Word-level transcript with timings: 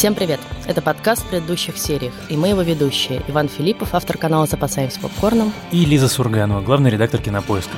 Всем 0.00 0.14
привет! 0.14 0.40
Это 0.66 0.80
подкаст 0.80 1.26
в 1.26 1.28
предыдущих 1.28 1.76
сериях, 1.76 2.14
и 2.30 2.34
мы 2.34 2.48
его 2.48 2.62
ведущие. 2.62 3.22
Иван 3.28 3.50
Филиппов, 3.50 3.94
автор 3.94 4.16
канала 4.16 4.46
«Запасаем 4.46 4.90
с 4.90 4.96
попкорном». 4.96 5.52
И 5.72 5.84
Лиза 5.84 6.08
Сурганова, 6.08 6.62
главный 6.62 6.90
редактор 6.90 7.20
«Кинопоиска». 7.20 7.76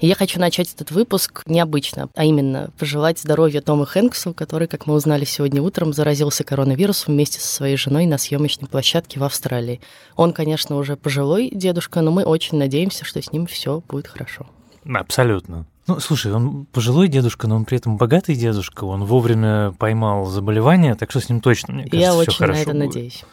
И 0.00 0.06
я 0.06 0.14
хочу 0.14 0.38
начать 0.38 0.74
этот 0.74 0.90
выпуск 0.90 1.42
необычно, 1.46 2.10
а 2.14 2.26
именно 2.26 2.68
пожелать 2.78 3.18
здоровья 3.18 3.62
Тому 3.62 3.86
Хэнксу, 3.86 4.34
который, 4.34 4.68
как 4.68 4.86
мы 4.86 4.92
узнали 4.92 5.24
сегодня 5.24 5.62
утром, 5.62 5.94
заразился 5.94 6.44
коронавирусом 6.44 7.14
вместе 7.14 7.40
со 7.40 7.48
своей 7.48 7.78
женой 7.78 8.04
на 8.04 8.18
съемочной 8.18 8.68
площадке 8.68 9.18
в 9.18 9.24
Австралии. 9.24 9.80
Он, 10.16 10.34
конечно, 10.34 10.76
уже 10.76 10.96
пожилой 10.96 11.48
дедушка, 11.50 12.02
но 12.02 12.10
мы 12.10 12.24
очень 12.24 12.58
надеемся, 12.58 13.06
что 13.06 13.22
с 13.22 13.32
ним 13.32 13.46
все 13.46 13.82
будет 13.88 14.06
хорошо. 14.06 14.46
Абсолютно. 14.84 15.64
Ну, 15.86 16.00
слушай, 16.00 16.32
он 16.32 16.66
пожилой 16.66 17.08
дедушка, 17.08 17.46
но 17.46 17.56
он 17.56 17.64
при 17.64 17.76
этом 17.78 17.96
богатый 17.96 18.34
дедушка, 18.34 18.84
он 18.84 19.04
вовремя 19.04 19.72
поймал 19.78 20.26
заболевание, 20.26 20.94
так 20.96 21.10
что 21.10 21.20
с 21.20 21.28
ним 21.28 21.40
точно, 21.40 21.74
мне 21.74 21.84
кажется, 21.84 21.98
Я 22.00 22.10
всё 22.10 22.20
очень 22.20 22.38
хорошо 22.38 22.58
на 22.58 22.62
это 22.62 22.72
будет. 22.72 22.86
надеюсь. 22.86 23.24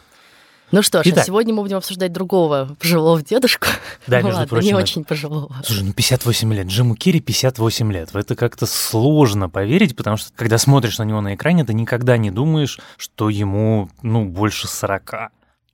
Ну 0.70 0.82
что 0.82 1.02
ж, 1.02 1.06
а 1.06 1.10
Итак. 1.10 1.24
сегодня 1.26 1.52
мы 1.54 1.62
будем 1.62 1.76
обсуждать 1.76 2.12
другого 2.12 2.74
пожилого 2.80 3.22
дедушку. 3.22 3.66
Да, 4.06 4.16
между 4.22 4.38
ладно, 4.40 4.48
прочим, 4.48 4.66
не 4.66 4.72
это- 4.72 4.80
очень 4.82 5.04
пожилого. 5.04 5.54
Слушай, 5.64 5.84
ну 5.84 5.92
58 5.92 6.52
лет. 6.54 6.66
Джиму 6.66 6.94
Керри 6.96 7.20
58 7.20 7.92
лет. 7.92 8.12
В 8.12 8.16
это 8.16 8.34
как-то 8.34 8.66
сложно 8.66 9.48
поверить, 9.48 9.94
потому 9.96 10.16
что 10.16 10.30
когда 10.34 10.58
смотришь 10.58 10.98
на 10.98 11.04
него 11.04 11.20
на 11.20 11.34
экране, 11.34 11.64
ты 11.64 11.74
никогда 11.74 12.16
не 12.16 12.30
думаешь, 12.30 12.80
что 12.96 13.28
ему, 13.30 13.88
ну, 14.02 14.24
больше 14.26 14.66
40. 14.66 15.30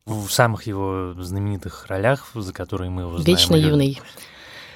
В 0.06 0.28
самых 0.28 0.67
его 0.67 1.15
знаменитых 1.19 1.87
ролях, 1.89 2.31
за 2.34 2.53
которые 2.53 2.91
мы 2.91 3.03
его 3.03 3.19
знаем. 3.19 3.25
Вечно 3.25 3.55
юный. 3.55 4.00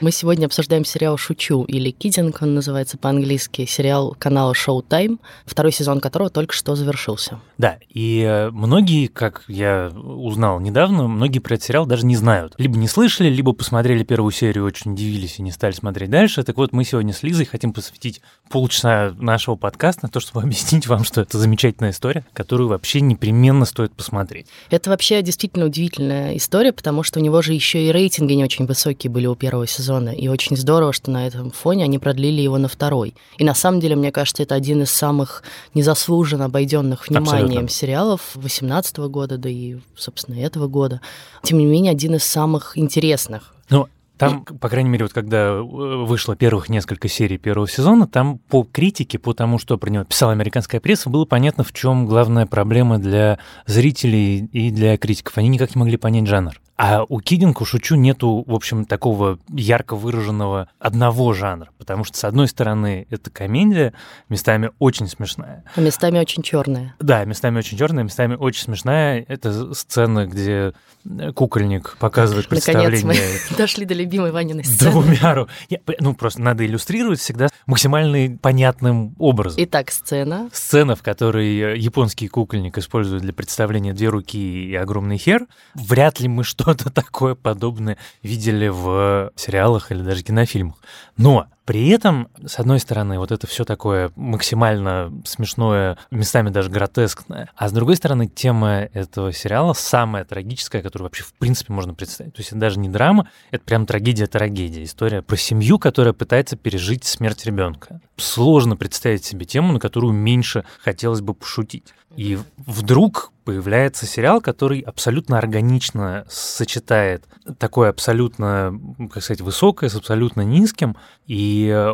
Мы 0.00 0.11
сегодня 0.11 0.47
обсуждаем 0.47 0.84
сериал 0.84 1.17
«Шучу» 1.17 1.62
или 1.64 1.91
«Киддинг», 1.91 2.42
он 2.42 2.55
называется 2.55 2.98
по-английски, 2.98 3.64
сериал 3.64 4.17
канала 4.19 4.53
Showtime, 4.53 5.19
второй 5.47 5.70
сезон 5.70 6.01
которого 6.01 6.31
только 6.31 6.53
что 6.53 6.75
завершился. 6.75 7.39
Да, 7.59 7.78
и 7.89 8.25
э, 8.27 8.51
многие, 8.51 9.06
как 9.06 9.45
я 9.47 9.92
узнал 9.95 10.59
недавно, 10.59 11.06
многие 11.06 11.39
про 11.39 11.55
этот 11.55 11.67
сериал 11.67 11.86
даже 11.86 12.05
не 12.06 12.17
знают. 12.17 12.55
Либо 12.59 12.77
не 12.77 12.89
слышали, 12.89 13.28
либо 13.28 13.53
посмотрели 13.53 14.03
первую 14.03 14.33
серию, 14.33 14.64
очень 14.64 14.92
удивились 14.92 15.39
и 15.39 15.42
не 15.42 15.53
стали 15.53 15.73
смотреть 15.73 16.11
дальше. 16.11 16.42
Так 16.42 16.56
вот, 16.56 16.73
мы 16.73 16.84
сегодня 16.84 17.12
с 17.12 17.23
Лизой 17.23 17.47
хотим 17.47 17.73
посвятить 17.73 18.20
полчаса 18.51 19.14
нашего 19.17 19.55
подкаста 19.55 20.06
на 20.06 20.08
то, 20.08 20.19
чтобы 20.19 20.41
объяснить 20.42 20.89
вам, 20.89 21.05
что 21.05 21.20
это 21.20 21.39
замечательная 21.39 21.92
история, 21.92 22.25
которую 22.33 22.69
вообще 22.69 23.01
непременно 23.01 23.64
стоит 23.64 23.92
посмотреть. 23.92 24.48
Это 24.70 24.91
вообще 24.91 25.23
действительно 25.23 25.67
удивительная 25.67 26.36
история, 26.36 26.73
потому 26.73 27.05
что 27.05 27.20
у 27.20 27.23
него 27.23 27.42
же 27.42 27.53
еще 27.53 27.86
и 27.86 27.92
рейтинги 27.92 28.33
не 28.33 28.42
очень 28.42 28.67
высокие 28.67 29.11
были 29.11 29.27
у 29.27 29.36
первого 29.36 29.69
сезона, 29.69 29.83
и 30.10 30.28
очень 30.28 30.56
здорово, 30.56 30.92
что 30.92 31.10
на 31.10 31.27
этом 31.27 31.50
фоне 31.50 31.84
они 31.84 31.98
продлили 31.98 32.40
его 32.40 32.58
на 32.58 32.68
второй. 32.68 33.14
И 33.38 33.44
на 33.44 33.54
самом 33.54 33.80
деле, 33.80 33.96
мне 33.96 34.12
кажется, 34.12 34.42
это 34.42 34.54
один 34.54 34.82
из 34.82 34.90
самых 34.90 35.42
незаслуженно 35.74 36.46
обойденных 36.46 37.08
вниманием 37.08 37.44
Абсолютно. 37.44 37.68
сериалов 37.68 38.20
2018 38.34 38.96
года, 38.98 39.38
да 39.38 39.48
и, 39.48 39.77
собственно, 39.96 40.36
этого 40.36 40.66
года. 40.68 41.00
Тем 41.42 41.58
не 41.58 41.66
менее, 41.66 41.92
один 41.92 42.14
из 42.14 42.24
самых 42.24 42.77
интересных. 42.77 43.55
Ну, 43.70 43.88
там, 44.16 44.44
по 44.44 44.68
крайней 44.68 44.90
мере, 44.90 45.05
вот 45.05 45.12
когда 45.12 45.48
э, 45.48 45.60
вышло 45.60 46.36
первых 46.36 46.68
несколько 46.68 47.08
серий 47.08 47.36
первого 47.36 47.68
сезона, 47.68 48.06
там 48.06 48.38
по 48.38 48.62
критике, 48.62 49.18
по 49.18 49.34
тому, 49.34 49.58
что 49.58 49.77
про 49.77 49.90
него 49.90 50.05
писала 50.05 50.32
американская 50.32 50.80
пресса, 50.80 51.10
было 51.10 51.24
понятно, 51.24 51.64
в 51.64 51.72
чем 51.72 52.06
главная 52.06 52.46
проблема 52.46 52.98
для 52.98 53.38
зрителей 53.66 54.48
и 54.52 54.70
для 54.70 54.96
критиков. 54.98 55.36
Они 55.36 55.48
никак 55.48 55.74
не 55.74 55.80
могли 55.80 55.96
понять 55.96 56.28
жанр. 56.28 56.60
А 56.77 57.05
у 57.08 57.20
Кидинг, 57.20 57.61
у 57.61 57.64
Шучу 57.64 57.95
нету, 57.95 58.42
в 58.46 58.52
общем, 58.55 58.85
такого 58.85 59.39
ярко 59.48 59.95
выраженного 59.95 60.68
одного 60.80 61.33
жанра, 61.33 61.68
потому 61.79 62.02
что, 62.02 62.18
с 62.18 62.24
одной 62.24 62.48
стороны, 62.48 63.07
это 63.11 63.30
комедия, 63.30 63.92
местами 64.29 64.70
очень 64.80 65.07
смешная, 65.07 65.62
А 65.77 65.80
местами 65.80 66.18
очень 66.18 66.42
черная. 66.42 66.96
да, 66.98 67.24
местами 67.24 67.58
очень 67.58 67.79
черная, 67.79 68.02
местами 68.02 68.35
очень 68.35 68.62
смешная. 68.64 69.24
Это 69.29 69.73
сцена, 69.74 70.27
где 70.27 70.73
э, 71.08 71.33
кукольник 71.33 71.96
показывает 71.98 72.51
Наконец 72.51 72.64
представление 72.64 73.05
мы 73.51 73.56
дошли 73.56 73.85
до 73.85 73.95
любимой 73.95 74.33
Ваниной 74.33 74.64
сцены. 74.64 74.91
двумя... 74.91 75.46
Я- 75.68 75.79
ну, 76.01 76.14
просто 76.14 76.42
надо 76.42 76.67
иллюстрировать 76.67 77.20
всегда 77.20 77.48
максимально 77.67 78.36
понятным 78.39 79.14
образом. 79.20 79.62
Итак, 79.62 79.92
сцена. 79.92 80.51
Сцена, 80.52 80.96
в 80.96 81.02
которой 81.02 81.56
э, 81.56 81.77
японский 81.79 82.27
кукольник 82.27 82.79
использует 82.79 83.23
для 83.23 83.33
представления 83.33 83.92
две 83.92 84.08
руки 84.08 84.39
и 84.70 84.74
огромный 84.74 85.18
хер, 85.18 85.46
вряд 85.74 86.18
ли 86.18 86.27
мы 86.27 86.42
что-то 86.64 86.91
такое 86.91 87.35
подобное 87.35 87.98
видели 88.23 88.69
в 88.69 89.33
сериалах 89.36 89.92
или 89.92 90.02
даже 90.02 90.23
кинофильмах. 90.23 90.77
Но 91.17 91.47
при 91.64 91.89
этом, 91.89 92.29
с 92.45 92.58
одной 92.58 92.79
стороны, 92.79 93.19
вот 93.19 93.33
это 93.33 93.47
все 93.47 93.64
такое 93.64 94.13
максимально 94.17 95.13
смешное, 95.25 95.97
местами 96.11 96.51
даже 96.51 96.70
гротескное, 96.70 97.51
а 97.57 97.69
с 97.69 97.73
другой 97.73 97.97
стороны, 97.97 98.27
тема 98.27 98.89
этого 98.92 99.33
сериала 99.33 99.73
самая 99.73 100.24
трагическая, 100.24 100.83
которую 100.83 101.07
вообще 101.07 101.24
в 101.24 101.33
принципе 101.35 101.73
можно 101.73 101.95
представить. 101.95 102.35
То 102.35 102.41
есть 102.41 102.51
это 102.51 102.61
даже 102.61 102.79
не 102.79 102.89
драма, 102.89 103.29
это 103.51 103.64
прям 103.64 103.86
трагедия-трагедия. 103.86 104.85
История 104.85 105.23
про 105.23 105.36
семью, 105.36 105.79
которая 105.79 106.13
пытается 106.13 106.57
пережить 106.57 107.05
смерть 107.05 107.45
ребенка. 107.47 108.01
Сложно 108.17 108.77
представить 108.77 109.24
себе 109.24 109.47
тему, 109.47 109.73
на 109.73 109.80
которую 109.80 110.13
меньше 110.13 110.64
хотелось 110.83 111.20
бы 111.20 111.35
пошутить. 111.35 111.95
И 112.17 112.39
вдруг 112.58 113.33
появляется 113.45 114.07
сериал, 114.07 114.41
который 114.41 114.80
абсолютно 114.80 115.36
органично 115.39 116.24
сочетает 116.29 117.24
такое 117.58 117.91
абсолютно, 117.91 118.79
как 119.13 119.23
сказать, 119.23 119.41
высокое 119.41 119.91
с 119.91 119.95
абсолютно 119.95 120.42
низким, 120.42 120.97
и 121.27 121.36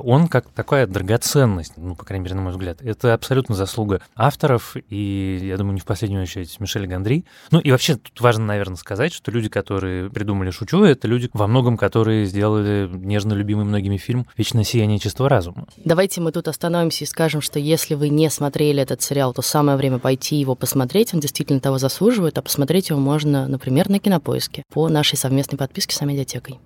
он 0.05 0.29
как 0.29 0.49
такая 0.51 0.87
драгоценность, 0.87 1.75
ну, 1.77 1.95
по 1.95 2.05
крайней 2.05 2.25
мере, 2.25 2.37
на 2.37 2.43
мой 2.43 2.53
взгляд. 2.53 2.81
Это 2.83 3.15
абсолютно 3.15 3.55
заслуга 3.55 4.01
авторов, 4.15 4.77
и, 4.89 5.41
я 5.43 5.57
думаю, 5.57 5.75
не 5.75 5.81
в 5.81 5.85
последнюю 5.85 6.23
очередь 6.23 6.59
Мишель 6.61 6.87
Гандри. 6.87 7.25
Ну, 7.51 7.59
и 7.61 7.71
вообще 7.71 7.97
тут 7.97 8.21
важно, 8.21 8.45
наверное, 8.45 8.77
сказать, 8.77 9.13
что 9.13 9.31
люди, 9.31 9.49
которые 9.49 10.11
придумали 10.11 10.51
«Шучу», 10.51 10.85
это 10.85 11.09
люди 11.09 11.29
во 11.33 11.47
многом, 11.47 11.77
которые 11.77 12.27
сделали 12.27 12.89
нежно 12.93 13.35
любимый 13.35 13.65
многими 13.65 13.97
фильм 13.97 14.27
«Вечное 14.37 14.65
сияние 14.65 14.99
чистого 14.99 15.29
разума». 15.29 15.67
Давайте 15.85 16.21
мы 16.21 16.33
тут 16.33 16.49
остановимся 16.49 17.05
и 17.05 17.07
скажем, 17.07 17.41
что 17.41 17.59
если 17.59 17.95
вы 17.95 18.09
не 18.09 18.31
смотрели 18.31 18.83
этот 18.83 19.03
сериал, 19.03 19.33
то 19.33 19.43
самое 19.43 19.77
время 19.77 19.99
пойти 19.99 20.37
его 20.37 20.55
посмотреть. 20.55 21.15
Он 21.15 21.21
действительно 21.21 21.61
того 21.61 21.79
заслуживает, 21.79 22.39
а 22.39 22.43
посмотреть 22.43 22.91
его 22.91 23.01
можно, 23.01 23.49
например, 23.49 23.89
на 23.89 23.99
Кинопоиске 23.99 24.65
по 24.73 24.89
нашей 24.89 25.17
совместной 25.17 25.59
подписке 25.59 25.95
с 25.95 26.03
Амедиатекой. 26.03 26.61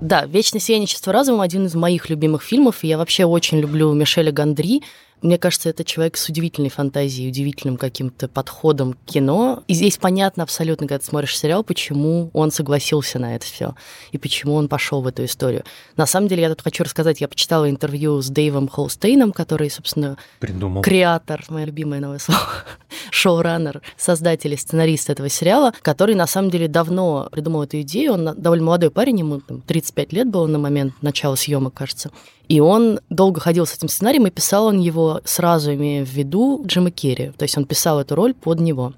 Да, 0.00 0.26
«Вечное 0.26 0.60
сияние 0.60 0.86
чувства 0.86 1.12
разума»— 1.12 1.42
один 1.44 1.66
из 1.66 1.74
моих 1.74 2.10
любимых 2.10 2.42
фильмов, 2.42 2.84
и 2.84 2.88
я 2.88 2.98
вообще 2.98 3.24
очень 3.24 3.58
люблю 3.58 3.92
Мишеля 3.94 4.30
Гандри. 4.30 4.82
Мне 5.22 5.38
кажется, 5.38 5.70
это 5.70 5.82
человек 5.82 6.16
с 6.16 6.28
удивительной 6.28 6.68
фантазией, 6.68 7.28
удивительным 7.28 7.78
каким-то 7.78 8.28
подходом 8.28 8.92
к 8.92 8.98
кино. 9.06 9.62
И 9.66 9.74
здесь 9.74 9.96
понятно 9.96 10.42
абсолютно, 10.42 10.86
когда 10.86 10.98
ты 10.98 11.06
смотришь 11.06 11.38
сериал, 11.38 11.64
почему 11.64 12.30
он 12.34 12.50
согласился 12.50 13.18
на 13.18 13.34
это 13.34 13.46
все 13.46 13.74
и 14.12 14.18
почему 14.18 14.54
он 14.54 14.68
пошел 14.68 15.00
в 15.00 15.06
эту 15.06 15.24
историю. 15.24 15.64
На 15.96 16.06
самом 16.06 16.28
деле, 16.28 16.42
я 16.42 16.48
тут 16.50 16.62
хочу 16.62 16.84
рассказать, 16.84 17.20
я 17.20 17.28
почитала 17.28 17.68
интервью 17.70 18.20
с 18.20 18.28
Дэйвом 18.28 18.68
Холстейном, 18.68 19.32
который, 19.32 19.70
собственно, 19.70 20.18
Придумал. 20.38 20.82
креатор, 20.82 21.44
мое 21.48 21.64
любимое 21.64 22.00
новое 22.00 22.18
слово, 22.18 22.40
шоураннер, 23.10 23.80
создатель 23.96 24.52
и 24.52 24.56
сценарист 24.56 25.08
этого 25.08 25.28
сериала, 25.28 25.72
который 25.82 26.14
на 26.14 26.26
самом 26.26 26.50
деле 26.50 26.68
давно 26.68 27.28
придумал 27.32 27.62
эту 27.62 27.80
идею. 27.80 28.12
Он 28.14 28.34
довольно 28.36 28.66
молодой 28.66 28.90
парень, 28.90 29.20
ему 29.20 29.40
там, 29.40 29.62
35 29.62 30.12
лет 30.12 30.28
было 30.28 30.46
на 30.46 30.58
момент 30.58 30.94
начала 31.02 31.36
съемок, 31.36 31.74
кажется. 31.74 32.10
И 32.48 32.60
он 32.60 33.00
долго 33.10 33.40
ходил 33.40 33.66
с 33.66 33.74
этим 33.74 33.88
сценарием, 33.88 34.26
и 34.26 34.30
писал 34.30 34.66
он 34.66 34.78
его 34.78 35.20
сразу, 35.24 35.74
имея 35.74 36.04
в 36.04 36.10
виду 36.10 36.62
Джима 36.66 36.90
Керри. 36.90 37.32
То 37.36 37.44
есть 37.44 37.56
он 37.58 37.64
писал 37.64 38.00
эту 38.00 38.14
роль 38.14 38.34
под 38.34 38.60
него. 38.60 38.92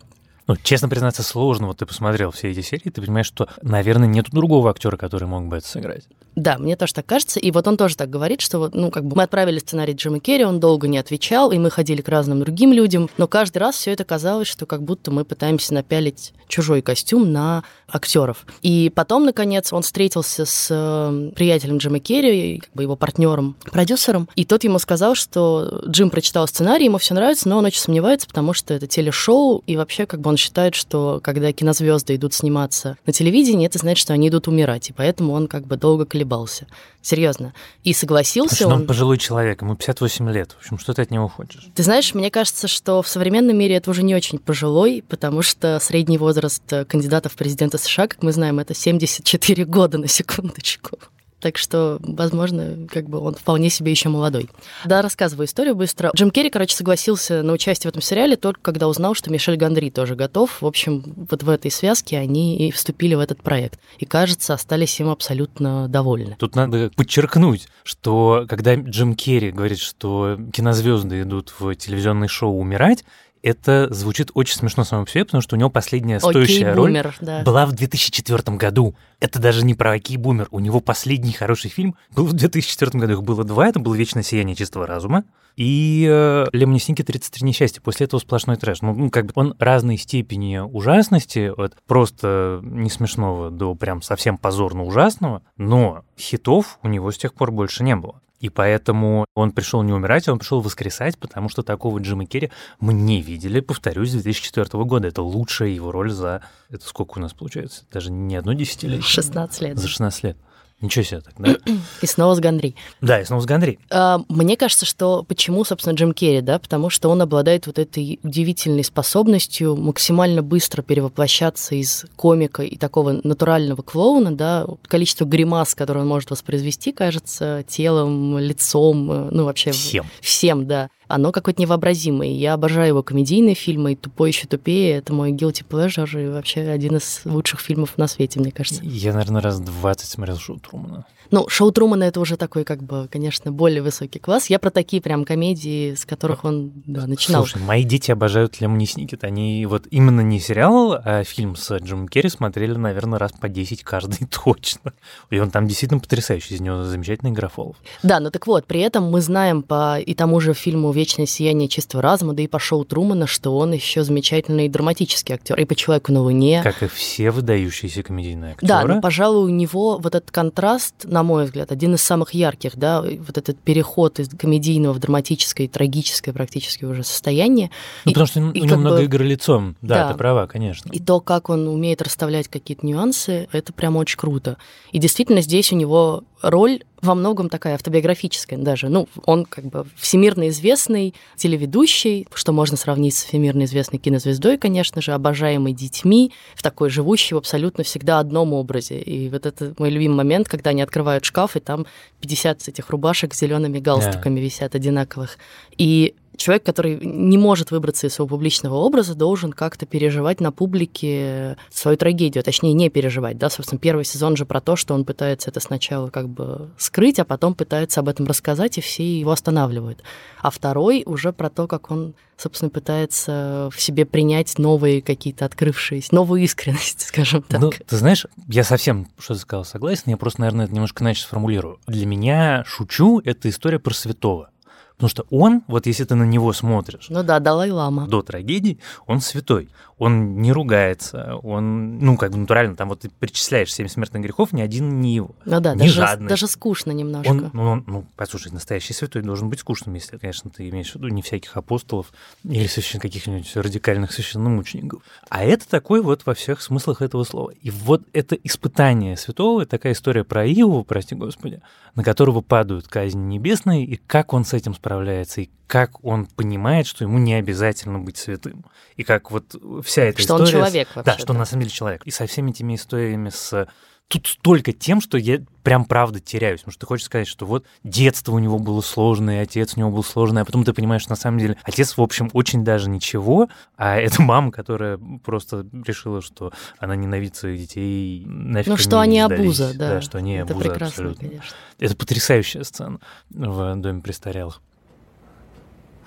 Ну, 0.49 0.57
честно 0.63 0.89
признаться, 0.89 1.23
сложно. 1.23 1.67
Вот 1.67 1.77
ты 1.79 1.87
посмотрел 1.87 2.31
все 2.31 2.51
эти 2.51 2.63
серии, 2.63 2.89
ты 2.89 3.03
понимаешь, 3.03 3.27
что, 3.27 3.49
наверное, 3.61 4.09
нет 4.09 4.31
другого 4.31 4.71
актера, 4.71 4.97
который 4.97 5.29
мог 5.29 5.47
бы 5.47 5.59
это 5.59 5.69
сыграть. 5.69 6.05
Да, 6.37 6.57
мне 6.57 6.77
тоже 6.77 6.95
так 6.95 7.05
кажется. 7.05 7.41
И 7.41 7.51
вот 7.51 7.67
он 7.67 7.77
тоже 7.77 7.97
так 7.97 8.09
говорит, 8.09 8.41
что 8.41 8.61
вот, 8.61 8.75
ну, 8.75 8.91
как 8.91 9.05
бы 9.05 9.17
мы 9.17 9.25
отправили 9.25 9.59
сценарий 9.59 9.93
Джима 9.93 10.21
Керри, 10.21 10.45
он 10.45 10.61
долго 10.61 10.87
не 10.87 10.97
отвечал, 10.97 11.51
и 11.51 11.59
мы 11.59 11.69
ходили 11.69 12.01
к 12.01 12.09
разным 12.09 12.41
другим 12.41 12.73
людям, 12.73 13.11
но 13.19 13.27
каждый 13.27 13.59
раз 13.59 13.75
все 13.75 13.91
это 13.93 14.05
казалось, 14.05 14.47
что 14.47 14.65
как 14.65 14.83
будто 14.83 15.11
мы 15.11 15.25
пытаемся 15.25 15.75
напялить 15.75 16.33
чужой 16.47 16.81
костюм 16.81 17.33
на 17.33 17.65
актеров. 17.89 18.47
И 18.63 18.91
потом, 18.95 19.25
наконец, 19.25 19.73
он 19.73 19.83
встретился 19.83 20.47
с 20.47 20.69
э, 20.71 21.31
приятелем 21.35 21.79
Джима 21.79 21.99
Керри, 21.99 22.61
как 22.61 22.73
бы 22.73 22.83
его 22.83 22.97
партнером, 22.97 23.57
продюсером, 23.71 24.29
и 24.37 24.45
тот 24.45 24.63
ему 24.65 24.79
сказал, 24.79 25.15
что 25.15 25.83
Джим 25.89 26.09
прочитал 26.09 26.47
сценарий, 26.47 26.85
ему 26.85 26.99
все 26.99 27.15
нравится, 27.15 27.49
но 27.49 27.59
он 27.59 27.65
очень 27.65 27.81
сомневается, 27.81 28.29
потому 28.29 28.55
что 28.55 28.75
это 28.75 28.87
телешоу, 28.87 29.63
и 29.67 29.77
вообще 29.77 30.07
как 30.07 30.21
бы 30.21 30.31
он 30.31 30.37
считает, 30.39 30.75
что 30.75 31.21
когда 31.23 31.53
кинозвезды 31.53 32.15
идут 32.15 32.35
сниматься 32.35 32.97
на 33.07 33.13
телевидении, 33.13 33.67
это 33.67 33.79
значит, 33.79 34.01
что 34.01 34.13
они 34.13 34.29
идут 34.29 34.49
умирать, 34.49 34.91
и 34.91 34.93
поэтому 34.93 35.33
он 35.33 35.49
как 35.49 35.67
бы 35.67 35.77
долго 35.77 36.07
колебался. 36.07 36.67
Серьезно. 37.03 37.55
И 37.85 37.93
согласился 37.93 38.57
Слушай, 38.57 38.69
ну 38.69 38.75
он. 38.75 38.81
он 38.83 38.87
пожилой 38.87 39.19
человек, 39.19 39.63
ему 39.63 39.77
58 39.77 40.31
лет. 40.31 40.53
В 40.53 40.59
общем, 40.59 40.79
что 40.79 40.95
ты 40.95 41.03
от 41.03 41.11
него 41.11 41.29
хочешь? 41.29 41.69
Ты 41.75 41.83
знаешь, 41.83 42.15
мне 42.15 42.31
кажется, 42.31 42.69
что 42.69 43.03
в 43.03 43.09
современном 43.09 43.57
мире 43.57 43.77
это 43.77 43.91
уже 43.91 44.03
не 44.03 44.15
очень 44.15 44.39
пожилой, 44.39 45.05
потому 45.09 45.43
что 45.43 45.79
средний 45.81 46.19
возраст 46.19 46.63
э, 46.73 46.85
кандидатов 46.85 47.33
в 47.33 47.37
президенты 47.37 47.79
США, 47.79 48.09
как 48.09 48.23
мы 48.23 48.33
знаем, 48.33 48.59
это 48.59 48.75
74 48.75 49.65
года 49.65 49.99
на 49.99 50.09
секундочку. 50.09 50.99
Так 51.41 51.57
что, 51.57 51.99
возможно, 52.01 52.87
как 52.91 53.09
бы 53.09 53.19
он 53.19 53.35
вполне 53.35 53.71
себе 53.71 53.91
еще 53.91 54.09
молодой. 54.09 54.49
Да, 54.85 55.03
рассказываю 55.03 55.47
историю 55.47 55.75
быстро. 55.75 56.11
Джим 56.15 56.31
Керри, 56.31 56.51
короче, 56.51 56.77
согласился 56.77 57.43
на 57.43 57.53
участие 57.53 57.89
в 57.89 57.93
этом 57.93 58.03
сериале 58.03 58.37
только 58.37 58.61
когда 58.61 58.89
узнал, 58.89 59.15
что 59.15 59.31
Мишель 59.31 59.57
Гандри 59.57 59.91
тоже 59.91 60.15
готов. 60.15 60.61
В 60.61 60.67
общем, 60.67 61.03
вот 61.31 61.43
в 61.43 61.49
этой 61.49 61.71
связке 61.71 62.19
они 62.19 62.57
и 62.57 62.71
вступили 62.71 63.15
в 63.15 63.21
этот 63.21 63.43
проект. 63.43 63.79
И, 63.99 64.05
кажется, 64.05 64.55
остались 64.55 64.99
им 65.01 65.09
абсолютно 65.09 65.89
довольны. 65.89 66.37
Тут 66.39 66.57
надо 66.57 66.91
подчеркнуть, 66.95 67.69
что 67.85 68.47
когда 68.49 68.75
Джим 68.75 69.15
Керри 69.15 69.51
говорит, 69.51 69.79
что 69.79 70.39
кинозвезды 70.53 71.23
идут 71.23 71.55
в 71.59 71.75
телевизионное 71.75 72.29
шоу 72.29 72.59
умирать, 72.59 73.05
это 73.49 73.93
звучит 73.93 74.31
очень 74.35 74.57
смешно 74.57 74.85
само 74.85 75.05
по 75.05 75.11
себе, 75.11 75.25
потому 75.25 75.43
что 75.43 75.57
у 75.57 75.59
него 75.59 75.71
последняя 75.71 76.21
стоящая 76.21 76.75
роль 76.75 76.91
бумер, 76.91 77.15
да. 77.21 77.43
была 77.43 77.67
в 77.67 77.73
2004 77.73 78.57
году. 78.57 78.95
Это 79.21 79.41
даже 79.41 79.65
не 79.65 79.75
про 79.75 79.93
Окей 79.93 80.17
Бумер. 80.17 80.49
У 80.51 80.61
него 80.61 80.81
последний 80.81 81.33
хороший 81.33 81.71
фильм 81.71 81.97
был 82.15 82.27
в 82.27 82.35
2004 82.35 82.99
году. 83.01 83.15
Их 83.15 83.23
было 83.23 83.45
два. 83.45 83.69
Это 83.69 83.81
было 83.81 83.95
«Вечное 83.95 84.23
сияние 84.23 84.55
чистого 84.55 84.87
разума» 84.87 85.25
и 85.57 86.07
э, 86.09 86.47
«Лемони 86.53 86.79
Сники 86.79 87.03
33 87.03 87.45
несчастья». 87.45 87.81
После 87.81 88.07
этого 88.07 88.21
сплошной 88.21 88.57
трэш. 88.57 88.83
Ну, 88.83 88.95
ну, 88.95 89.11
как 89.11 89.27
бы 89.27 89.33
он 89.35 89.55
разной 89.59 89.97
степени 89.97 90.59
ужасности, 90.59 91.53
от 91.57 91.75
просто 91.87 92.61
не 92.63 92.91
смешного 92.91 93.51
до 93.51 93.75
прям 93.75 94.03
совсем 94.03 94.39
позорно 94.39 94.85
ужасного, 94.85 95.43
но 95.57 96.05
хитов 96.17 96.79
у 96.83 96.89
него 96.89 97.11
с 97.11 97.19
тех 97.19 97.35
пор 97.35 97.51
больше 97.51 97.83
не 97.83 97.97
было. 97.97 98.21
И 98.41 98.51
поэтому 98.51 99.27
он 99.35 99.51
пришел 99.51 99.83
не 99.83 99.93
умирать, 99.93 100.29
он 100.29 100.39
пришел 100.39 100.61
воскресать, 100.61 101.19
потому 101.19 101.49
что 101.49 101.63
такого 101.63 101.99
Джима 101.99 102.27
Керри 102.27 102.51
мы 102.79 102.93
не 102.95 103.21
видели, 103.21 103.61
повторюсь, 103.61 104.11
с 104.11 104.13
2004 104.13 104.85
года. 104.85 105.09
Это 105.09 105.23
лучшая 105.23 105.71
его 105.71 105.91
роль 105.91 106.11
за... 106.11 106.43
Это 106.71 106.87
сколько 106.87 107.19
у 107.19 107.21
нас 107.21 107.33
получается? 107.33 107.85
Даже 107.93 108.11
не 108.13 108.37
одно 108.37 108.53
десятилетие? 108.53 109.03
16 109.03 109.61
лет. 109.63 109.79
За 109.79 109.89
16 109.89 110.23
лет. 110.25 110.39
Ничего 110.81 111.05
себе 111.05 111.21
так, 111.21 111.35
да? 111.39 111.57
И 112.03 112.07
снова 112.07 112.35
с 112.35 112.41
Гандри. 112.41 112.77
Да, 113.01 113.21
и 113.21 113.25
снова 113.25 113.41
с 113.41 113.47
Гандри. 113.47 113.81
А, 113.91 114.21
мне 114.29 114.57
кажется, 114.57 114.87
что 114.87 115.25
почему, 115.25 115.65
собственно, 115.65 115.95
Джим 115.95 116.13
Керри, 116.13 116.41
да, 116.41 116.61
потому 116.61 116.89
что 116.89 117.09
он 117.09 117.21
обладает 117.21 117.67
вот 117.67 117.81
этой 117.81 118.21
удивительной 118.23 118.85
способностью 118.85 119.75
максимально 119.75 120.43
быстро 120.43 120.83
перевоплощаться 120.83 121.75
из 121.75 122.07
комика 122.15 122.63
и 122.63 122.77
такого 122.77 123.21
натурального 123.25 123.83
клоуна, 123.83 124.31
да, 124.31 124.67
количество 124.87 125.25
гримас, 125.25 125.75
которые 125.75 126.03
он 126.03 126.09
может 126.09 126.31
воспроизвести, 126.31 126.93
кажется, 126.93 127.65
телом, 127.67 128.39
лицом, 128.39 129.11
э, 129.11 129.29
ну 129.33 129.45
вообще 129.47 129.73
всем, 129.73 130.07
всем, 130.21 130.67
да 130.67 130.91
оно 131.09 131.33
какое-то 131.33 131.61
невообразимое. 131.61 132.31
Я 132.31 132.55
обожаю 132.55 132.89
его 132.89 133.03
комедийные 133.03 133.55
фильмы, 133.55 133.93
и 133.93 133.97
«Тупой 133.97 134.31
еще 134.31 134.47
тупее»— 134.47 134.91
это 134.99 135.13
мой 135.13 135.33
guilty 135.33 135.65
pleasure 135.69 136.25
и 136.25 136.29
вообще 136.29 136.61
один 136.61 136.97
из 136.97 137.23
лучших 137.25 137.61
фильмов 137.61 137.97
на 137.97 138.07
свете, 138.07 138.41
мне 138.41 138.53
кажется. 138.53 138.83
Я, 138.85 139.13
наверное, 139.13 139.43
раз 139.43 139.61
20 139.61 140.07
смотрел 140.09 140.37
«Шоу 140.39 140.59
Трумана». 140.59 141.07
Ну, 141.31 141.47
шоу 141.49 141.73
Трумана 141.73 142.05
это 142.05 142.21
уже 142.21 142.37
такой, 142.37 142.65
как 142.65 142.83
бы, 142.83 143.07
конечно, 143.11 143.53
более 143.53 143.83
высокий 143.83 144.19
класс. 144.19 144.49
Я 144.49 144.59
про 144.59 144.71
такие 144.71 145.03
прям 145.03 145.25
комедии, 145.25 145.95
с 145.95 146.07
которых 146.07 146.45
он 146.45 146.73
да, 146.87 147.07
начинал. 147.07 147.47
Слушай, 147.47 147.63
мои 147.63 147.85
дети 147.85 148.11
обожают 148.11 148.61
Лемони 148.61 148.87
Сникет. 148.87 149.25
Они 149.25 149.67
вот 149.67 149.87
именно 149.91 150.23
не 150.23 150.41
сериал, 150.41 150.99
а 151.05 151.25
фильм 151.25 151.55
с 151.57 151.77
Джимом 151.79 152.09
Керри 152.09 152.31
смотрели, 152.31 152.75
наверное, 152.75 153.19
раз 153.19 153.33
по 153.33 153.49
10 153.49 153.83
каждый 153.83 154.27
точно. 154.45 154.95
И 155.31 155.39
он 155.39 155.51
там 155.51 155.67
действительно 155.67 156.01
потрясающий, 156.01 156.55
из 156.55 156.61
него 156.61 156.85
замечательный 156.85 157.33
графолов. 157.33 157.77
Да, 158.03 158.21
ну 158.21 158.31
так 158.31 158.47
вот, 158.47 158.65
при 158.65 158.81
этом 158.81 159.11
мы 159.11 159.21
знаем 159.21 159.63
по 159.63 159.99
и 159.99 160.15
тому 160.15 160.41
же 160.41 160.55
фильму 160.55 160.93
«Вечное 160.99 161.27
сияние 161.27 161.69
чистого 161.69 162.03
разума», 162.03 162.35
да 162.35 162.43
и 162.43 162.47
по 162.47 162.59
шоу 162.59 162.85
Трумана, 162.85 163.27
что 163.27 163.57
он 163.57 163.73
еще 163.73 164.05
замечательный 164.05 164.69
драматический 164.69 165.35
актер. 165.35 165.59
И 165.59 165.65
по 165.65 165.75
«Человеку 165.75 166.13
на 166.13 166.23
Луне». 166.23 166.61
Как 166.63 166.83
и 166.83 166.89
все 166.89 167.31
выдающиеся 167.31 168.03
комедийные 168.03 168.53
актеры. 168.53 168.69
Да, 168.69 168.85
но, 168.85 169.01
пожалуй, 169.01 169.51
у 169.51 169.55
него 169.55 169.99
вот 169.99 170.15
этот 170.15 170.31
контраст 170.31 170.95
на 171.05 171.23
мой 171.23 171.45
взгляд, 171.45 171.73
один 171.73 171.95
из 171.95 172.03
самых 172.03 172.35
ярких, 172.35 172.77
да, 172.77 173.03
вот 173.03 173.39
этот 173.39 173.59
переход 173.59 174.21
из 174.21 174.29
комедийного 174.29 174.93
в 174.93 174.99
драматическое 174.99 175.67
и 175.67 175.69
трагическое 175.69 176.35
практически 176.35 176.85
уже 176.85 177.03
состояние. 177.03 177.71
Ну, 178.05 178.11
и, 178.11 178.15
потому 178.15 178.27
что 178.27 178.41
и 178.41 178.61
у 178.61 178.65
него 178.65 178.77
много 178.77 178.97
бы... 178.99 179.05
игр 179.05 179.23
лицом, 179.23 179.77
да, 179.81 180.07
да, 180.07 180.13
ты 180.13 180.19
права, 180.19 180.47
конечно. 180.47 180.91
И 180.93 181.01
то, 181.01 181.21
как 181.21 181.49
он 181.51 181.69
умеет 181.69 182.03
расставлять 182.03 182.49
какие-то 182.49 182.87
нюансы, 182.87 183.49
это 183.53 183.73
прям 183.73 183.97
очень 183.97 184.19
круто. 184.19 184.57
И 184.93 184.99
действительно 184.99 185.41
здесь 185.41 185.73
у 185.73 185.77
него 185.77 186.25
роль 186.43 186.83
во 187.01 187.15
многом 187.15 187.49
такая 187.49 187.75
автобиографическая 187.75 188.59
даже. 188.59 188.89
Ну, 188.89 189.09
он 189.25 189.45
как 189.45 189.65
бы 189.67 189.87
всемирно 189.97 190.49
известный 190.49 191.15
телеведущий, 191.37 192.27
что 192.35 192.53
можно 192.53 192.77
сравнить 192.77 193.15
с 193.15 193.25
всемирно 193.25 193.65
известной 193.65 193.99
кинозвездой, 193.99 194.59
конечно 194.59 195.01
же, 195.01 195.13
обожаемый 195.13 195.73
детьми, 195.73 196.33
в 196.57 196.63
такой 196.63 196.91
живущий 196.91 197.35
в 197.35 197.39
абсолютно 197.39 197.85
всегда 197.85 198.19
одном 198.19 198.53
образе. 198.53 199.01
И 199.01 199.29
вот 199.29 199.47
это 199.47 199.75
мой 199.79 199.91
любимый 199.91 200.17
момент, 200.17 200.49
когда 200.49 200.71
они 200.71 200.83
открывают 200.83 201.25
шкаф, 201.25 201.57
и 201.57 201.61
там 201.61 201.87
50 202.21 202.69
этих 202.69 202.91
рубашек 202.91 203.35
с 203.35 203.39
зелеными 203.39 203.79
галстуками 203.79 204.41
yeah. 204.41 204.45
висят 204.45 204.75
одинаковых. 204.75 205.39
И 205.77 206.15
человек, 206.39 206.65
который 206.65 206.99
не 207.03 207.37
может 207.37 207.71
выбраться 207.71 208.07
из 208.07 208.15
своего 208.15 208.29
публичного 208.29 208.77
образа, 208.77 209.15
должен 209.15 209.53
как-то 209.53 209.85
переживать 209.85 210.41
на 210.41 210.53
публике 210.53 211.57
свою 211.71 211.97
трагедию, 211.97 212.43
точнее, 212.43 212.73
не 212.73 212.89
переживать, 212.89 213.37
да, 213.37 213.51
собственно, 213.51 213.79
первый 213.79 214.05
сезон 214.05 214.37
же 214.37 214.47
про 214.47 214.61
то, 214.61 214.77
что 214.77 214.95
он 214.95 215.05
пытается 215.05 215.51
это 215.51 215.61
сначала 215.61 216.09
как 216.09 216.29
бы 216.29 216.71
скрыть, 216.79 217.19
а 217.19 217.25
потом 217.25 217.55
пытается 217.55 218.01
об 218.01 218.09
этом 218.09 218.27
рассказать, 218.27 218.79
и 218.79 218.81
все 218.81 219.19
его 219.19 219.33
останавливают. 219.33 220.03
А 220.41 220.51
второй 220.51 221.03
уже 221.05 221.33
про 221.33 221.51
то, 221.51 221.67
как 221.67 221.91
он, 221.91 222.15
собственно, 222.37 222.71
пытается 222.71 223.69
в 223.73 223.81
себе 223.81 224.07
принять 224.07 224.59
новые 224.59 225.03
какие-то 225.03 225.45
открывшиеся, 225.45 226.15
новую 226.15 226.43
искренность, 226.43 227.01
скажем 227.09 227.43
так. 227.43 227.61
Ну, 227.61 227.71
ты 227.71 227.97
знаешь, 227.97 228.27
я 228.47 228.65
совсем, 228.65 229.09
что 229.19 229.35
ты 229.35 229.41
сказал, 229.41 229.65
согласен, 229.65 230.05
я 230.07 230.17
просто, 230.17 230.41
наверное, 230.41 230.67
это 230.67 230.75
немножко 230.75 231.03
иначе 231.03 231.23
сформулирую. 231.23 231.79
Для 231.87 232.07
меня 232.07 232.65
«Шучу»— 232.65 233.21
это 233.25 233.49
история 233.49 233.79
про 233.81 233.93
святого. 233.93 234.51
Потому 234.99 235.11
что 235.11 235.27
он, 235.31 235.63
вот 235.69 235.87
если 235.87 236.03
ты 236.03 236.17
на 236.17 236.25
него 236.25 236.53
смотришь... 236.53 237.07
Ну 237.09 237.23
да, 237.23 237.39
Далай-Лама. 237.39 238.09
До 238.09 238.23
трагедии, 238.23 238.81
он 239.07 239.21
святой. 239.21 239.69
Он 239.97 240.41
не 240.41 240.53
ругается, 240.53 241.37
он, 241.43 241.99
ну, 241.99 242.17
как 242.17 242.31
бы 242.31 242.39
натурально, 242.39 242.77
там 242.77 242.89
вот 242.89 243.01
ты 243.01 243.09
перечисляешь 243.09 243.73
семь 243.73 243.89
смертных 243.89 244.23
грехов, 244.23 244.53
ни 244.53 244.61
один 244.61 245.01
не 245.01 245.15
его. 245.15 245.35
Ну 245.45 245.61
да, 245.61 245.75
не 245.75 245.81
даже, 245.81 245.93
жадный. 245.93 246.29
даже 246.29 246.47
скучно 246.47 246.93
немножко. 246.93 247.31
Он, 247.31 247.51
ну, 247.53 247.63
он, 247.65 247.85
ну, 247.87 248.07
послушай, 248.15 248.53
настоящий 248.53 248.93
святой 248.93 249.23
должен 249.23 249.51
быть 249.51 249.59
скучным, 249.59 249.95
если, 249.95 250.17
конечно, 250.17 250.51
ты 250.51 250.69
имеешь 250.69 250.93
в 250.93 250.95
виду 250.97 251.09
не 251.09 251.21
всяких 251.21 251.57
апостолов 251.57 252.13
или 252.45 252.69
священ, 252.69 253.01
каких-нибудь 253.01 253.57
радикальных 253.57 254.13
священномучеников. 254.13 255.03
А 255.29 255.43
это 255.43 255.69
такой 255.69 256.01
вот 256.01 256.27
во 256.27 256.35
всех 256.35 256.63
смыслах 256.63 257.03
этого 257.03 257.25
слова. 257.25 257.51
И 257.51 257.71
вот 257.71 258.03
это 258.13 258.37
испытание 258.37 259.17
святого, 259.17 259.67
такая 259.67 259.95
история 259.95 260.23
про 260.23 260.47
Иову, 260.47 260.85
прости 260.85 261.17
господи, 261.17 261.61
на 261.97 262.05
которого 262.05 262.41
падают 262.41 262.87
казни 262.87 263.21
небесные, 263.21 263.85
и 263.85 263.97
как 263.97 264.33
он 264.33 264.45
с 264.45 264.55
этим 264.55 264.75
справляется 264.75 264.88
справляется, 264.89 265.43
и 265.43 265.51
как 265.67 266.03
он 266.03 266.25
понимает, 266.25 266.87
что 266.87 267.05
ему 267.05 267.19
не 267.19 267.35
обязательно 267.35 267.99
быть 267.99 268.17
святым. 268.17 268.65
И 268.97 269.03
как 269.05 269.31
вот 269.31 269.55
вся 269.85 270.05
эта 270.05 270.23
что 270.23 270.37
история... 270.37 270.47
Что 270.47 270.59
он 270.59 270.65
человек 270.65 270.89
вообще. 270.95 271.13
Да, 271.13 271.19
что 271.19 271.33
он 271.33 271.39
на 271.39 271.45
самом 271.45 271.63
деле 271.63 271.75
человек. 271.75 272.03
И 272.07 272.11
со 272.11 272.27
всеми 272.27 272.51
этими 272.53 272.75
историями 272.75 273.29
с 273.29 273.69
тут 274.09 274.27
столько 274.27 274.73
тем, 274.73 275.03
что 275.03 275.19
я 275.19 275.41
прям 275.63 275.85
правда 275.85 276.21
теряюсь. 276.21 276.61
Потому 276.61 276.73
что 276.73 276.81
ты 276.81 276.87
хочешь 276.87 277.05
сказать, 277.05 277.29
что 277.29 277.45
вот 277.45 277.67
детство 277.85 278.33
у 278.33 278.39
него 278.39 278.59
было 278.59 278.81
сложное, 278.81 279.43
отец 279.43 279.75
у 279.77 279.81
него 279.81 279.91
был 279.91 280.03
сложный, 280.03 280.41
а 280.41 280.45
потом 280.47 280.65
ты 280.65 280.73
понимаешь, 280.73 281.03
что 281.03 281.11
на 281.11 281.17
самом 281.17 281.39
деле 281.39 281.59
отец, 281.65 281.99
в 281.99 282.01
общем, 282.01 282.31
очень 282.33 282.65
даже 282.65 282.89
ничего, 282.89 283.51
а 283.77 283.97
это 284.01 284.23
мама, 284.23 284.51
которая 284.51 284.99
просто 285.23 285.67
решила, 285.85 286.23
что 286.23 286.53
она 286.79 286.97
ненавидит 286.97 287.37
своих 287.37 287.61
детей, 287.61 288.25
нафиг 288.25 288.71
Ну, 288.71 288.77
что 288.79 289.01
они 289.01 289.21
сдались. 289.23 289.41
обуза, 289.41 289.75
да. 289.75 289.91
Да, 289.91 290.01
что 290.01 290.17
они 290.17 290.37
это 290.37 290.55
обуза 290.55 290.71
прекрасно, 290.71 290.87
абсолютно. 290.87 291.29
конечно. 291.29 291.57
Это 291.79 291.95
потрясающая 291.95 292.63
сцена 292.63 293.01
в 293.29 293.75
Доме 293.77 294.01
престарелых. 294.01 294.63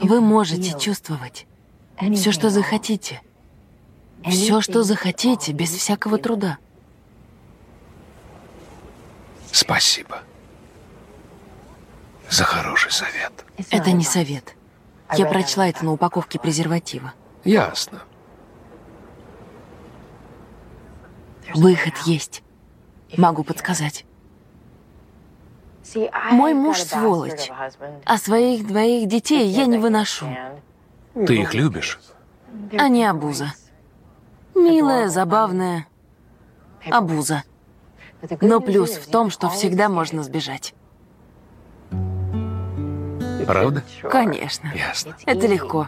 Вы 0.01 0.19
можете 0.19 0.77
чувствовать 0.79 1.45
все, 2.13 2.31
что 2.31 2.49
захотите. 2.49 3.21
Все, 4.25 4.61
что 4.61 4.83
захотите, 4.83 5.51
без 5.51 5.69
всякого 5.71 6.17
труда. 6.17 6.57
Спасибо 9.51 10.21
за 12.29 12.43
хороший 12.43 12.91
совет. 12.91 13.31
Это 13.69 13.91
не 13.91 14.03
совет. 14.03 14.55
Я 15.15 15.25
прочла 15.25 15.67
это 15.67 15.83
на 15.85 15.91
упаковке 15.91 16.39
презерватива. 16.39 17.13
Ясно. 17.43 18.01
Выход 21.53 21.93
есть. 22.05 22.43
Могу 23.17 23.43
подсказать. 23.43 24.05
Мой 26.31 26.53
муж 26.53 26.81
сволочь, 26.81 27.49
а 28.05 28.17
своих 28.17 28.67
двоих 28.67 29.07
детей 29.07 29.47
я 29.47 29.65
не 29.65 29.77
выношу. 29.77 30.27
Ты 31.13 31.37
их 31.41 31.53
любишь? 31.53 31.99
Они 32.77 33.03
обуза. 33.05 33.53
Милая, 34.55 35.07
забавная 35.07 35.87
обуза. 36.89 37.43
Но 38.41 38.59
плюс 38.59 38.91
в 38.91 39.09
том, 39.09 39.29
что 39.29 39.49
всегда 39.49 39.89
можно 39.89 40.23
сбежать. 40.23 40.73
Правда? 43.47 43.83
Конечно. 44.03 44.71
Ясно. 44.73 45.15
Это 45.25 45.47
легко. 45.47 45.87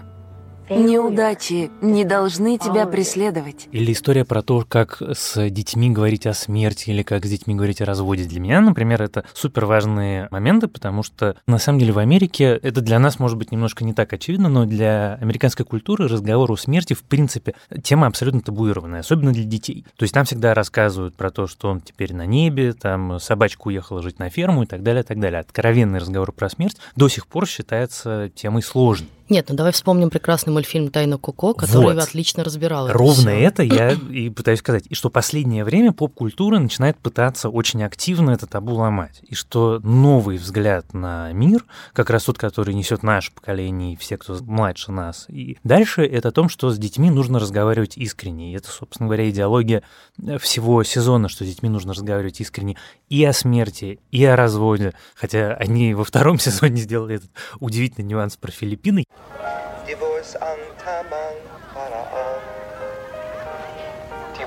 Неудачи 0.70 1.70
не 1.82 2.06
должны 2.06 2.58
тебя 2.58 2.86
преследовать. 2.86 3.68
Или 3.72 3.92
история 3.92 4.24
про 4.24 4.42
то, 4.42 4.64
как 4.68 5.02
с 5.02 5.50
детьми 5.50 5.90
говорить 5.90 6.26
о 6.26 6.34
смерти 6.34 6.90
или 6.90 7.04
как 7.04 7.26
с 7.26 7.30
детьми 7.30 7.54
говорить 7.54 7.82
о 7.82 7.86
разводе. 7.86 8.24
Для 8.24 8.40
меня, 8.40 8.62
например, 8.62 9.02
это 9.02 9.26
супер 9.34 9.66
важные 9.66 10.28
моменты, 10.32 10.68
потому 10.68 11.04
что 11.04 11.36
на 11.48 11.58
самом 11.58 11.80
деле 11.80 11.92
в 11.92 12.00
Америке 12.00 12.60
это 12.62 12.82
для 12.82 12.98
нас 13.00 13.20
может 13.20 13.38
быть 13.38 13.52
немножко 13.52 13.84
не 13.84 13.94
так 13.94 14.14
очевидно, 14.14 14.48
но 14.48 14.66
для 14.66 15.16
американской 15.16 15.66
культуры 15.66 16.08
разговор 16.08 16.52
о 16.52 16.56
смерти, 16.56 16.94
в 16.94 17.04
принципе, 17.04 17.56
тема 17.84 18.08
абсолютно 18.08 18.42
табуированная, 18.42 19.02
особенно 19.02 19.34
для 19.34 19.44
детей. 19.44 19.86
То 19.98 20.04
есть 20.04 20.14
там 20.14 20.26
всегда 20.26 20.54
рассказывают 20.54 21.16
про 21.16 21.30
то, 21.30 21.46
что 21.48 21.70
он 21.70 21.82
теперь 21.82 22.14
на 22.14 22.26
небе, 22.26 22.74
там 22.74 23.20
собачка 23.20 23.68
уехала 23.68 24.02
жить 24.02 24.20
на 24.20 24.30
ферму 24.30 24.64
и 24.64 24.66
так 24.66 24.82
далее, 24.82 25.04
и 25.04 25.06
так 25.06 25.20
далее. 25.20 25.42
Откровенный 25.42 26.00
разговор 26.00 26.32
про 26.32 26.50
смерть 26.50 26.78
до 26.96 27.10
сих 27.10 27.28
пор 27.28 27.48
считается 27.48 28.32
темой 28.34 28.64
сложной. 28.64 29.10
Нет, 29.30 29.46
ну 29.50 29.56
давай 29.56 29.72
вспомним 29.72 30.10
прекрасный 30.10 30.52
мультфильм 30.52 30.90
«Тайна 30.90 31.18
Коко», 31.18 31.54
который 31.54 31.96
Вот. 31.96 32.04
отлично 32.04 32.44
разбирал 32.44 32.88
это 32.88 32.98
Ровно 32.98 33.32
всё. 33.32 33.40
это 33.40 33.64
я 33.64 33.92
и 34.12 34.30
пытаюсь 34.30 34.60
сказать. 34.60 34.84
И 34.90 34.96
что 34.96 35.10
последнее 35.10 35.64
время 35.64 35.94
поп-культура 35.94 36.60
начинает 36.60 36.98
пытаться 36.98 37.50
очень 37.50 37.84
активно 37.84 38.32
это 38.32 38.48
табу 38.48 38.74
ломать. 38.74 39.22
И 39.24 39.36
что 39.36 39.80
новый 39.84 40.38
взгляд 40.38 40.94
на 40.94 41.32
мир, 41.32 41.66
как 41.94 42.10
раз 42.10 42.26
тот, 42.26 42.38
который 42.38 42.74
несет 42.74 43.02
наше 43.04 43.32
поколение 43.32 43.94
и 43.94 43.96
все, 43.96 44.18
кто 44.18 44.38
младше 44.42 44.92
нас. 44.92 45.26
И 45.30 45.58
дальше 45.64 46.06
это 46.06 46.30
о 46.30 46.32
том, 46.32 46.50
что 46.50 46.70
с 46.70 46.78
детьми 46.78 47.10
нужно 47.10 47.40
разговаривать 47.40 47.98
искренне. 47.98 48.52
И 48.52 48.58
это, 48.58 48.70
собственно 48.70 49.08
говоря, 49.08 49.30
идеология 49.30 49.84
э, 50.22 50.38
всего 50.38 50.84
сезона, 50.84 51.30
что 51.30 51.46
с 51.46 51.48
детьми 51.48 51.70
нужно 51.70 51.94
разговаривать 51.94 52.42
искренне 52.42 52.78
и 53.10 53.24
о 53.24 53.32
смерти, 53.34 54.00
и 54.12 54.26
о 54.26 54.36
разводе. 54.36 54.94
Хотя 55.16 55.54
они 55.54 55.94
во 55.94 56.04
втором 56.04 56.40
сезоне 56.40 56.78
сделали 56.82 57.16
этот 57.16 57.32
удивительный 57.60 58.06
нюанс 58.08 58.36
про 58.36 58.52
Филиппины. 58.52 59.06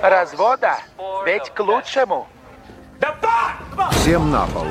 Развода? 0.03 0.79
Ведь 1.25 1.51
к 1.51 1.61
лучшему. 1.61 2.27
Всем 3.93 4.31
на 4.31 4.47
пол. 4.47 4.67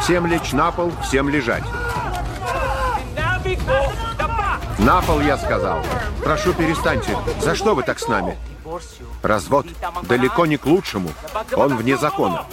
Всем 0.00 0.26
лечь 0.26 0.52
на 0.52 0.70
пол, 0.72 0.92
всем 1.02 1.28
лежать. 1.28 1.64
На 4.78 5.00
пол, 5.02 5.20
я 5.20 5.36
сказал. 5.38 5.78
Прошу, 6.22 6.52
перестаньте. 6.52 7.16
За 7.40 7.54
что 7.54 7.74
вы 7.74 7.82
так 7.82 7.98
с 7.98 8.08
нами? 8.08 8.36
Развод 9.22 9.66
далеко 10.08 10.46
не 10.46 10.56
к 10.56 10.66
лучшему. 10.66 11.10
Он 11.56 11.76
вне 11.76 11.96
закона. 11.96 12.46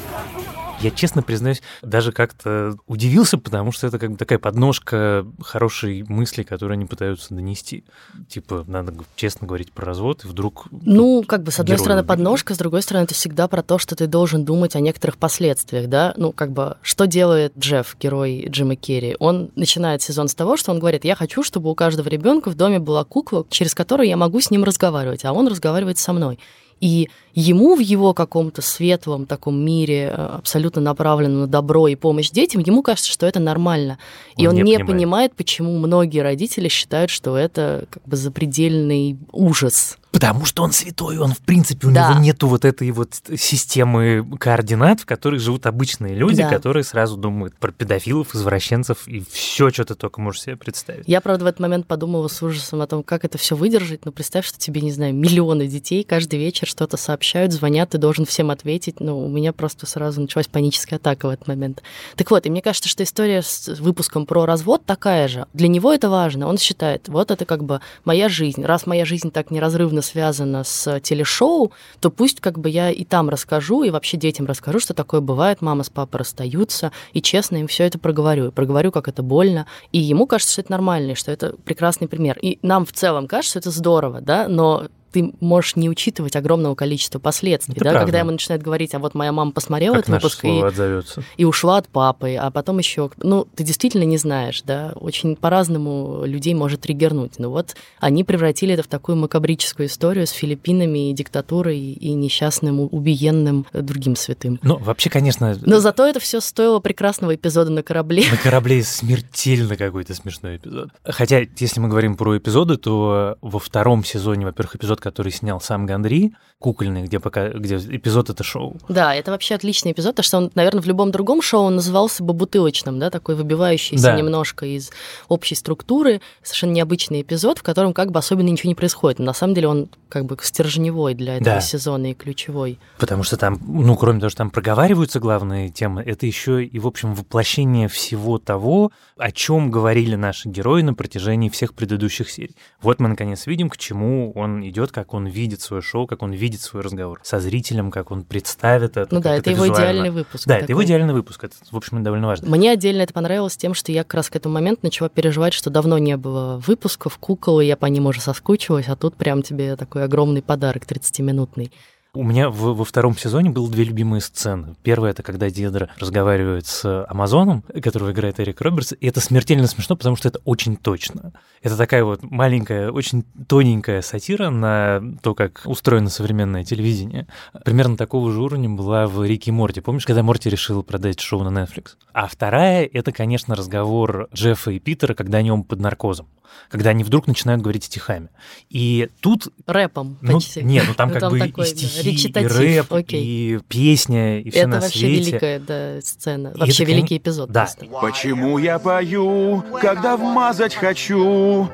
Я 0.81 0.89
честно 0.89 1.21
признаюсь, 1.21 1.61
даже 1.83 2.11
как-то 2.11 2.75
удивился, 2.87 3.37
потому 3.37 3.71
что 3.71 3.85
это 3.85 3.99
как 3.99 4.11
бы 4.11 4.17
такая 4.17 4.39
подножка 4.39 5.27
хорошей 5.39 6.03
мысли, 6.07 6.41
которую 6.41 6.73
они 6.73 6.85
пытаются 6.85 7.35
донести. 7.35 7.83
Типа, 8.27 8.63
надо 8.67 8.93
честно 9.15 9.45
говорить 9.45 9.71
про 9.71 9.85
развод, 9.85 10.25
и 10.25 10.27
вдруг... 10.27 10.65
Ну, 10.71 11.23
как 11.23 11.43
бы, 11.43 11.51
с 11.51 11.59
одной 11.59 11.77
стороны, 11.77 12.03
подножка, 12.03 12.55
с 12.55 12.57
другой 12.57 12.81
стороны, 12.81 13.03
это 13.03 13.13
всегда 13.13 13.47
про 13.47 13.61
то, 13.61 13.77
что 13.77 13.95
ты 13.95 14.07
должен 14.07 14.43
думать 14.43 14.75
о 14.75 14.79
некоторых 14.79 15.17
последствиях, 15.17 15.87
да? 15.87 16.15
Ну, 16.17 16.31
как 16.31 16.51
бы, 16.51 16.77
что 16.81 17.05
делает 17.05 17.53
Джефф, 17.57 17.95
герой 17.99 18.47
Джима 18.49 18.75
Керри? 18.75 19.15
Он 19.19 19.51
начинает 19.55 20.01
сезон 20.01 20.29
с 20.29 20.33
того, 20.33 20.57
что 20.57 20.71
он 20.71 20.79
говорит, 20.79 21.05
я 21.05 21.15
хочу, 21.15 21.43
чтобы 21.43 21.69
у 21.69 21.75
каждого 21.75 22.09
ребенка 22.09 22.49
в 22.49 22.55
доме 22.55 22.79
была 22.79 23.03
кукла, 23.03 23.45
через 23.51 23.75
которую 23.75 24.07
я 24.07 24.17
могу 24.17 24.41
с 24.41 24.49
ним 24.49 24.63
разговаривать, 24.63 25.25
а 25.25 25.33
он 25.33 25.47
разговаривает 25.47 25.99
со 25.99 26.10
мной. 26.13 26.39
И 26.79 27.09
ему 27.35 27.75
в 27.75 27.79
его 27.79 28.13
каком-то 28.15 28.63
светлом 28.63 29.27
таком 29.27 29.55
мире, 29.63 30.11
э, 30.11 30.13
абсолютно 30.15 30.81
направленном 30.81 31.41
на 31.41 31.47
добро 31.47 31.87
и 31.87 31.95
помощь 31.95 32.31
детям, 32.31 32.63
ему 32.65 32.81
кажется, 32.81 33.11
что 33.11 33.27
это 33.27 33.39
нормально. 33.39 33.99
И 34.35 34.47
Он 34.47 34.49
он, 34.49 34.55
не 34.55 34.61
не, 34.63 34.77
понимает. 34.77 34.87
понимает, 34.87 35.35
почему 35.35 35.77
многие 35.77 36.21
родители 36.21 36.69
считают, 36.69 37.11
что 37.11 37.37
это 37.37 37.85
как 37.91 38.01
бы 38.07 38.17
запредельный 38.17 39.17
ужас. 39.31 39.99
Потому 40.11 40.45
что 40.45 40.63
он 40.63 40.71
святой, 40.73 41.17
он, 41.17 41.33
в 41.33 41.39
принципе, 41.39 41.87
у 41.87 41.91
Да. 41.91 42.11
него 42.11 42.19
нету 42.19 42.47
вот 42.47 42.65
этой 42.65 42.91
вот 42.91 43.15
системы 43.37 44.25
координат, 44.39 45.01
в 45.01 45.05
которых 45.05 45.39
живут 45.41 45.65
обычные 45.65 46.15
люди, 46.15 46.43
Да. 46.43 46.49
которые 46.49 46.83
сразу 46.83 47.15
думают 47.17 47.55
про 47.57 47.71
педофилов, 47.71 48.35
извращенцев 48.35 49.07
и 49.07 49.23
все, 49.31 49.69
что 49.69 49.85
ты 49.85 49.95
только 49.95 50.19
можешь 50.21 50.41
себе 50.41 50.57
представить. 50.57 51.05
Я, 51.07 51.21
правда, 51.21 51.45
в 51.45 51.47
этот 51.47 51.59
момент 51.61 51.87
подумала 51.87 52.27
с 52.27 52.41
ужасом 52.43 52.81
о 52.81 52.87
том, 52.87 53.03
как 53.03 53.23
это 53.25 53.37
все 53.37 53.55
выдержать. 53.55 54.05
Но 54.05 54.11
представь, 54.11 54.45
что 54.45 54.59
тебе, 54.59 54.81
не 54.81 54.91
знаю, 54.91 55.13
миллионы 55.13 55.67
детей 55.67 56.03
каждый 56.03 56.39
вечер 56.39 56.67
что-то 56.67 56.97
сообщают, 56.97 57.53
звонят, 57.53 57.91
ты 57.91 57.97
должен 57.97 58.25
всем 58.25 58.51
ответить. 58.51 58.99
Ну, 58.99 59.25
у 59.25 59.29
меня 59.29 59.53
просто 59.53 59.85
сразу 59.85 60.21
началась 60.21 60.47
паническая 60.47 60.99
атака 60.99 61.27
в 61.27 61.29
этот 61.29 61.47
момент. 61.47 61.81
Так 62.15 62.31
вот, 62.31 62.45
и 62.45 62.49
мне 62.49 62.61
кажется, 62.61 62.89
что 62.89 63.03
история 63.03 63.41
с 63.41 63.67
выпуском 63.79 64.25
про 64.25 64.45
развод 64.45 64.85
такая 64.85 65.27
же. 65.27 65.45
Для 65.53 65.67
него 65.67 65.93
это 65.93 66.09
важно. 66.09 66.47
Он 66.47 66.57
считает, 66.57 67.07
вот 67.07 67.31
это 67.31 67.45
как 67.45 67.63
бы 67.63 67.79
моя 68.05 68.27
жизнь. 68.29 68.63
Раз 68.65 68.85
моя 68.85 69.05
жизнь 69.05 69.31
так 69.31 69.51
неразрывно 69.51 70.00
связана 70.01 70.63
с 70.63 70.99
телешоу, 71.01 71.71
то 71.99 72.09
пусть 72.09 72.41
как 72.41 72.59
бы 72.59 72.69
я 72.69 72.89
и 72.91 73.03
там 73.03 73.29
расскажу, 73.29 73.83
и 73.83 73.89
вообще 73.89 74.17
детям 74.17 74.45
расскажу, 74.45 74.79
что 74.79 74.93
такое 74.93 75.21
бывает, 75.21 75.61
мама 75.61 75.83
с 75.83 75.89
папой 75.89 76.17
расстаются, 76.17 76.91
и 77.13 77.21
честно 77.21 77.57
им 77.57 77.67
все 77.67 77.85
это 77.85 77.99
проговорю. 77.99 78.47
И 78.47 78.51
проговорю, 78.51 78.91
как 78.91 79.07
это 79.07 79.23
больно. 79.23 79.67
И 79.91 79.99
ему 79.99 80.27
кажется, 80.27 80.53
что 80.53 80.61
это 80.61 80.71
нормально, 80.71 81.11
и 81.11 81.15
что 81.15 81.31
это 81.31 81.55
прекрасный 81.63 82.07
пример. 82.07 82.37
И 82.41 82.59
нам 82.61 82.85
в 82.85 82.93
целом 82.93 83.27
кажется, 83.27 83.51
что 83.51 83.59
это 83.59 83.71
здорово, 83.71 84.21
да, 84.21 84.47
но 84.47 84.87
ты 85.11 85.33
можешь 85.39 85.75
не 85.75 85.89
учитывать 85.89 86.35
огромного 86.35 86.75
количества 86.75 87.19
последствий, 87.19 87.73
Это 87.75 87.83
да, 87.83 87.89
правда. 87.91 88.05
когда 88.05 88.19
ему 88.19 88.31
начинают 88.31 88.63
говорить, 88.63 88.93
а 88.93 88.99
вот 88.99 89.13
моя 89.13 89.31
мама 89.31 89.51
посмотрела 89.51 89.95
Как 89.95 90.03
этот 90.03 90.15
выпуск 90.15 90.45
и, 90.45 90.59
отзовется. 90.61 91.23
и 91.37 91.45
ушла 91.45 91.77
от 91.77 91.87
папы, 91.89 92.35
а 92.35 92.49
потом 92.51 92.77
еще, 92.79 93.09
ну, 93.17 93.47
ты 93.55 93.63
действительно 93.63 94.03
не 94.03 94.17
знаешь, 94.17 94.61
да, 94.63 94.93
очень 94.95 95.35
по-разному 95.35 96.23
людей 96.25 96.53
может 96.53 96.81
триггернуть. 96.81 97.33
Ну 97.37 97.49
вот 97.49 97.75
они 97.99 98.23
превратили 98.23 98.73
это 98.73 98.83
в 98.83 98.87
такую 98.87 99.17
макабрическую 99.17 99.87
историю 99.87 100.25
с 100.27 100.31
Филиппинами 100.31 101.09
и 101.09 101.13
диктатурой 101.13 101.77
и 101.79 102.13
несчастным 102.13 102.79
убиенным 102.79 103.65
другим 103.73 104.15
святым. 104.15 104.59
Ну, 104.63 104.77
вообще, 104.77 105.09
конечно, 105.09 105.57
Но 105.61 105.79
зато 105.79 106.07
это 106.07 106.19
все 106.19 106.39
стоило 106.39 106.79
прекрасного 106.79 107.35
эпизода 107.35 107.69
на 107.71 107.83
корабле. 107.83 108.23
На 108.31 108.37
корабле 108.37 108.83
смертельно 108.83 109.75
какой-то 109.75 110.13
смешной 110.13 110.57
эпизод. 110.57 110.89
Хотя, 111.03 111.41
если 111.57 111.79
мы 111.79 111.89
говорим 111.89 112.15
про 112.15 112.37
эпизоды, 112.37 112.77
то 112.77 113.37
во 113.41 113.59
втором 113.59 114.03
сезоне, 114.05 114.45
во-первых, 114.45 114.75
эпизод, 114.75 115.00
который 115.01 115.31
снял 115.31 115.59
сам 115.59 115.85
Гандри, 115.85 116.33
кукольный, 116.59 117.03
где, 117.03 117.19
пока, 117.19 117.49
где 117.49 117.77
эпизод 117.77 118.29
это 118.29 118.43
шоу. 118.43 118.77
Да, 118.87 119.13
это 119.15 119.31
вообще 119.31 119.55
отличный 119.55 119.91
эпизод, 119.93 120.11
потому 120.15 120.23
что 120.25 120.37
он, 120.37 120.51
наверное, 120.55 120.81
в 120.81 120.85
любом 120.87 121.11
другом 121.11 121.41
шоу 121.41 121.63
он 121.63 121.75
назывался 121.75 122.23
бы 122.23 122.33
бутылочным, 122.33 122.99
да, 122.99 123.09
такой 123.09 123.35
выбивающийся 123.35 124.03
Да. 124.03 124.15
немножко 124.15 124.65
из 124.65 124.91
общей 125.27 125.55
структуры, 125.55 126.21
совершенно 126.43 126.71
необычный 126.71 127.21
эпизод, 127.23 127.57
в 127.59 127.63
котором 127.63 127.93
как 127.93 128.11
бы 128.11 128.19
особенно 128.19 128.47
ничего 128.49 128.69
не 128.69 128.75
происходит. 128.75 129.19
Но 129.19 129.25
на 129.25 129.33
самом 129.33 129.55
деле 129.55 129.67
он 129.67 129.89
как 130.07 130.25
бы 130.25 130.37
стержневой 130.41 131.15
для 131.15 131.35
этого 131.37 131.55
Да. 131.55 131.61
сезона 131.61 132.11
и 132.11 132.13
ключевой. 132.13 132.77
Потому 132.99 133.23
что 133.23 133.37
там, 133.37 133.57
ну, 133.65 133.95
кроме 133.95 134.19
того, 134.19 134.29
что 134.29 134.37
там 134.39 134.51
проговариваются 134.51 135.19
главные 135.19 135.69
темы, 135.69 136.03
это 136.05 136.25
еще 136.27 136.63
и, 136.63 136.79
в 136.79 136.85
общем, 136.85 137.15
воплощение 137.15 137.87
всего 137.87 138.37
того, 138.37 138.91
о 139.17 139.31
чем 139.31 139.71
говорили 139.71 140.15
наши 140.15 140.47
герои 140.49 140.81
на 140.83 140.93
протяжении 140.93 141.49
всех 141.49 141.73
предыдущих 141.73 142.29
серий. 142.29 142.55
Вот 142.81 142.99
мы, 142.99 143.07
наконец, 143.09 143.47
видим, 143.47 143.69
к 143.69 143.77
чему 143.77 144.31
он 144.35 144.67
идет, 144.67 144.90
как 144.91 145.13
он 145.13 145.27
видит 145.27 145.61
свое 145.61 145.81
шоу, 145.81 146.07
как 146.07 146.21
он 146.21 146.31
видит 146.31 146.61
свой 146.61 146.83
разговор 146.83 147.19
со 147.23 147.39
зрителем, 147.39 147.91
как 147.91 148.11
он 148.11 148.23
представит 148.23 148.97
это. 148.97 149.13
Ну 149.13 149.21
да, 149.21 149.31
как 149.31 149.39
это 149.39 149.49
его 149.51 149.65
визуально. 149.65 149.83
идеальный 149.83 150.09
выпуск. 150.11 150.47
Да, 150.47 150.57
это 150.57 150.71
его 150.71 150.81
такой. 150.81 150.85
идеальный 150.85 151.13
выпуск. 151.13 151.43
Это, 151.43 151.55
в 151.69 151.77
общем, 151.77 152.03
довольно 152.03 152.27
важно. 152.27 152.49
Мне 152.49 152.71
отдельно 152.71 153.01
это 153.01 153.13
понравилось 153.13 153.57
тем, 153.57 153.73
что 153.73 153.91
я 153.91 154.03
как 154.03 154.15
раз 154.15 154.29
к 154.29 154.35
этому 154.35 154.55
моменту 154.55 154.81
начала 154.83 155.09
переживать, 155.09 155.53
что 155.53 155.69
давно 155.69 155.97
не 155.97 156.17
было 156.17 156.57
выпусков, 156.65 157.17
кукол, 157.17 157.61
и 157.61 157.65
я 157.65 157.77
по 157.77 157.85
ним 157.87 158.05
уже 158.05 158.21
соскучилась, 158.21 158.87
а 158.87 158.95
тут 158.95 159.15
прям 159.15 159.41
тебе 159.41 159.75
такой 159.75 160.03
огромный 160.03 160.41
подарок 160.41 160.83
30-минутный. 160.85 161.71
У 162.13 162.23
меня 162.23 162.49
в- 162.49 162.75
во 162.75 162.83
втором 162.83 163.17
сезоне 163.17 163.51
было 163.51 163.69
две 163.71 163.85
любимые 163.85 164.19
сцены. 164.19 164.75
Первая— 164.83 165.11
это 165.13 165.23
когда 165.23 165.49
Дедра 165.49 165.89
разговаривает 165.97 166.65
с 166.65 167.05
Амазоном, 167.05 167.63
которого 167.81 168.11
играет 168.11 168.37
Эрик 168.41 168.59
Робертс, 168.59 168.91
и 168.99 169.07
это 169.07 169.21
смертельно 169.21 169.65
смешно, 169.65 169.95
потому 169.95 170.17
что 170.17 170.27
это 170.27 170.39
очень 170.43 170.75
точно. 170.75 171.31
Это 171.61 171.77
такая 171.77 172.03
вот 172.03 172.21
маленькая, 172.23 172.91
очень 172.91 173.23
тоненькая 173.47 174.01
сатира 174.01 174.49
на 174.49 175.01
то, 175.23 175.33
как 175.33 175.61
устроено 175.63 176.09
современное 176.09 176.65
телевидение. 176.65 177.27
Примерно 177.63 177.95
такого 177.95 178.29
же 178.33 178.41
уровня 178.41 178.69
была 178.69 179.07
в 179.07 179.23
«Рике 179.23 179.51
и 179.51 179.53
Морти». 179.53 179.79
Помнишь, 179.79 180.05
когда 180.05 180.21
Морти 180.21 180.49
решил 180.49 180.83
продать 180.83 181.21
шоу 181.21 181.43
на 181.49 181.57
Netflix? 181.63 181.91
А 182.11 182.27
вторая— 182.27 182.89
это, 182.91 183.13
конечно, 183.13 183.55
разговор 183.55 184.27
Джеффа 184.33 184.71
и 184.71 184.79
Питера, 184.79 185.13
когда 185.13 185.37
они 185.37 185.49
оба 185.49 185.63
под 185.63 185.79
наркозом. 185.79 186.27
Когда 186.69 186.91
они 186.91 187.03
вдруг 187.03 187.27
начинают 187.27 187.61
говорить 187.61 187.83
стихами. 187.85 188.29
И 188.69 189.09
тут 189.19 189.47
Рэпом 189.67 190.17
ну, 190.21 190.33
почти. 190.33 190.63
нет, 190.63 190.85
ну 190.87 190.93
там 190.93 191.09
Ну, 191.09 191.13
как 191.13 191.21
там 191.21 191.31
бы 191.31 191.39
такой, 191.39 191.67
и 191.67 191.71
да, 191.71 191.77
стихи, 191.77 192.09
и 192.09 192.11
речитатив, 192.13 192.57
рэп, 192.57 192.93
окей. 192.93 193.23
и 193.23 193.59
песня, 193.67 194.39
и 194.39 194.49
все 194.49 194.59
Это 194.59 194.67
на 194.69 194.79
вообще 194.79 194.99
свете. 194.99 195.31
великая 195.31 195.59
да, 195.59 196.01
сцена. 196.01 196.51
И 196.55 196.59
Вообще 196.59 196.83
это, 196.83 196.91
великий 196.91 197.17
эпизод. 197.17 197.51
Да. 197.51 197.61
просто. 197.61 197.85
Почему 197.85 198.57
я 198.57 198.79
пою, 198.79 199.63
когда 199.81 200.15
вмазать 200.17 200.75
хочу? 200.75 201.69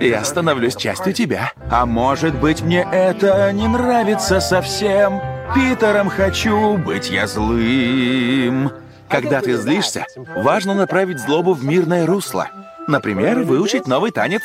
Я 0.00 0.24
становлюсь 0.24 0.76
частью 0.76 1.12
тебя. 1.12 1.52
А 1.70 1.86
может 1.86 2.34
быть, 2.40 2.62
мне 2.62 2.86
это 2.90 3.52
не 3.52 3.68
нравится 3.68 4.40
совсем. 4.40 5.20
Питером 5.54 6.08
хочу 6.08 6.78
быть 6.78 7.10
я 7.10 7.26
злым. 7.26 8.72
Когда 9.08 9.40
ты 9.42 9.56
злишься, 9.56 10.06
важно 10.16 10.74
направить 10.74 11.20
злобу 11.20 11.52
в 11.52 11.64
мирное 11.64 12.06
русло. 12.06 12.48
Например, 12.88 13.40
выучить 13.40 13.86
новый 13.86 14.10
танец. 14.10 14.42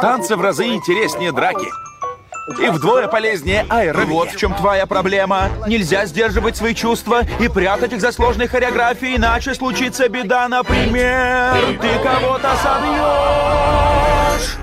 Танцы 0.00 0.36
в 0.36 0.40
разы 0.40 0.66
интереснее 0.66 1.32
драки. 1.32 1.66
И 2.60 2.68
вдвое 2.68 3.08
полезнее 3.08 3.66
аэробики. 3.68 4.12
Вот 4.12 4.30
в 4.30 4.36
чем 4.36 4.54
твоя 4.54 4.86
проблема. 4.86 5.48
Нельзя 5.66 6.06
сдерживать 6.06 6.56
свои 6.56 6.74
чувства 6.74 7.22
и 7.40 7.48
прятать 7.48 7.92
их 7.92 8.00
за 8.00 8.12
сложной 8.12 8.46
хореографией, 8.46 9.16
иначе 9.16 9.54
случится 9.54 10.08
беда, 10.08 10.46
например, 10.48 11.56
ты 11.80 11.88
кого-то 12.04 12.52
собьешь. 12.62 14.56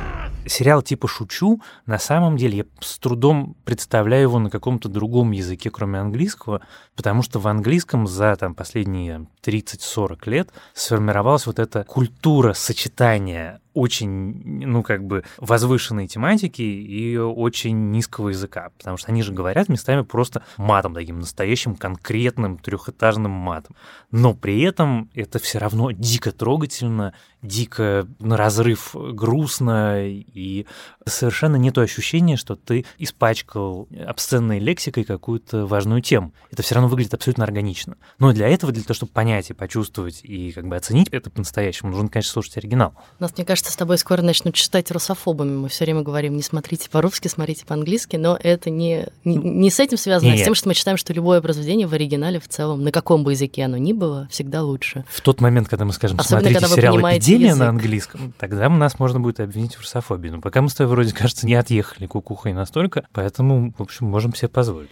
Сериал 0.45 0.81
типа 0.81 1.07
«Шучу», 1.07 1.61
на 1.85 1.99
самом 1.99 2.37
деле 2.37 2.57
я 2.57 2.65
с 2.79 2.99
трудом 2.99 3.55
представляю 3.65 4.23
его 4.23 4.39
на 4.39 4.49
каком-то 4.49 4.89
другом 4.89 5.31
языке, 5.31 5.69
кроме 5.69 5.99
английского, 5.99 6.61
потому 6.95 7.21
что 7.21 7.39
в 7.39 7.47
английском 7.47 8.07
за 8.07 8.35
там, 8.35 8.55
последние 8.55 9.27
30-40 9.43 10.29
лет 10.29 10.49
сформировалась 10.73 11.45
вот 11.45 11.59
эта 11.59 11.83
культура 11.83 12.53
сочетания 12.53 13.61
очень, 13.73 14.65
ну, 14.65 14.83
как 14.83 15.03
бы 15.03 15.23
возвышенной 15.37 16.07
тематики 16.07 16.61
и 16.61 17.17
очень 17.17 17.91
низкого 17.91 18.29
языка, 18.29 18.71
потому 18.77 18.97
что 18.97 19.11
они 19.11 19.21
же 19.23 19.33
говорят 19.33 19.69
местами 19.69 20.01
просто 20.01 20.43
матом, 20.57 20.93
таким 20.93 21.19
настоящим 21.19 21.75
конкретным 21.75 22.57
трехэтажным 22.57 23.31
матом. 23.31 23.75
Но 24.11 24.33
при 24.33 24.61
этом 24.61 25.09
это 25.13 25.39
все 25.39 25.59
равно 25.59 25.91
дико 25.91 26.31
трогательно, 26.31 27.13
дико 27.41 28.07
на 28.19 28.37
разрыв 28.37 28.95
грустно, 28.95 30.05
и 30.07 30.65
совершенно 31.05 31.57
нет 31.57 31.77
ощущения, 31.77 32.37
что 32.37 32.55
ты 32.55 32.85
испачкал 32.97 33.87
обсценной 34.07 34.59
лексикой 34.59 35.03
какую-то 35.03 35.65
важную 35.65 36.01
тему. 36.01 36.33
Это 36.51 36.63
все 36.63 36.75
равно 36.75 36.87
выглядит 36.87 37.13
абсолютно 37.13 37.43
органично. 37.43 37.97
Но 38.19 38.31
для 38.31 38.47
этого, 38.47 38.71
для 38.71 38.83
того, 38.83 38.95
чтобы 38.95 39.11
понять 39.11 39.49
и 39.49 39.53
почувствовать 39.53 40.21
и 40.23 40.51
как 40.51 40.67
бы 40.67 40.75
оценить 40.75 41.09
это 41.09 41.29
по-настоящему, 41.29 41.91
нужно, 41.91 42.09
конечно, 42.09 42.31
слушать 42.31 42.57
оригинал. 42.57 42.95
Нас, 43.19 43.35
мне 43.35 43.45
кажется, 43.45 43.62
с 43.69 43.75
тобой 43.75 43.97
скоро 43.97 44.21
начнут 44.21 44.55
читать 44.55 44.91
русофобами. 44.91 45.55
Мы 45.55 45.69
все 45.69 45.85
время 45.85 46.01
говорим, 46.01 46.35
не 46.35 46.43
смотрите 46.43 46.89
по-русски, 46.89 47.27
смотрите 47.27 47.65
по-английски, 47.65 48.15
но 48.15 48.37
это 48.41 48.69
не, 48.69 49.07
не, 49.23 49.37
не 49.37 49.69
с 49.69 49.79
этим 49.79 49.97
связано, 49.97 50.31
а 50.31 50.35
с 50.35 50.37
Нет. 50.37 50.45
тем, 50.45 50.55
что 50.55 50.67
мы 50.67 50.73
считаем, 50.73 50.97
что 50.97 51.13
любое 51.13 51.41
произведение 51.41 51.87
в 51.87 51.93
оригинале 51.93 52.39
в 52.39 52.47
целом, 52.47 52.83
на 52.83 52.91
каком 52.91 53.23
бы 53.23 53.31
языке 53.31 53.63
оно 53.65 53.77
ни 53.77 53.93
было, 53.93 54.27
всегда 54.31 54.63
лучше. 54.63 55.05
В 55.09 55.21
тот 55.21 55.41
момент, 55.41 55.67
когда 55.69 55.85
мы 55.85 55.93
скажем, 55.93 56.19
Особенно, 56.19 56.41
смотрите 56.41 56.75
сериал 56.75 56.97
«Эпидемия» 56.99 57.47
язык. 57.47 57.59
на 57.59 57.69
английском, 57.69 58.33
тогда 58.37 58.69
нас 58.69 58.99
можно 58.99 59.19
будет 59.19 59.39
обвинить 59.39 59.75
в 59.75 59.81
русофобии. 59.81 60.29
Но 60.29 60.41
пока 60.41 60.61
мы 60.61 60.69
с 60.69 60.73
тобой 60.73 60.91
вроде, 60.91 61.13
кажется, 61.13 61.45
не 61.45 61.55
отъехали 61.55 62.07
кукухой 62.07 62.53
настолько, 62.53 63.05
поэтому, 63.11 63.73
в 63.77 63.81
общем, 63.81 64.07
можем 64.07 64.35
себе 64.35 64.49
позволить. 64.49 64.89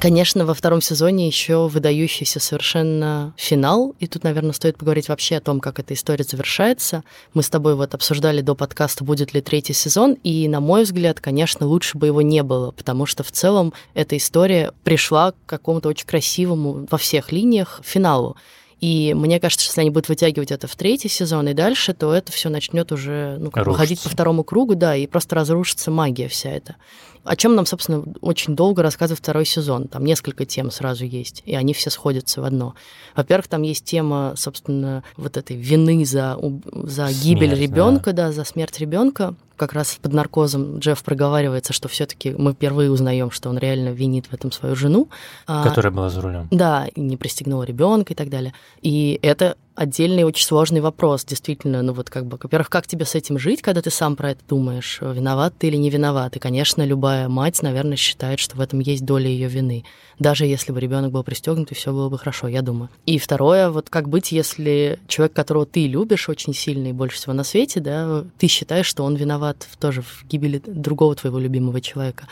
Конечно, 0.00 0.46
во 0.46 0.54
втором 0.54 0.80
сезоне 0.80 1.26
еще 1.26 1.66
выдающийся 1.66 2.38
совершенно 2.38 3.34
финал, 3.36 3.96
и 3.98 4.06
тут, 4.06 4.22
наверное, 4.22 4.52
стоит 4.52 4.78
поговорить 4.78 5.08
вообще 5.08 5.38
о 5.38 5.40
том, 5.40 5.58
как 5.58 5.80
эта 5.80 5.92
история 5.94 6.22
завершается. 6.22 7.02
Мы 7.34 7.42
с 7.42 7.50
тобой 7.50 7.74
вот 7.74 7.94
обсуждали 7.94 8.40
до 8.40 8.54
подкаста, 8.54 9.02
будет 9.02 9.34
ли 9.34 9.40
третий 9.40 9.72
сезон, 9.72 10.16
и, 10.22 10.46
на 10.46 10.60
мой 10.60 10.84
взгляд, 10.84 11.18
конечно, 11.18 11.66
лучше 11.66 11.98
бы 11.98 12.06
его 12.06 12.22
не 12.22 12.44
было, 12.44 12.70
потому 12.70 13.06
что 13.06 13.24
в 13.24 13.32
целом 13.32 13.72
эта 13.94 14.16
история 14.16 14.72
пришла 14.84 15.32
к 15.32 15.36
какому-то 15.46 15.88
очень 15.88 16.06
красивому 16.06 16.86
во 16.88 16.96
всех 16.96 17.32
линиях 17.32 17.80
финалу. 17.82 18.36
И 18.80 19.12
мне 19.14 19.40
кажется, 19.40 19.64
что 19.64 19.72
если 19.72 19.80
они 19.80 19.90
будут 19.90 20.08
вытягивать 20.08 20.52
это 20.52 20.68
в 20.68 20.76
третий 20.76 21.08
сезон 21.08 21.48
и 21.48 21.54
дальше, 21.54 21.94
то 21.94 22.12
это 22.12 22.30
все 22.30 22.48
начнет 22.48 22.92
уже 22.92 23.36
ну, 23.40 23.50
как 23.50 23.66
бы 23.66 23.74
ходить 23.74 24.00
по 24.00 24.08
второму 24.08 24.44
кругу, 24.44 24.76
да, 24.76 24.94
и 24.94 25.06
просто 25.06 25.34
разрушится 25.34 25.90
магия 25.90 26.28
вся 26.28 26.50
эта. 26.50 26.76
О 27.24 27.34
чем 27.34 27.56
нам, 27.56 27.66
собственно, 27.66 28.04
очень 28.20 28.54
долго 28.54 28.82
рассказывает 28.82 29.18
второй 29.18 29.44
сезон. 29.44 29.88
Там 29.88 30.04
несколько 30.04 30.46
тем 30.46 30.70
сразу 30.70 31.04
есть, 31.04 31.42
и 31.44 31.54
они 31.56 31.74
все 31.74 31.90
сходятся 31.90 32.40
в 32.40 32.44
одно. 32.44 32.74
Во-первых, 33.16 33.48
там 33.48 33.62
есть 33.62 33.84
тема, 33.84 34.34
собственно, 34.36 35.02
вот 35.16 35.36
этой 35.36 35.56
вины 35.56 36.04
за, 36.06 36.38
за 36.72 37.08
гибель 37.08 37.48
Смерть, 37.48 37.60
ребенка, 37.60 38.12
да. 38.12 38.32
за 38.32 38.44
смерть 38.44 38.78
ребенка. 38.78 39.34
Как 39.58 39.72
раз 39.72 39.98
под 40.00 40.12
наркозом 40.12 40.78
Джефф 40.78 41.02
проговаривается, 41.02 41.72
что 41.72 41.88
все-таки 41.88 42.34
мы 42.38 42.52
впервые 42.52 42.90
узнаем, 42.92 43.30
что 43.32 43.50
он 43.50 43.58
реально 43.58 43.88
винит 43.88 44.26
в 44.26 44.32
этом 44.32 44.52
свою 44.52 44.76
жену. 44.76 45.08
А, 45.48 45.64
Которая 45.64 45.92
была 45.92 46.08
за 46.08 46.20
рулем. 46.20 46.46
да, 46.50 46.86
и 46.94 47.00
не 47.00 47.16
пристегнула 47.16 47.64
ребенка 47.64 48.12
и 48.12 48.16
так 48.16 48.30
далее. 48.30 48.54
И 48.82 49.18
это 49.20 49.56
отдельный 49.78 50.24
очень 50.24 50.44
сложный 50.44 50.80
вопрос, 50.80 51.24
действительно. 51.24 51.82
Ну 51.82 51.92
вот 51.92 52.10
как 52.10 52.26
бы, 52.26 52.36
во-первых, 52.42 52.68
как 52.68 52.86
тебе 52.86 53.04
с 53.04 53.14
этим 53.14 53.38
жить, 53.38 53.62
когда 53.62 53.80
ты 53.80 53.90
сам 53.90 54.16
про 54.16 54.32
это 54.32 54.40
думаешь, 54.48 54.98
виноват 55.00 55.54
ты 55.56 55.68
или 55.68 55.76
не 55.76 55.88
виноват? 55.88 56.36
И, 56.36 56.40
конечно, 56.40 56.84
любая 56.84 57.28
мать, 57.28 57.62
наверное, 57.62 57.96
считает, 57.96 58.40
что 58.40 58.56
в 58.56 58.60
этом 58.60 58.80
есть 58.80 59.04
доля 59.04 59.28
ее 59.28 59.48
вины. 59.48 59.84
Даже 60.18 60.46
если 60.46 60.72
бы 60.72 60.80
ребенок 60.80 61.12
был 61.12 61.22
пристегнут, 61.22 61.70
и 61.70 61.76
все 61.76 61.92
было 61.92 62.08
бы 62.08 62.18
хорошо, 62.18 62.48
я 62.48 62.60
думаю. 62.60 62.90
И 63.06 63.18
второе, 63.18 63.70
вот 63.70 63.88
как 63.88 64.08
быть, 64.08 64.32
если 64.32 64.98
человек, 65.06 65.34
которого 65.34 65.64
ты 65.64 65.86
любишь 65.86 66.28
очень 66.28 66.54
сильно 66.54 66.88
и 66.88 66.92
больше 66.92 67.16
всего 67.16 67.32
на 67.32 67.44
свете, 67.44 67.78
да, 67.78 68.24
ты 68.36 68.48
считаешь, 68.48 68.86
что 68.86 69.04
он 69.04 69.14
виноват 69.14 69.68
тоже 69.78 70.02
в 70.02 70.24
гибели 70.28 70.60
другого 70.66 71.14
твоего 71.14 71.38
любимого 71.38 71.80
человека 71.80 72.26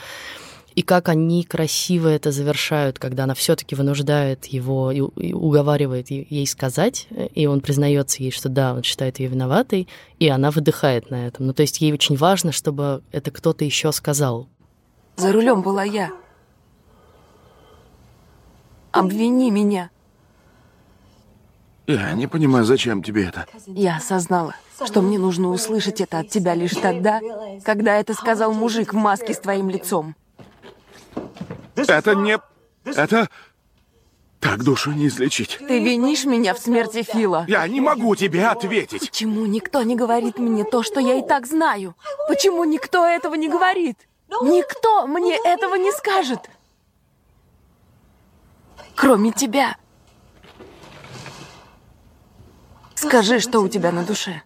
и 0.76 0.82
как 0.82 1.08
они 1.08 1.42
красиво 1.42 2.06
это 2.06 2.30
завершают, 2.30 2.98
когда 2.98 3.24
она 3.24 3.34
все-таки 3.34 3.74
вынуждает 3.74 4.44
его 4.44 4.92
и, 4.92 4.98
и 4.98 5.32
уговаривает 5.32 6.10
ей 6.10 6.46
сказать, 6.46 7.08
и 7.34 7.46
он 7.46 7.62
признается 7.62 8.22
ей, 8.22 8.30
что 8.30 8.50
да, 8.50 8.74
он 8.74 8.82
считает 8.82 9.18
ее 9.18 9.28
виноватой, 9.28 9.88
и 10.18 10.28
она 10.28 10.50
выдыхает 10.50 11.10
на 11.10 11.26
этом. 11.26 11.46
Ну, 11.46 11.54
то 11.54 11.62
есть 11.62 11.80
ей 11.80 11.94
очень 11.94 12.16
важно, 12.16 12.52
чтобы 12.52 13.02
это 13.10 13.30
кто-то 13.30 13.64
еще 13.64 13.90
сказал. 13.90 14.48
За 15.16 15.32
рулем 15.32 15.62
была 15.62 15.82
я. 15.82 16.10
Обвини 18.92 19.50
меня. 19.50 19.88
Я 21.86 22.12
не 22.12 22.26
понимаю, 22.26 22.66
зачем 22.66 23.02
тебе 23.02 23.24
это. 23.28 23.46
Я 23.66 23.96
осознала, 23.96 24.54
что 24.84 25.00
мне 25.00 25.18
нужно 25.18 25.48
услышать 25.48 26.02
это 26.02 26.18
от 26.18 26.28
тебя 26.28 26.54
лишь 26.54 26.72
тогда, 26.72 27.20
когда 27.64 27.96
это 27.96 28.12
сказал 28.12 28.52
мужик 28.52 28.92
в 28.92 28.96
маске 28.96 29.32
с 29.32 29.38
твоим 29.38 29.70
лицом. 29.70 30.14
Это 31.76 32.14
не... 32.14 32.38
Это... 32.84 33.28
Так 34.40 34.62
душу 34.62 34.92
не 34.92 35.08
излечить. 35.08 35.58
Ты 35.58 35.82
винишь 35.82 36.24
меня 36.24 36.54
в 36.54 36.58
смерти 36.58 37.02
Фила. 37.02 37.46
Я 37.48 37.66
не 37.66 37.80
могу 37.80 38.14
тебе 38.14 38.46
ответить. 38.46 39.00
Почему 39.00 39.46
никто 39.46 39.82
не 39.82 39.96
говорит 39.96 40.38
мне 40.38 40.64
то, 40.64 40.82
что 40.82 41.00
я 41.00 41.14
и 41.18 41.26
так 41.26 41.46
знаю? 41.46 41.96
Почему 42.28 42.64
никто 42.64 43.04
этого 43.04 43.34
не 43.34 43.48
говорит? 43.48 43.98
Никто 44.42 45.06
мне 45.06 45.36
этого 45.36 45.76
не 45.76 45.90
скажет. 45.92 46.40
Кроме 48.94 49.32
тебя. 49.32 49.76
Скажи, 52.94 53.40
что 53.40 53.60
у 53.60 53.68
тебя 53.68 53.90
на 53.90 54.04
душе. 54.04 54.42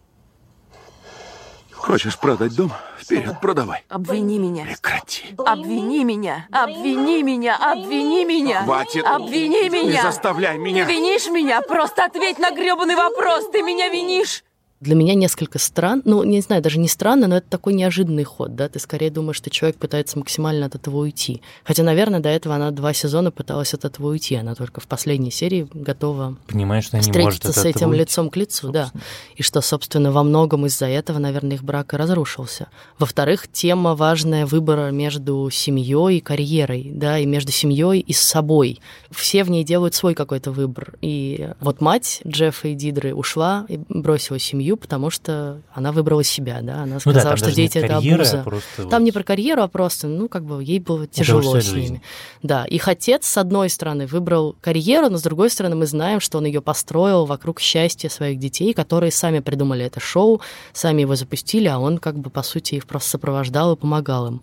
Хочешь 1.81 2.19
продать 2.19 2.55
дом? 2.55 2.71
Вперед, 2.99 3.41
продавай. 3.41 3.83
Обвини 3.89 4.39
меня. 4.39 4.65
Прекрати. 4.65 5.35
Обвини 5.39 6.05
меня. 6.05 6.47
Обвини 6.53 7.23
меня. 7.23 7.57
Обвини 7.57 8.25
меня. 8.25 8.63
Хватит. 8.65 9.05
Обвини 9.05 9.69
меня. 9.71 9.93
Не 9.97 10.03
заставляй 10.03 10.59
меня. 10.59 10.85
Ты 10.85 10.93
винишь 10.93 11.27
меня? 11.29 11.63
Просто 11.63 12.05
ответь 12.05 12.39
на 12.39 12.51
гребаный 12.51 12.97
вопрос. 12.97 13.49
Ты 13.51 13.63
меня 13.63 13.89
винишь? 13.89 14.45
Для 14.81 14.95
меня 14.95 15.15
несколько 15.15 15.59
странно, 15.59 16.03
ну, 16.05 16.25
не 16.25 16.41
знаю, 16.41 16.63
даже 16.63 16.79
не 16.79 16.89
странно, 16.89 17.27
но 17.27 17.37
это 17.37 17.47
такой 17.49 17.75
неожиданный 17.75 18.25
ход, 18.25 18.55
да, 18.55 18.69
ты 18.69 18.79
скорее 18.79 19.11
думаешь, 19.11 19.37
что 19.37 19.51
человек 19.51 19.77
пытается 19.77 20.19
максимально 20.19 20.67
от 20.67 20.75
этого 20.75 20.99
уйти. 20.99 21.43
Хотя, 21.65 21.83
наверное, 21.83 22.21
до 22.21 22.29
этого 22.31 22.55
она 22.55 22.71
два 22.71 22.93
сезона 22.95 23.31
пыталась 23.31 23.75
от 23.75 23.85
этого 23.85 24.09
уйти, 24.09 24.37
она 24.37 24.55
только 24.55 24.81
в 24.81 24.87
последней 24.87 25.31
серии 25.31 25.69
готова 25.73 26.37
Понимаешь, 26.47 26.85
что 26.85 26.97
она 26.97 27.05
не 27.05 27.13
может 27.13 27.35
встретиться 27.35 27.61
с 27.61 27.65
этим 27.65 27.91
уйти. 27.91 28.01
лицом 28.01 28.31
к 28.31 28.37
лицу, 28.37 28.71
да. 28.71 28.85
собственно. 28.85 29.05
И 29.37 29.43
что, 29.43 29.61
собственно, 29.61 30.13
во 30.13 30.23
многом 30.23 30.67
из-за 30.67 30.87
этого, 30.87 31.19
наверное, 31.19 31.57
их 31.57 31.63
брак 31.63 31.95
и 31.95 31.97
разрушился. 31.97 32.69
Во-вторых, 32.99 33.49
тема 33.53 33.95
важная 33.95 34.47
выбора 34.47 34.91
между 34.91 35.49
семьей 35.51 36.19
и 36.19 36.21
карьерой, 36.21 36.91
да, 36.95 37.19
и 37.19 37.27
между 37.27 37.53
семьей 37.53 38.01
и 38.01 38.13
с 38.13 38.21
собой. 38.21 38.81
Все 39.11 39.45
в 39.45 39.51
ней 39.51 39.65
делают 39.65 39.95
свой 39.95 40.15
какой-то 40.15 40.53
выбор. 40.53 40.95
И 41.01 41.51
вот 41.61 41.81
мать 41.81 42.23
Джеффа 42.27 42.69
и 42.69 42.75
Дидры 42.75 43.15
ушла 43.15 43.67
и 43.69 43.79
бросила 43.89 44.39
семью, 44.39 44.70
потому 44.77 45.11
что 45.11 45.61
она 45.73 45.93
выбрала 45.93 46.25
себя, 46.25 46.61
да. 46.63 46.83
Она 46.83 46.99
Ну 47.05 47.13
да, 47.13 47.21
сказала, 47.21 47.37
что 47.37 47.53
дети 47.53 47.79
это 47.79 47.97
абуза. 47.97 48.45
а 48.47 48.83
Там 48.83 48.89
вот- 48.91 49.01
не 49.01 49.13
про 49.13 49.23
карьеру, 49.23 49.63
а 49.63 49.69
просто, 49.69 50.07
ну, 50.07 50.29
как 50.29 50.45
бы 50.45 50.63
ей 50.63 50.79
было 50.81 51.07
тяжело 51.07 51.61
с 51.61 51.65
жизнь. 51.65 51.95
ними. 51.95 52.03
Да, 52.43 52.65
их 52.65 52.89
отец, 52.89 53.27
с 53.27 53.37
одной 53.39 53.71
стороны, 53.71 54.07
выбрал 54.07 54.57
карьеру, 54.61 55.09
но 55.11 55.19
с 55.19 55.23
другой 55.23 55.51
стороны, 55.51 55.77
мы 55.77 55.87
знаем, 55.87 56.21
что 56.21 56.39
он 56.39 56.45
ее 56.47 56.61
построил 56.61 57.25
вокруг 57.27 57.61
счастья 57.61 58.09
своих 58.09 58.39
детей, 58.39 58.73
которые 58.75 59.11
сами 59.13 59.41
придумали 59.41 59.85
это 59.85 60.01
шоу, 60.01 60.41
сами 60.73 61.03
его 61.03 61.17
запустили, 61.17 61.69
а 61.69 61.79
он, 61.79 61.99
как 61.99 62.19
бы, 62.19 62.31
по 62.31 62.43
сути, 62.43 62.77
их 62.77 62.87
просто 62.87 63.11
сопровождал 63.11 63.75
и 63.75 63.77
помогал 63.77 64.27
им. 64.29 64.43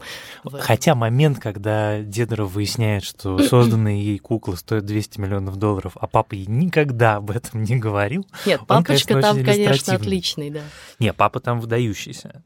Хотя 0.59 0.95
момент, 0.95 1.39
когда 1.39 1.99
Дедоров 2.01 2.53
выясняет, 2.53 3.03
что 3.03 3.37
созданные 3.47 4.03
ей 4.03 4.19
куклы 4.19 4.57
стоят 4.57 4.85
200 4.85 5.19
миллионов 5.19 5.57
долларов, 5.57 5.93
а 5.99 6.07
папа 6.07 6.33
ей 6.35 6.45
никогда 6.47 7.15
об 7.15 7.31
этом 7.31 7.63
не 7.63 7.77
говорил. 7.77 8.25
Нет, 8.45 8.59
он, 8.61 8.65
папочка 8.67 9.13
конечно, 9.13 9.21
там, 9.21 9.35
конечно, 9.43 9.61
иллюстративный. 9.63 10.16
Отличный, 10.17 10.49
да. 10.49 10.61
Не, 10.99 11.13
папа 11.13 11.39
там 11.39 11.59
выдающийся. 11.59 12.43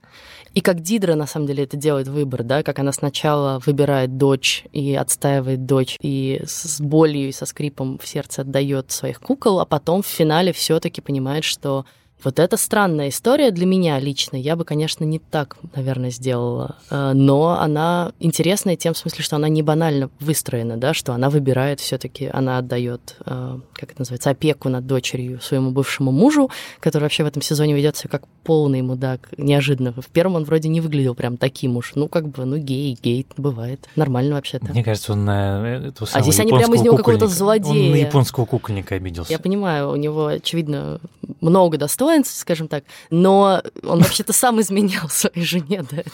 И 0.53 0.61
как 0.61 0.81
Дидра, 0.81 1.15
на 1.15 1.27
самом 1.27 1.47
деле, 1.47 1.63
это 1.63 1.77
делает 1.77 2.07
выбор, 2.07 2.43
да, 2.43 2.63
как 2.63 2.79
она 2.79 2.91
сначала 2.91 3.61
выбирает 3.65 4.17
дочь 4.17 4.65
и 4.73 4.95
отстаивает 4.95 5.65
дочь, 5.65 5.97
и 6.01 6.41
с 6.45 6.81
болью 6.81 7.29
и 7.29 7.31
со 7.31 7.45
скрипом 7.45 7.97
в 7.97 8.07
сердце 8.07 8.41
отдает 8.41 8.91
своих 8.91 9.21
кукол, 9.21 9.61
а 9.61 9.65
потом 9.65 10.01
в 10.03 10.07
финале 10.07 10.51
все-таки 10.51 11.01
понимает, 11.01 11.43
что 11.43 11.85
Вот 12.23 12.39
это 12.39 12.57
странная 12.57 13.09
история 13.09 13.51
для 13.51 13.65
меня 13.65 13.99
лично. 13.99 14.35
Я 14.35 14.55
бы, 14.55 14.63
конечно, 14.63 15.03
не 15.03 15.19
так, 15.19 15.57
наверное, 15.75 16.11
сделала. 16.11 16.75
Э, 16.89 17.13
но 17.13 17.59
она 17.59 18.11
интересная 18.19 18.75
тем 18.75 18.93
в 18.93 18.97
смысле, 18.97 19.23
что 19.23 19.35
она 19.37 19.49
не 19.49 19.63
банально 19.63 20.09
выстроена, 20.19 20.77
да, 20.77 20.93
что 20.93 21.13
она 21.13 21.29
выбирает 21.29 21.79
все-таки, 21.79 22.29
она 22.31 22.57
отдает, 22.59 23.15
э, 23.25 23.59
как 23.73 23.91
это 23.91 24.01
называется, 24.01 24.29
опеку 24.29 24.69
над 24.69 24.85
дочерью 24.85 25.41
своему 25.41 25.71
бывшему 25.71 26.11
мужу, 26.11 26.51
который 26.79 27.03
вообще 27.03 27.23
в 27.23 27.27
этом 27.27 27.41
сезоне 27.41 27.73
ведет 27.73 27.97
себя 27.97 28.09
как 28.09 28.27
полный 28.43 28.81
мудак, 28.81 29.29
неожиданно. 29.37 29.93
В 29.93 30.07
первом 30.07 30.35
он 30.35 30.43
вроде 30.43 30.69
не 30.69 30.81
выглядел 30.81 31.15
прям 31.15 31.37
таким 31.37 31.77
уж. 31.77 31.93
Ну, 31.95 32.07
как 32.07 32.27
бы, 32.27 32.45
ну, 32.45 32.57
гей, 32.57 32.97
гей, 33.01 33.25
бывает. 33.37 33.87
Нормально 33.95 34.35
вообще-то. 34.35 34.71
Мне 34.71 34.83
кажется, 34.83 35.13
он 35.13 35.25
на 35.25 35.87
этого 35.87 36.07
А 36.11 36.21
здесь 36.21 36.39
они 36.39 36.51
прямо 36.51 36.75
из 36.75 36.81
него 36.81 36.97
какого-то 36.97 37.27
злодея. 37.27 37.85
Он 37.85 37.91
на 37.91 37.95
японского 37.95 38.45
кукольника 38.45 38.95
обиделся. 38.95 39.31
Я 39.31 39.39
понимаю, 39.39 39.91
у 39.91 39.95
него, 39.95 40.27
очевидно, 40.27 40.99
много 41.39 41.77
достоинств, 41.77 42.10
скажем 42.25 42.67
так, 42.67 42.83
но 43.09 43.61
он 43.83 43.99
вообще-то 43.99 44.33
сам 44.33 44.59
изменял 44.61 45.07
своей 45.09 45.45
жене 45.45 45.83
до 45.83 45.97
этого. 45.97 46.11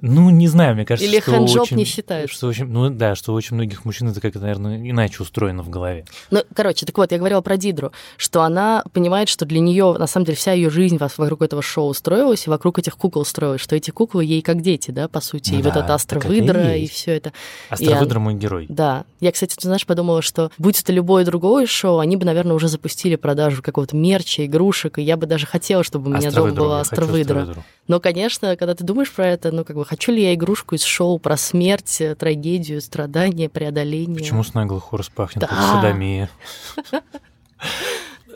Ну, 0.00 0.30
не 0.30 0.48
знаю, 0.48 0.74
мне 0.74 0.84
кажется, 0.84 1.08
Или 1.10 1.20
что 1.20 1.32
хэнджоп 1.32 1.62
очень, 1.62 1.76
не 1.76 1.84
считают. 1.84 2.30
Что 2.30 2.46
очень, 2.46 2.66
ну 2.66 2.88
да, 2.90 3.14
что 3.14 3.32
у 3.32 3.34
очень 3.34 3.56
многих 3.56 3.84
мужчин 3.84 4.08
это 4.08 4.20
как-то, 4.20 4.40
наверное, 4.40 4.78
иначе 4.90 5.22
устроено 5.22 5.62
в 5.62 5.68
голове. 5.68 6.04
Ну, 6.30 6.42
короче, 6.54 6.86
так 6.86 6.96
вот, 6.96 7.10
я 7.12 7.18
говорила 7.18 7.40
про 7.40 7.56
Дидру, 7.56 7.92
что 8.16 8.42
она 8.42 8.84
понимает, 8.92 9.28
что 9.28 9.44
для 9.44 9.60
нее, 9.60 9.96
на 9.98 10.06
самом 10.06 10.26
деле, 10.26 10.36
вся 10.36 10.52
ее 10.52 10.70
жизнь 10.70 10.98
вокруг 10.98 11.42
этого 11.42 11.62
шоу 11.62 11.92
строилась, 11.94 12.46
и 12.46 12.50
вокруг 12.50 12.78
этих 12.78 12.96
кукол 12.96 13.24
строилась, 13.24 13.60
что 13.60 13.74
эти 13.76 13.90
куклы 13.90 14.24
ей 14.24 14.42
как 14.42 14.62
дети, 14.62 14.90
да, 14.90 15.08
по 15.08 15.20
сути, 15.20 15.52
Ну 15.52 15.58
и 15.60 15.62
вот 15.62 15.74
да, 15.74 15.80
это 15.80 15.92
и 15.92 15.94
астровыдра, 15.94 16.74
и, 16.74 16.82
есть. 16.82 16.92
все 16.94 17.16
это. 17.16 17.32
Астровыдра 17.68 18.18
мой 18.18 18.34
герой. 18.34 18.66
Да. 18.68 19.04
Я, 19.20 19.32
кстати, 19.32 19.56
ты 19.56 19.62
знаешь, 19.62 19.86
подумала, 19.86 20.22
что 20.22 20.50
будь 20.58 20.80
это 20.80 20.92
любое 20.92 21.24
другое 21.24 21.66
шоу, 21.66 21.98
они 21.98 22.16
бы, 22.16 22.24
наверное, 22.24 22.54
уже 22.54 22.68
запустили 22.68 23.16
продажу 23.16 23.62
какого-то 23.62 23.96
мерча, 23.96 24.44
игрушек, 24.46 24.98
и 24.98 25.02
я 25.02 25.16
бы 25.16 25.26
даже 25.26 25.46
хотела, 25.46 25.82
чтобы 25.82 26.10
у 26.10 26.14
меня 26.14 26.30
дома 26.30 26.52
была 26.52 26.80
астровыдра. 26.80 27.56
Но, 27.88 28.00
конечно, 28.00 28.54
когда 28.56 28.74
ты 28.74 28.84
думаешь 28.84 29.10
про 29.10 29.26
это, 29.26 29.50
ну, 29.50 29.64
как 29.64 29.74
бы, 29.76 29.84
хочу 29.88 30.12
ли 30.12 30.22
я 30.22 30.34
игрушку 30.34 30.74
из 30.74 30.82
шоу 30.84 31.18
про 31.18 31.36
смерть, 31.36 32.00
э, 32.00 32.14
трагедию, 32.14 32.80
страдания, 32.82 33.48
преодоление? 33.48 34.18
Почему 34.18 34.44
с 34.44 34.52
наглых 34.54 34.84
хорс 34.84 35.08
пахнет, 35.08 35.46
как 35.46 35.58
Да. 35.58 35.72
садомия? 35.82 36.28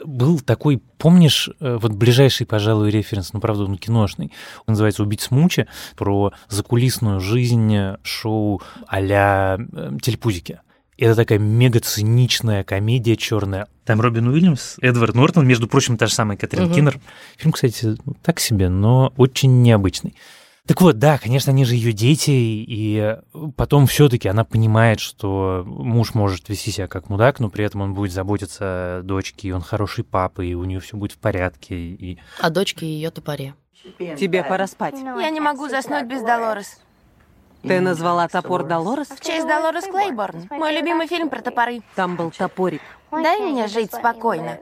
Был 0.05 0.41
такой, 0.41 0.81
помнишь, 0.99 1.49
э, 1.61 1.79
вот 1.81 1.93
ближайший, 1.93 2.45
пожалуй, 2.45 2.91
референс, 2.91 3.33
ну, 3.33 3.41
правда, 3.41 3.65
он 3.65 3.79
киношный. 3.79 4.33
Он 4.67 4.73
называется 4.73 5.03
«Убить 5.05 5.21
Смучи», 5.21 5.67
про 5.97 6.33
закулисную 6.49 7.21
жизнь 7.21 7.73
шоу 8.03 8.61
а-ля 8.89 9.59
э, 9.73 9.93
«Телепузики». 10.03 10.61
Это 10.99 11.15
такая 11.15 11.39
мега 11.39 11.79
циничная 11.81 12.65
комедия 12.65 13.17
черная. 13.17 13.69
Там 13.85 14.01
Робин 14.01 14.27
Уильямс, 14.29 14.77
Эдвард 14.81 15.15
Нортон, 15.15 15.47
между 15.47 15.69
прочим, 15.69 15.97
та 15.97 16.07
же 16.07 16.15
самая 16.15 16.37
Кэтрин 16.37 16.65
Мгм. 16.65 16.75
Киннер. 16.75 17.01
Фильм, 17.37 17.53
кстати, 17.53 17.97
ну, 18.05 18.15
так 18.23 18.41
себе, 18.41 18.69
но 18.69 19.13
очень 19.17 19.63
необычный. 19.63 20.15
Так 20.65 20.81
вот, 20.81 20.99
да, 20.99 21.19
конечно, 21.19 21.51
они 21.51 21.65
же 21.65 21.75
ее 21.75 21.93
дети, 21.93 22.31
и 22.31 23.17
потом 23.57 23.89
все-таки 23.89 24.29
она 24.29 24.45
понимает, 24.45 25.01
что 25.01 25.65
муж 25.67 26.15
может 26.15 26.49
вести 26.49 26.71
себя 26.71 26.87
как 26.87 27.09
мудак, 27.09 27.41
но 27.41 27.51
при 27.51 27.65
этом 27.65 27.81
он 27.81 27.95
будет 27.95 28.13
заботиться 28.13 28.99
о 28.99 29.03
дочке, 29.03 29.49
и 29.49 29.51
он 29.51 29.61
хороший 29.61 30.05
папа, 30.05 30.41
и 30.41 30.55
у 30.55 30.63
нее 30.63 30.79
все 30.79 30.97
будет 30.97 31.13
в 31.13 31.19
порядке. 31.19 31.75
И... 31.75 32.19
А 32.39 32.49
дочке 32.51 32.87
ее 32.87 33.11
топоре. 33.11 33.55
Тебе 33.99 34.45
пора 34.45 34.69
спать. 34.69 34.95
Я 34.95 35.31
не 35.31 35.41
могу 35.41 35.69
заснуть 35.69 36.07
без 36.07 36.23
Долорес. 36.23 36.79
Ты 37.63 37.81
назвала 37.81 38.29
топор 38.29 38.65
Долорес? 38.65 39.09
В 39.09 39.21
честь 39.21 39.49
Долорес 39.49 39.87
Клейборн. 39.87 40.47
Мой 40.51 40.77
любимый 40.77 41.09
фильм 41.09 41.29
про 41.29 41.43
топоры. 41.43 41.81
Там 41.97 42.15
был 42.15 42.31
топорик. 42.31 42.83
Дай 43.11 43.41
мне 43.41 43.67
жить 43.67 43.93
спокойно. 43.93 44.59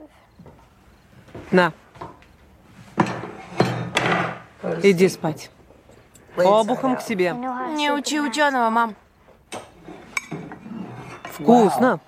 На. 1.51 1.73
Иди 4.81 5.07
спать. 5.07 5.51
Обухом 6.37 6.95
к 6.97 7.01
себе. 7.01 7.33
Не 7.33 7.91
учи 7.91 8.19
ученого, 8.19 8.69
мам. 8.69 8.95
Вкусно. 11.23 11.99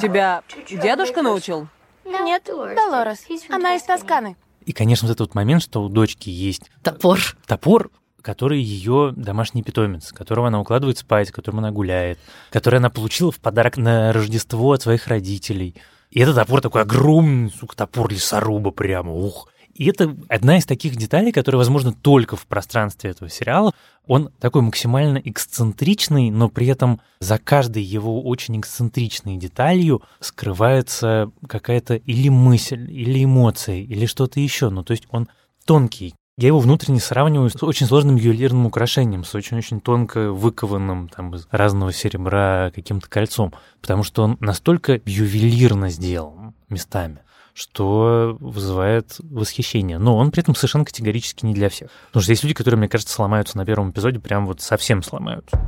Тебя 0.00 0.42
дедушка 0.68 1.22
научил? 1.22 1.68
Нет, 2.04 2.44
Долорес. 2.46 3.24
Она 3.50 3.76
из 3.76 3.82
Тосканы. 3.82 4.36
и, 4.64 4.72
конечно, 4.72 5.06
вот 5.06 5.12
этот 5.14 5.28
вот 5.28 5.34
момент, 5.34 5.62
что 5.62 5.82
у 5.82 5.88
дочки 5.88 6.28
есть 6.28 6.70
Топор. 6.82 7.18
топор, 7.46 7.90
который 8.20 8.60
ее 8.60 9.12
домашний 9.14 9.62
питомец, 9.62 10.12
которого 10.12 10.48
она 10.48 10.60
укладывает 10.60 10.98
спать, 10.98 11.30
которым 11.30 11.58
она 11.60 11.70
гуляет, 11.70 12.18
который 12.50 12.78
она 12.80 12.90
получила 12.90 13.30
в 13.30 13.38
подарок 13.38 13.76
на 13.76 14.12
Рождество 14.12 14.72
от 14.72 14.82
своих 14.82 15.06
родителей. 15.06 15.76
И 16.10 16.20
этот 16.20 16.34
топор 16.36 16.60
такой 16.60 16.82
огромный, 16.82 17.50
сука, 17.50 17.76
топор 17.76 18.10
лесоруба 18.10 18.70
прямо, 18.72 19.12
ух. 19.12 19.48
И 19.76 19.90
это 19.90 20.16
одна 20.28 20.56
из 20.56 20.64
таких 20.64 20.96
деталей, 20.96 21.32
которые, 21.32 21.58
возможно, 21.58 21.92
только 21.92 22.34
в 22.34 22.46
пространстве 22.46 23.10
этого 23.10 23.28
сериала. 23.28 23.74
Он 24.06 24.30
такой 24.40 24.62
максимально 24.62 25.18
эксцентричный, 25.18 26.30
но 26.30 26.48
при 26.48 26.66
этом 26.68 27.00
за 27.20 27.38
каждой 27.38 27.82
его 27.82 28.22
очень 28.22 28.58
эксцентричной 28.58 29.36
деталью 29.36 30.02
скрывается 30.20 31.30
какая-то 31.46 31.96
или 31.96 32.30
мысль, 32.30 32.90
или 32.90 33.24
эмоция, 33.24 33.76
или 33.76 34.06
что-то 34.06 34.40
еще. 34.40 34.70
Ну, 34.70 34.82
то 34.82 34.92
есть 34.92 35.06
он 35.10 35.28
тонкий, 35.66 36.14
я 36.38 36.48
его 36.48 36.58
внутренне 36.58 37.00
сравниваю 37.00 37.48
с 37.48 37.62
очень 37.62 37.86
сложным 37.86 38.16
ювелирным 38.16 38.66
украшением, 38.66 39.24
с 39.24 39.34
очень-очень 39.34 39.80
тонко 39.80 40.32
выкованным 40.32 41.08
там, 41.08 41.34
из 41.34 41.48
разного 41.50 41.94
серебра 41.94 42.70
каким-то 42.74 43.08
кольцом, 43.08 43.54
потому 43.80 44.02
что 44.02 44.22
он 44.22 44.36
настолько 44.40 45.00
ювелирно 45.06 45.88
сделан 45.88 46.54
местами, 46.68 47.20
что 47.56 48.36
вызывает 48.38 49.16
восхищение. 49.18 49.96
Но 49.98 50.18
он 50.18 50.30
при 50.30 50.42
этом 50.42 50.54
совершенно 50.54 50.84
категорически 50.84 51.46
не 51.46 51.54
для 51.54 51.70
всех. 51.70 51.88
Потому 52.08 52.22
что 52.22 52.32
есть 52.32 52.44
люди, 52.44 52.52
которые, 52.52 52.78
мне 52.78 52.88
кажется, 52.88 53.14
сломаются 53.14 53.56
на 53.56 53.64
первом 53.64 53.92
эпизоде, 53.92 54.20
прям 54.20 54.46
вот 54.46 54.60
совсем 54.60 55.02
сломаются. 55.02 55.58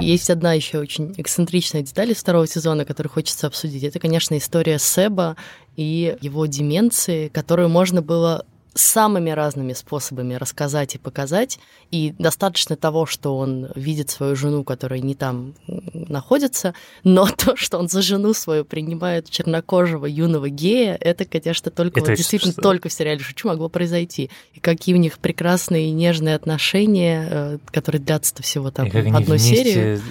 Есть 0.00 0.28
одна 0.28 0.54
еще 0.54 0.78
очень 0.78 1.14
эксцентричная 1.16 1.82
деталь 1.82 2.10
из 2.10 2.16
второго 2.16 2.48
сезона, 2.48 2.84
которую 2.84 3.12
хочется 3.12 3.46
обсудить. 3.46 3.84
Это, 3.84 4.00
конечно, 4.00 4.36
история 4.36 4.78
Себа 4.80 5.36
и 5.76 6.16
его 6.20 6.46
деменции, 6.46 7.28
которую 7.28 7.68
можно 7.68 8.02
было 8.02 8.44
самыми 8.74 9.30
разными 9.30 9.72
способами 9.72 10.34
рассказать 10.34 10.94
и 10.94 10.98
показать. 10.98 11.58
И 11.90 12.14
достаточно 12.18 12.76
того, 12.76 13.04
что 13.06 13.36
он 13.36 13.68
видит 13.74 14.10
свою 14.10 14.36
жену, 14.36 14.62
которая 14.64 15.00
не 15.00 15.14
там 15.14 15.54
находится, 15.92 16.74
но 17.02 17.26
то, 17.36 17.56
что 17.56 17.78
он 17.78 17.88
за 17.88 18.00
жену 18.02 18.32
свою 18.32 18.64
принимает 18.64 19.28
чернокожего 19.28 20.06
юного 20.06 20.48
гея, 20.48 20.96
это, 21.00 21.24
конечно, 21.24 21.70
только 21.70 22.00
Это 22.00 22.10
вот 22.10 22.16
действительно 22.16 22.52
что- 22.52 22.62
только 22.62 22.88
в 22.88 22.92
сериале 22.92 23.20
«Шучу» 23.20 23.48
могло 23.48 23.68
произойти. 23.68 24.30
И 24.54 24.60
какие 24.60 24.94
у 24.94 24.98
них 24.98 25.18
прекрасные 25.18 25.88
и 25.88 25.90
нежные 25.90 26.34
отношения, 26.36 27.26
э, 27.30 27.58
которые 27.72 28.00
длятся-то 28.00 28.42
всего 28.42 28.70
там 28.70 28.86
и 28.86 28.90
как 28.90 29.06
они 29.06 29.24
вместе 29.24 29.64
серию. 29.64 30.02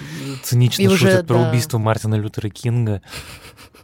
цинично 0.42 0.82
И 0.82 0.88
шутят 0.88 1.02
уже, 1.02 1.22
про 1.24 1.38
да. 1.38 1.48
убийство 1.50 1.78
Мартина 1.78 2.16
Лютера 2.16 2.48
Кинга. 2.50 3.00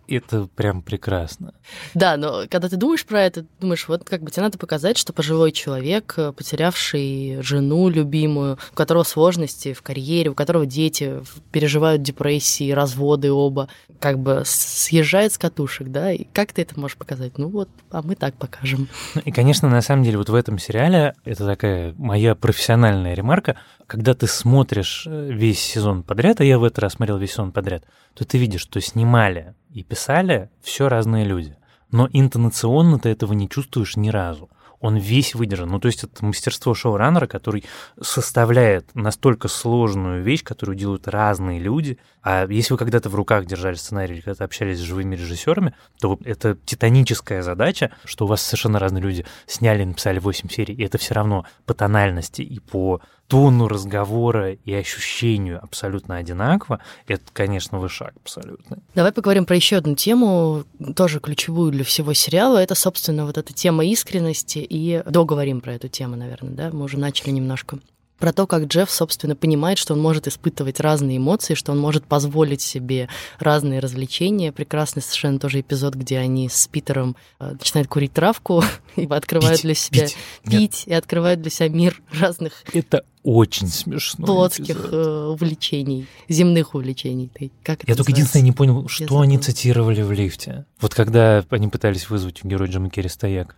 Это 0.08 0.48
прям 0.54 0.82
прекрасно. 0.82 1.54
Да, 1.94 2.16
но 2.16 2.44
когда 2.48 2.68
ты 2.68 2.76
думаешь 2.76 3.04
про 3.04 3.22
это, 3.22 3.44
думаешь, 3.60 3.88
вот 3.88 4.04
как 4.04 4.22
бы 4.22 4.30
тебе 4.30 4.42
надо 4.42 4.58
показать, 4.58 4.98
что 4.98 5.12
пожилой 5.12 5.52
человек, 5.52 6.14
э, 6.16 6.32
потерявший 6.32 7.42
жену 7.42 7.88
любимую, 7.88 8.58
у 8.72 8.74
которого 8.74 9.02
сложности 9.02 9.72
в 9.72 9.82
карьере, 9.82 10.30
у 10.30 10.34
которого 10.34 10.66
дети 10.66 11.22
переживают 11.50 12.02
депрессии, 12.02 12.70
разводы 12.70 13.32
оба, 13.32 13.68
как 14.00 14.18
бы 14.18 14.42
съезжает 14.44 15.32
с 15.32 15.38
катушек, 15.38 15.88
да, 15.88 16.12
и 16.12 16.24
как 16.24 16.52
ты 16.52 16.62
это 16.62 16.78
можешь 16.78 16.96
показать? 16.96 17.38
Ну 17.38 17.48
вот, 17.48 17.68
а 17.90 18.02
мы 18.02 18.14
так 18.14 18.34
покажем. 18.34 18.88
И, 19.24 19.32
конечно, 19.32 19.68
на 19.68 19.82
самом 19.82 20.04
деле 20.04 20.18
вот 20.18 20.28
в 20.28 20.34
этом 20.34 20.58
сериале, 20.58 21.14
это 21.24 21.46
такая 21.46 21.94
моя 21.98 22.34
профессиональная 22.34 23.14
ремарка, 23.14 23.56
когда 23.86 24.14
ты 24.14 24.26
смотришь 24.26 25.06
э, 25.06 25.30
весь 25.32 25.60
сезон 25.60 26.02
подряд, 26.02 26.40
а 26.40 26.44
я 26.44 26.58
в 26.58 26.64
этот 26.64 26.80
раз 26.80 26.94
смотрел 26.94 27.18
весь 27.18 27.32
сезон 27.32 27.52
подряд, 27.52 27.84
то 28.14 28.24
ты 28.24 28.38
видишь, 28.38 28.62
что 28.62 28.80
снимали 28.80 29.54
и 29.76 29.82
писали 29.82 30.48
все 30.62 30.88
разные 30.88 31.26
люди. 31.26 31.54
Но 31.92 32.08
интонационно 32.10 32.98
ты 32.98 33.10
этого 33.10 33.34
не 33.34 33.46
чувствуешь 33.46 33.96
ни 33.96 34.08
разу. 34.08 34.48
Он 34.80 34.96
весь 34.96 35.34
выдержан. 35.34 35.68
Ну, 35.68 35.78
то 35.78 35.86
есть 35.86 36.02
это 36.02 36.24
мастерство 36.24 36.72
шоураннера, 36.72 37.26
который 37.26 37.62
составляет 38.00 38.94
настолько 38.94 39.48
сложную 39.48 40.22
вещь, 40.22 40.42
которую 40.42 40.76
делают 40.76 41.06
разные 41.08 41.60
люди. 41.60 41.98
А 42.28 42.44
если 42.50 42.74
вы 42.74 42.78
когда-то 42.78 43.08
в 43.08 43.14
руках 43.14 43.46
держали 43.46 43.76
сценарий 43.76 44.14
или 44.14 44.20
когда-то 44.20 44.42
общались 44.42 44.78
с 44.78 44.82
живыми 44.82 45.14
режиссерами, 45.14 45.74
то 46.00 46.18
это 46.24 46.58
титаническая 46.64 47.40
задача, 47.40 47.92
что 48.04 48.24
у 48.24 48.28
вас 48.28 48.42
совершенно 48.42 48.80
разные 48.80 49.00
люди 49.00 49.24
сняли 49.46 49.84
написали 49.84 50.18
8 50.18 50.48
серий, 50.48 50.74
и 50.74 50.82
это 50.82 50.98
все 50.98 51.14
равно 51.14 51.46
по 51.66 51.74
тональности 51.74 52.42
и 52.42 52.58
по 52.58 53.00
тону 53.28 53.68
разговора 53.68 54.54
и 54.54 54.74
ощущению 54.74 55.62
абсолютно 55.62 56.16
одинаково. 56.16 56.80
Это, 57.06 57.22
конечно, 57.32 57.78
вышаг 57.78 58.12
абсолютно. 58.24 58.78
Давай 58.96 59.12
поговорим 59.12 59.44
про 59.44 59.54
еще 59.54 59.76
одну 59.76 59.94
тему, 59.94 60.64
тоже 60.96 61.20
ключевую 61.20 61.70
для 61.70 61.84
всего 61.84 62.12
сериала. 62.12 62.58
Это, 62.58 62.74
собственно, 62.74 63.24
вот 63.24 63.38
эта 63.38 63.52
тема 63.52 63.84
искренности. 63.84 64.58
И 64.58 65.00
договорим 65.06 65.60
про 65.60 65.74
эту 65.74 65.86
тему, 65.88 66.16
наверное, 66.16 66.54
да? 66.54 66.70
Мы 66.72 66.82
уже 66.82 66.98
начали 66.98 67.30
немножко. 67.30 67.78
Про 68.18 68.32
то, 68.32 68.46
как 68.46 68.64
Джефф, 68.64 68.90
собственно, 68.90 69.36
понимает, 69.36 69.78
что 69.78 69.94
он 69.94 70.00
может 70.00 70.26
испытывать 70.26 70.80
разные 70.80 71.18
эмоции, 71.18 71.54
что 71.54 71.72
он 71.72 71.78
может 71.78 72.04
позволить 72.04 72.62
себе 72.62 73.08
разные 73.38 73.80
развлечения. 73.80 74.52
Прекрасный 74.52 75.02
совершенно 75.02 75.38
тоже 75.38 75.60
эпизод, 75.60 75.94
где 75.94 76.18
они 76.18 76.48
с 76.48 76.66
Питером 76.66 77.16
э, 77.40 77.52
начинают 77.52 77.88
курить 77.88 78.12
травку 78.12 78.62
и 78.96 79.04
открывают 79.06 79.56
Пить, 79.56 79.62
для 79.64 79.74
себя 79.74 80.06
пить. 80.06 80.16
пить, 80.44 80.82
и 80.86 80.92
открывают 80.94 81.40
для 81.42 81.50
себя 81.50 81.68
мир 81.68 82.00
разных 82.12 82.62
Это 82.72 83.04
очень 83.22 83.66
смешно. 83.68 84.24
плотских 84.24 84.88
э, 84.92 85.26
увлечений, 85.30 86.06
земных 86.28 86.74
увлечений. 86.74 87.28
Как 87.62 87.80
Я 87.86 87.94
только 87.96 88.10
называется? 88.10 88.10
единственное 88.12 88.44
не 88.44 88.52
понял, 88.52 88.88
что 88.88 89.04
забыла. 89.04 89.22
они 89.24 89.38
цитировали 89.38 90.02
в 90.02 90.12
лифте. 90.12 90.64
Вот 90.80 90.94
когда 90.94 91.44
они 91.50 91.66
пытались 91.68 92.08
вызвать 92.08 92.44
у 92.44 92.48
героя 92.48 92.68
Джима 92.70 92.88
Керри 92.88 93.08
стояк, 93.08 93.56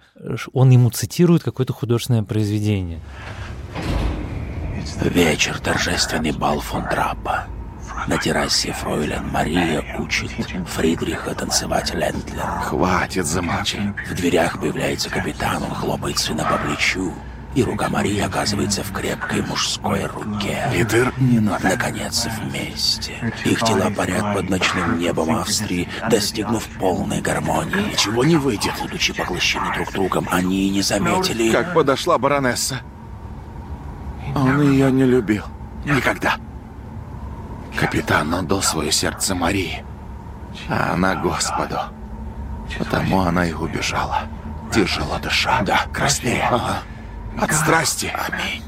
он 0.55 0.71
ему 0.71 0.91
цитирует 0.91 1.43
какое-то 1.43 1.75
художественное 1.75 2.23
произведение. 2.23 3.01
Вечер, 5.01 5.59
торжественный 5.61 6.33
бал 6.33 6.61
фон 6.61 6.89
Траппа. 6.89 7.47
На 8.07 8.17
террасе 8.17 8.73
фройлен 8.73 9.29
Мария 9.29 9.85
учит 9.99 10.31
Фридриха 10.67 11.35
танцевать 11.35 11.93
Лендлер. 11.95 12.61
Хватит, 12.63 13.27
замолчи. 13.27 13.79
В 14.11 14.15
дверях 14.15 14.61
появляется 14.61 15.11
капитан, 15.11 15.63
он 15.63 15.75
хлопает 15.75 16.19
сына 16.19 16.45
по 16.45 16.57
плечу. 16.59 17.13
И 17.55 17.63
рука 17.63 17.89
Марии 17.89 18.21
оказывается 18.21 18.85
в 18.85 18.93
крепкой 18.93 19.43
мужской 19.43 20.05
руке. 20.05 20.69
Питер, 20.73 21.13
не 21.19 21.41
надо. 21.41 21.69
Наконец, 21.69 22.27
вместе. 22.39 23.33
Их 23.45 23.61
тела 23.61 23.91
парят 23.91 24.35
под 24.35 24.51
ночным 24.51 24.99
небом 24.99 25.35
Австрии, 25.35 25.89
достигнув 26.11 26.65
полной 26.79 27.21
гармонии. 27.21 27.91
Ничего 27.93 28.23
не 28.25 28.37
выйдет. 28.37 28.75
Будучи 28.81 29.13
поглощены 29.13 29.75
друг 29.75 29.93
другом, 29.93 30.29
они 30.31 30.69
и 30.69 30.71
не 30.71 30.83
заметили... 30.83 31.51
Как 31.51 31.75
подошла 31.75 32.19
баронесса. 32.19 32.81
Он 34.35 34.61
ее 34.63 34.91
не 34.91 35.05
любил. 35.05 35.45
Никогда. 35.85 36.37
Капитан 37.77 38.35
отдал 38.35 38.63
свое 38.63 38.91
сердце 38.91 39.35
Марии, 39.35 39.85
а 40.69 40.95
она 40.95 41.15
Господу. 41.15 41.79
Потому 42.79 43.21
она 43.21 43.47
и 43.47 43.53
убежала. 43.53 44.23
Тяжело 44.73 45.19
дыша. 45.19 45.63
Да, 45.63 45.87
краснее. 45.93 46.49
Ага. 46.51 46.83
От 47.41 47.53
страсти. 47.53 48.13
Аминь. 48.15 48.63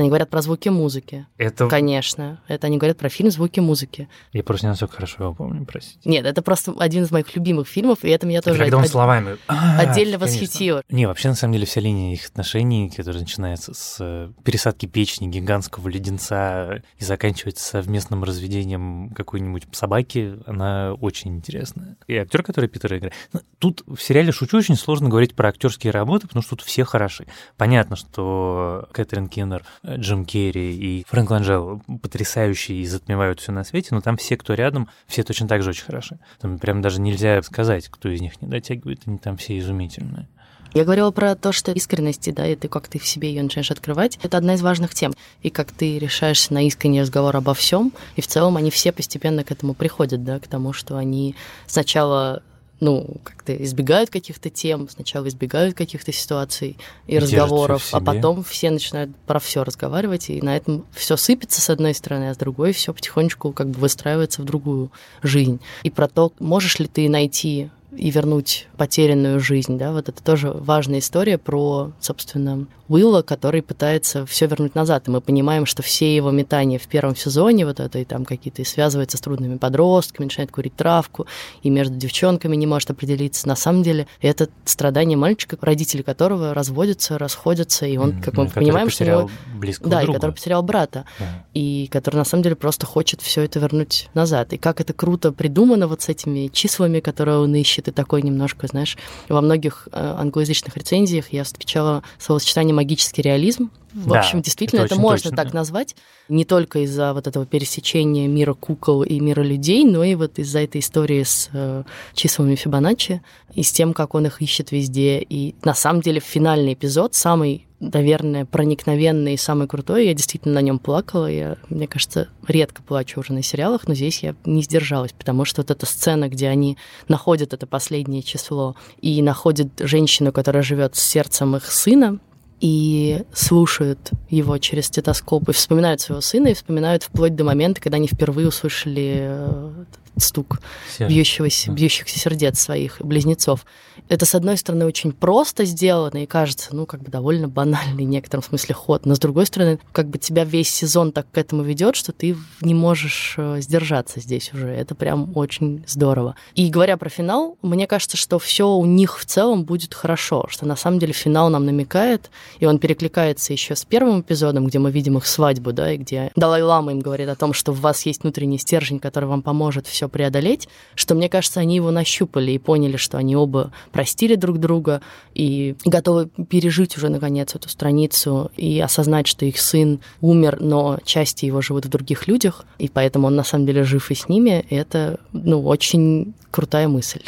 Они 0.00 0.08
говорят 0.08 0.30
про 0.30 0.42
звуки 0.42 0.68
музыки. 0.68 1.26
Это... 1.38 1.68
Конечно. 1.68 2.40
Это 2.48 2.66
они 2.66 2.78
говорят 2.78 2.98
про 2.98 3.08
фильм 3.08 3.30
«Звуки 3.30 3.60
музыки». 3.60 4.08
Я 4.32 4.42
просто 4.42 4.66
не 4.66 4.70
настолько 4.70 4.94
хорошо 4.96 5.24
его 5.24 5.34
помню, 5.34 5.64
простите. 5.64 6.00
Нет, 6.04 6.26
это 6.26 6.42
просто 6.42 6.74
один 6.78 7.04
из 7.04 7.10
моих 7.10 7.34
любимых 7.34 7.68
фильмов, 7.68 7.98
и 8.02 8.08
это 8.08 8.26
меня 8.26 8.38
Это 8.38 8.50
тоже 8.50 8.62
когда 8.62 8.76
он 8.78 8.84
од- 8.84 8.90
словами... 8.90 9.36
А, 9.46 9.78
отдельно 9.80 10.18
конечно. 10.18 10.40
восхитило. 10.40 10.82
Не, 10.88 11.06
вообще, 11.06 11.28
на 11.28 11.34
самом 11.34 11.54
деле, 11.54 11.66
вся 11.66 11.80
линия 11.80 12.12
их 12.12 12.26
отношений, 12.26 12.90
которая 12.90 13.20
начинается 13.22 13.74
с 13.74 13.96
э, 14.00 14.30
пересадки 14.44 14.86
печени, 14.86 15.28
гигантского 15.28 15.88
леденца 15.88 16.82
и 16.98 17.04
заканчивается 17.04 17.64
совместным 17.64 18.24
разведением 18.24 19.10
какой-нибудь 19.10 19.64
собаки, 19.72 20.38
она 20.46 20.94
очень 20.94 21.36
интересная. 21.36 21.96
И 22.06 22.16
актер, 22.16 22.42
который 22.42 22.68
Питер 22.68 22.96
играет... 22.96 23.14
ну, 23.32 23.40
Тут 23.58 23.82
в 23.86 23.98
сериале 23.98 24.32
«Шучу» 24.32 24.58
очень 24.58 24.76
сложно 24.76 25.08
говорить 25.08 25.34
про 25.34 25.48
актерские 25.48 25.90
работы, 25.90 26.26
потому 26.26 26.42
что 26.42 26.56
тут 26.56 26.66
все 26.66 26.84
хороши. 26.84 27.26
Понятно, 27.56 27.96
что 27.96 28.88
Кэтрин 28.92 29.28
Киннер, 29.28 29.64
Джим 29.86 30.24
Керри 30.24 30.76
и 30.76 31.04
Фрэнк 31.08 31.30
Ланжел 31.30 31.82
потрясающие 32.02 32.78
и 32.78 32.86
затмевают 32.86 33.40
все 33.40 33.52
на 33.52 33.64
свете, 33.64 33.88
но 33.92 34.00
там 34.00 34.16
все, 34.16 34.36
кто 34.36 34.54
рядом, 34.54 34.88
все 35.06 35.22
точно 35.22 35.46
так 35.48 35.62
же 35.62 35.70
очень 35.70 35.84
хороши. 35.84 36.18
Там 36.40 36.58
прям 36.58 36.82
даже 36.82 37.00
нельзя 37.00 37.40
сказать, 37.42 37.88
кто 37.88 38.08
из 38.08 38.20
них 38.20 38.40
не 38.42 38.48
дотягивает, 38.48 39.02
они 39.06 39.18
там 39.18 39.36
все 39.36 39.58
изумительные. 39.58 40.28
Я 40.74 40.84
говорила 40.84 41.10
про 41.10 41.34
то, 41.36 41.52
что 41.52 41.72
искренности, 41.72 42.30
да, 42.30 42.46
и 42.46 42.54
ты 42.54 42.68
как 42.68 42.88
ты 42.88 42.98
в 42.98 43.06
себе 43.06 43.30
ее 43.30 43.42
начинаешь 43.42 43.70
открывать, 43.70 44.18
это 44.22 44.36
одна 44.36 44.54
из 44.54 44.62
важных 44.62 44.92
тем. 44.92 45.14
И 45.42 45.48
как 45.48 45.72
ты 45.72 45.98
решаешься 45.98 46.52
на 46.52 46.66
искренний 46.66 47.00
разговор 47.00 47.34
обо 47.34 47.54
всем, 47.54 47.92
и 48.16 48.20
в 48.20 48.26
целом 48.26 48.56
они 48.56 48.70
все 48.70 48.92
постепенно 48.92 49.42
к 49.42 49.50
этому 49.50 49.72
приходят, 49.72 50.22
да, 50.22 50.38
к 50.38 50.48
тому, 50.48 50.72
что 50.72 50.98
они 50.98 51.34
сначала 51.66 52.42
ну, 52.80 53.16
как-то 53.24 53.54
избегают 53.56 54.10
каких-то 54.10 54.50
тем, 54.50 54.88
сначала 54.88 55.28
избегают 55.28 55.74
каких-то 55.76 56.12
ситуаций 56.12 56.76
и 57.06 57.18
всё 57.18 57.20
разговоров, 57.20 57.88
а 57.92 58.00
потом 58.00 58.44
все 58.44 58.70
начинают 58.70 59.14
про 59.26 59.38
все 59.38 59.64
разговаривать, 59.64 60.30
и 60.30 60.42
на 60.42 60.56
этом 60.56 60.84
все 60.92 61.16
сыпется 61.16 61.60
с 61.60 61.70
одной 61.70 61.94
стороны, 61.94 62.30
а 62.30 62.34
с 62.34 62.36
другой 62.36 62.72
все 62.72 62.92
потихонечку 62.92 63.52
как 63.52 63.70
бы 63.70 63.80
выстраивается 63.80 64.42
в 64.42 64.44
другую 64.44 64.90
жизнь. 65.22 65.60
И 65.82 65.90
про 65.90 66.08
то, 66.08 66.32
можешь 66.38 66.78
ли 66.78 66.86
ты 66.86 67.08
найти 67.08 67.70
и 67.96 68.10
вернуть 68.10 68.68
потерянную 68.76 69.40
жизнь, 69.40 69.78
да, 69.78 69.92
вот 69.92 70.08
это 70.08 70.22
тоже 70.22 70.50
важная 70.50 70.98
история 70.98 71.38
про, 71.38 71.92
собственно, 72.00 72.66
Уилла, 72.88 73.22
который 73.22 73.62
пытается 73.62 74.26
все 74.26 74.46
вернуть 74.46 74.74
назад. 74.74 75.08
И 75.08 75.10
мы 75.10 75.20
понимаем, 75.20 75.66
что 75.66 75.82
все 75.82 76.14
его 76.14 76.30
метания 76.30 76.78
в 76.78 76.86
первом 76.86 77.16
сезоне, 77.16 77.66
вот 77.66 77.80
это 77.80 77.98
и 77.98 78.04
там 78.04 78.24
какие-то 78.24 78.62
и 78.62 78.64
связываются 78.64 79.16
с 79.16 79.20
трудными 79.20 79.56
подростками, 79.56 80.26
начинает 80.26 80.52
курить 80.52 80.76
травку, 80.76 81.26
и 81.62 81.70
между 81.70 81.96
девчонками 81.96 82.54
не 82.54 82.66
может 82.66 82.90
определиться. 82.90 83.48
На 83.48 83.56
самом 83.56 83.82
деле 83.82 84.06
это 84.20 84.48
страдание 84.64 85.18
мальчика, 85.18 85.58
родители 85.60 86.02
которого 86.02 86.54
разводятся, 86.54 87.18
расходятся, 87.18 87.86
и 87.86 87.96
он, 87.96 88.20
как 88.20 88.34
мы 88.34 88.46
который 88.46 88.64
понимаем, 88.64 88.90
что 88.90 89.04
него... 89.04 89.30
близкого 89.56 89.90
Да, 89.90 90.02
и 90.02 90.04
друга. 90.04 90.18
который 90.18 90.32
потерял 90.32 90.62
брата 90.62 91.04
Да. 91.18 91.44
и 91.54 91.88
который 91.90 92.16
на 92.16 92.24
самом 92.24 92.44
деле 92.44 92.56
просто 92.56 92.86
хочет 92.86 93.20
все 93.20 93.42
это 93.42 93.58
вернуть 93.58 94.08
назад. 94.14 94.52
И 94.52 94.58
как 94.58 94.80
это 94.80 94.92
круто 94.92 95.32
придумано 95.32 95.88
вот 95.88 96.02
с 96.02 96.08
этими 96.08 96.48
числами, 96.48 97.00
которые 97.00 97.38
он 97.38 97.54
ищет, 97.54 97.85
и 97.88 97.92
такой 97.92 98.22
немножко, 98.22 98.66
знаешь, 98.66 98.96
во 99.28 99.40
многих 99.40 99.88
э, 99.92 100.14
англоязычных 100.18 100.76
рецензиях 100.76 101.32
я 101.32 101.44
встречала 101.44 102.02
словосочетание 102.18 102.74
магический 102.74 103.22
реализм. 103.22 103.70
В 103.96 104.10
Да, 104.10 104.18
общем, 104.18 104.42
действительно, 104.42 104.80
это 104.80 104.94
это, 104.94 105.00
можно 105.00 105.30
точно, 105.30 105.36
так 105.36 105.52
да. 105.52 105.58
назвать, 105.60 105.96
не 106.28 106.44
только 106.44 106.80
из-за 106.80 107.14
вот 107.14 107.26
этого 107.26 107.46
пересечения 107.46 108.28
мира 108.28 108.52
кукол 108.52 109.02
и 109.02 109.18
мира 109.20 109.40
людей, 109.40 109.86
но 109.86 110.04
и 110.04 110.14
вот 110.14 110.38
из-за 110.38 110.58
этой 110.58 110.82
истории 110.82 111.22
с 111.22 111.48
э, 111.54 111.82
числами 112.12 112.56
Фибоначчи 112.56 113.22
и 113.54 113.62
с 113.62 113.72
тем, 113.72 113.94
как 113.94 114.14
он 114.14 114.26
их 114.26 114.42
ищет 114.42 114.70
везде. 114.70 115.20
И 115.20 115.54
на 115.64 115.72
самом 115.72 116.02
деле 116.02 116.20
финальный 116.20 116.74
эпизод, 116.74 117.14
самый 117.14 117.66
наверное, 117.80 118.44
проникновенный 118.44 119.34
и 119.34 119.38
самый 119.38 119.68
крутой. 119.68 120.06
Я 120.06 120.14
действительно 120.14 120.54
на 120.54 120.62
нем 120.62 120.78
плакала. 120.78 121.26
Я, 121.26 121.56
мне 121.68 121.86
кажется, 121.86 122.28
редко 122.46 122.82
плачу 122.82 123.20
уже 123.20 123.32
на 123.32 123.42
сериалах, 123.42 123.86
но 123.86 123.94
здесь 123.94 124.22
я 124.22 124.34
не 124.44 124.62
сдержалась, 124.62 125.12
потому 125.12 125.44
что 125.44 125.60
вот 125.60 125.70
эта 125.70 125.84
сцена, 125.84 126.28
где 126.28 126.48
они 126.48 126.78
находят 127.08 127.52
это 127.52 127.66
последнее 127.66 128.22
число 128.22 128.76
и 129.00 129.20
находят 129.22 129.68
женщину, 129.78 130.32
которая 130.32 130.62
живет 130.62 130.96
с 130.96 131.02
сердцем 131.02 131.56
их 131.56 131.70
сына, 131.70 132.18
и 132.60 133.22
слушают 133.32 134.10
его 134.30 134.58
через 134.58 134.86
стетоскоп, 134.86 135.48
и 135.48 135.52
вспоминают 135.52 136.00
своего 136.00 136.20
сына, 136.20 136.48
и 136.48 136.54
вспоминают 136.54 137.02
вплоть 137.02 137.34
до 137.34 137.44
момента, 137.44 137.80
когда 137.80 137.96
они 137.96 138.08
впервые 138.08 138.48
услышали 138.48 139.18
э, 139.20 139.84
стук 140.16 140.60
Сердце. 140.96 141.12
бьющегося, 141.12 141.70
бьющихся 141.70 142.18
сердец 142.18 142.58
своих 142.58 143.00
близнецов. 143.00 143.64
Это, 144.08 144.24
с 144.24 144.34
одной 144.34 144.56
стороны, 144.56 144.86
очень 144.86 145.12
просто 145.12 145.64
сделано 145.64 146.22
и 146.22 146.26
кажется, 146.26 146.74
ну, 146.74 146.86
как 146.86 147.02
бы 147.02 147.10
довольно 147.10 147.48
банальный 147.48 148.04
в 148.04 148.08
некотором 148.08 148.42
смысле 148.42 148.74
ход, 148.74 149.06
но 149.06 149.14
с 149.14 149.18
другой 149.18 149.46
стороны, 149.46 149.78
как 149.92 150.08
бы 150.08 150.18
тебя 150.18 150.44
весь 150.44 150.70
сезон 150.70 151.12
так 151.12 151.26
к 151.30 151.38
этому 151.38 151.62
ведет, 151.62 151.96
что 151.96 152.12
ты 152.12 152.36
не 152.60 152.74
можешь 152.74 153.34
э, 153.36 153.60
сдержаться 153.60 154.20
здесь 154.20 154.52
уже. 154.54 154.68
Это 154.68 154.94
прям 154.94 155.36
очень 155.36 155.84
здорово. 155.86 156.36
И 156.54 156.68
говоря 156.70 156.96
про 156.96 157.08
финал, 157.08 157.58
мне 157.62 157.86
кажется, 157.86 158.16
что 158.16 158.38
все 158.38 158.68
у 158.68 158.84
них 158.84 159.18
в 159.18 159.24
целом 159.24 159.64
будет 159.64 159.94
хорошо, 159.94 160.46
что 160.48 160.66
на 160.66 160.76
самом 160.76 160.98
деле 160.98 161.12
финал 161.12 161.50
нам 161.50 161.64
намекает, 161.64 162.30
и 162.58 162.66
он 162.66 162.78
перекликается 162.78 163.52
еще 163.52 163.74
с 163.74 163.84
первым 163.84 164.20
эпизодом, 164.20 164.66
где 164.66 164.78
мы 164.78 164.90
видим 164.90 165.18
их 165.18 165.26
свадьбу, 165.26 165.72
да, 165.72 165.92
и 165.92 165.96
где 165.96 166.30
Далай-Лама 166.36 166.92
им 166.92 167.00
говорит 167.00 167.28
о 167.28 167.34
том, 167.34 167.52
что 167.52 167.72
в 167.72 167.80
вас 167.80 168.06
есть 168.06 168.22
внутренний 168.22 168.58
стержень, 168.58 169.00
который 169.00 169.26
вам 169.26 169.42
поможет 169.42 169.86
все 169.86 170.05
преодолеть, 170.08 170.68
что, 170.94 171.14
мне 171.14 171.28
кажется, 171.28 171.60
они 171.60 171.76
его 171.76 171.90
нащупали 171.90 172.52
и 172.52 172.58
поняли, 172.58 172.96
что 172.96 173.18
они 173.18 173.36
оба 173.36 173.72
простили 173.92 174.34
друг 174.34 174.58
друга 174.58 175.00
и 175.34 175.74
готовы 175.84 176.28
пережить 176.48 176.96
уже, 176.96 177.08
наконец, 177.08 177.54
эту 177.54 177.68
страницу 177.68 178.50
и 178.56 178.80
осознать, 178.80 179.26
что 179.26 179.44
их 179.44 179.58
сын 179.58 180.00
умер, 180.20 180.58
но 180.60 180.98
части 181.04 181.46
его 181.46 181.60
живут 181.60 181.86
в 181.86 181.88
других 181.88 182.28
людях, 182.28 182.64
и 182.78 182.88
поэтому 182.88 183.26
он 183.26 183.36
на 183.36 183.44
самом 183.44 183.66
деле 183.66 183.84
жив 183.84 184.10
и 184.10 184.14
с 184.14 184.28
ними. 184.28 184.64
И 184.70 184.74
это, 184.74 185.18
ну, 185.32 185.62
очень 185.64 186.34
крутая 186.50 186.88
мысль. 186.88 187.22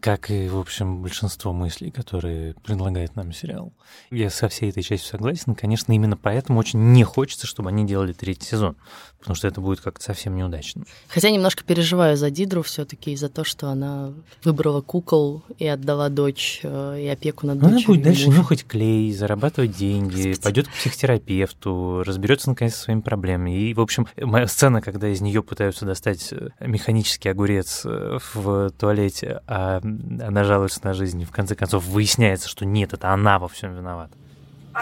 Как 0.00 0.30
и, 0.30 0.48
в 0.48 0.58
общем, 0.58 1.02
большинство 1.02 1.52
мыслей, 1.52 1.90
которые 1.90 2.54
предлагает 2.64 3.16
нам 3.16 3.32
сериал. 3.32 3.72
Я 4.10 4.30
со 4.30 4.48
всей 4.48 4.70
этой 4.70 4.82
частью 4.82 5.08
согласен. 5.10 5.54
Конечно, 5.54 5.92
именно 5.92 6.16
поэтому 6.16 6.58
очень 6.58 6.92
не 6.92 7.04
хочется, 7.04 7.46
чтобы 7.46 7.68
они 7.68 7.86
делали 7.86 8.12
третий 8.12 8.46
сезон, 8.46 8.76
потому 9.18 9.36
что 9.36 9.46
это 9.48 9.60
будет 9.60 9.80
как-то 9.80 10.04
совсем 10.04 10.36
неудачно. 10.36 10.84
Хотя 11.08 11.30
немножко 11.30 11.64
переживаю 11.64 12.16
за 12.16 12.30
Дидру 12.30 12.62
все-таки 12.62 13.12
из-за 13.12 13.28
то, 13.28 13.44
что 13.44 13.68
она 13.68 14.12
выбрала 14.42 14.80
кукол 14.80 15.42
и 15.58 15.66
отдала 15.66 16.08
дочь 16.08 16.60
э, 16.62 17.00
и 17.02 17.06
опеку 17.08 17.46
над 17.46 17.58
Ну, 17.60 17.66
она 17.66 17.76
дочерью. 17.76 17.94
будет 17.94 18.04
дальше 18.04 18.28
нюхать 18.30 18.64
клей, 18.66 19.12
зарабатывать 19.12 19.76
деньги, 19.76 20.34
пойдет 20.42 20.68
к 20.68 20.72
психотерапевту, 20.72 22.02
разберется 22.04 22.50
наконец 22.50 22.74
со 22.74 22.82
своими 22.84 23.00
проблемами. 23.00 23.68
И, 23.68 23.74
в 23.74 23.80
общем, 23.80 24.06
моя 24.16 24.46
сцена, 24.46 24.80
когда 24.80 25.08
из 25.08 25.20
нее 25.20 25.42
пытаются 25.42 25.84
достать 25.84 26.32
э, 26.32 26.48
механический 26.60 27.28
огурец 27.28 27.82
э, 27.84 28.18
в 28.34 28.70
туалете, 28.78 29.40
а 29.46 29.63
она 29.78 30.44
жалуется 30.44 30.80
на 30.84 30.94
жизнь, 30.94 31.20
и 31.22 31.24
в 31.24 31.30
конце 31.30 31.54
концов 31.54 31.84
выясняется, 31.84 32.48
что 32.48 32.64
нет, 32.64 32.92
это 32.92 33.10
она 33.10 33.38
во 33.38 33.48
всем 33.48 33.74
виновата. 33.74 34.16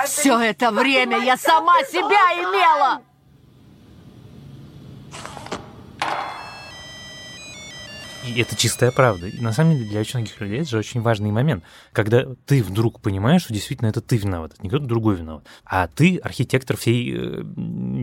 Все 0.06 0.38
это 0.38 0.70
время 0.70 1.18
я 1.18 1.36
сама 1.36 1.82
себя 1.84 2.32
имела! 2.34 3.02
И 8.24 8.40
это 8.40 8.54
чистая 8.54 8.92
правда. 8.92 9.26
И 9.26 9.40
на 9.40 9.52
самом 9.52 9.76
деле 9.76 9.90
для 9.90 10.00
очень 10.00 10.20
многих 10.20 10.40
людей 10.40 10.60
это 10.60 10.70
же 10.70 10.78
очень 10.78 11.00
важный 11.00 11.32
момент, 11.32 11.64
когда 11.92 12.24
ты 12.46 12.62
вдруг 12.62 13.00
понимаешь, 13.00 13.42
что 13.42 13.52
действительно 13.52 13.88
это 13.88 14.00
ты 14.00 14.16
виноват, 14.16 14.52
это 14.54 14.62
не 14.62 14.68
кто-то 14.68 14.84
другой 14.84 15.16
виноват, 15.16 15.44
а 15.64 15.88
ты 15.88 16.18
архитектор 16.18 16.76
всей 16.76 17.12
э, 17.12 17.42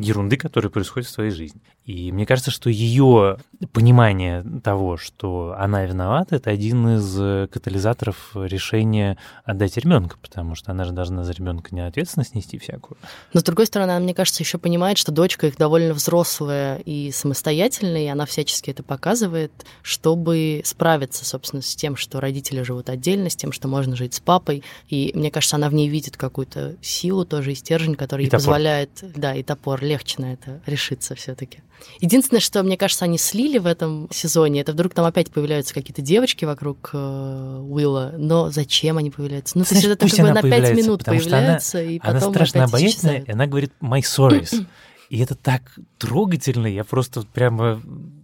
ерунды, 0.02 0.36
которая 0.36 0.70
происходит 0.70 1.08
в 1.08 1.16
твоей 1.16 1.32
жизни. 1.32 1.62
И 1.90 2.12
мне 2.12 2.28
кажется, 2.28 2.52
что 2.52 2.70
ее 2.70 3.40
понимание 3.74 4.46
того, 4.64 4.98
что 4.98 5.56
она 5.58 5.86
виновата, 5.86 6.36
это 6.36 6.52
один 6.52 6.98
из 6.98 7.20
э, 7.20 7.48
катализаторов 7.52 8.30
решения 8.36 9.18
отдать 9.44 9.76
ребенка, 9.76 10.16
потому 10.22 10.54
что 10.54 10.72
она 10.72 10.86
же 10.86 10.92
должна 10.92 11.24
за 11.24 11.32
ребенка 11.32 11.74
не 11.74 11.84
ответственность 11.84 12.36
нести 12.36 12.60
всякую. 12.60 13.00
Но 13.34 13.40
с 13.40 13.44
другой 13.44 13.66
стороны, 13.66 13.90
она, 13.90 14.00
мне 14.02 14.14
кажется, 14.14 14.44
еще 14.44 14.60
понимает, 14.60 15.00
что 15.00 15.12
дочка 15.12 15.48
их 15.48 15.58
довольно 15.58 15.96
взрослая 15.96 16.78
и 16.86 17.10
самостоятельная, 17.10 18.04
и 18.04 18.08
она 18.08 18.28
всячески 18.28 18.70
это 18.70 18.84
показывает, 18.84 19.52
чтобы 19.82 20.62
справиться, 20.66 21.26
собственно, 21.26 21.64
с 21.64 21.76
тем, 21.76 21.96
что 21.96 22.20
родители 22.20 22.62
живут 22.62 22.90
отдельно, 22.90 23.32
с 23.32 23.36
тем, 23.36 23.52
что 23.52 23.68
можно 23.68 23.96
жить 23.96 24.14
с 24.14 24.20
папой. 24.20 24.64
И 24.90 25.12
мне 25.16 25.32
кажется, 25.32 25.56
она 25.56 25.70
в 25.70 25.74
ней 25.74 25.90
видит 25.90 26.18
какую-то 26.18 26.76
силу 26.84 27.26
тоже 27.26 27.54
и 27.54 27.56
стержень, 27.56 27.96
который 27.96 28.22
И 28.22 28.24
ей 28.26 28.30
топор. 28.30 28.42
позволяет, 28.42 28.92
да, 29.02 29.34
и 29.34 29.42
топор 29.42 29.82
легче 29.84 30.22
на 30.22 30.34
это 30.34 30.62
решиться 30.68 31.16
все-таки. 31.16 31.64
Единственное, 32.00 32.40
что, 32.40 32.62
мне 32.64 32.78
кажется, 32.78 33.06
они 33.06 33.18
слили 33.18 33.58
в 33.58 33.66
этом 33.66 34.08
сезоне, 34.12 34.62
это 34.62 34.72
вдруг 34.74 34.94
там 34.94 35.06
опять 35.06 35.32
появляются 35.32 35.74
какие-то 35.74 36.02
девочки 36.02 36.46
вокруг 36.46 36.90
э, 36.94 36.98
Уилла, 36.98 38.14
но 38.18 38.50
зачем 38.50 38.98
они 38.98 39.12
появляются? 39.12 39.58
Ну, 39.58 39.64
то 39.64 39.74
есть 39.74 39.82
Знаешь, 39.84 39.98
это 39.98 40.08
как 40.10 40.18
бы 40.18 40.24
она 40.24 40.34
на 40.36 40.42
пять 40.42 40.52
появляется, 40.52 40.84
минут 40.84 41.02
что 41.02 41.12
она- 41.12 41.20
появляется, 41.20 41.82
и 41.84 42.00
Она 42.02 42.14
потом 42.14 42.34
страшно 42.34 42.64
опять 42.64 42.70
обаятельная, 42.74 43.22
и 43.22 43.32
она 43.32 43.46
говорит 43.48 43.72
«my 43.82 44.00
sorries». 44.02 44.66
И 45.10 45.20
это 45.20 45.34
так 45.36 45.64
трогательно, 45.98 46.68
я 46.68 46.84
просто 46.84 47.24
прямо... 47.34 47.82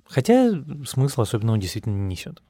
Хотя 0.08 0.52
смысл 0.88 1.22
особенного 1.22 1.58
действительно 1.58 1.94
не 1.96 2.14
несет. 2.14 2.42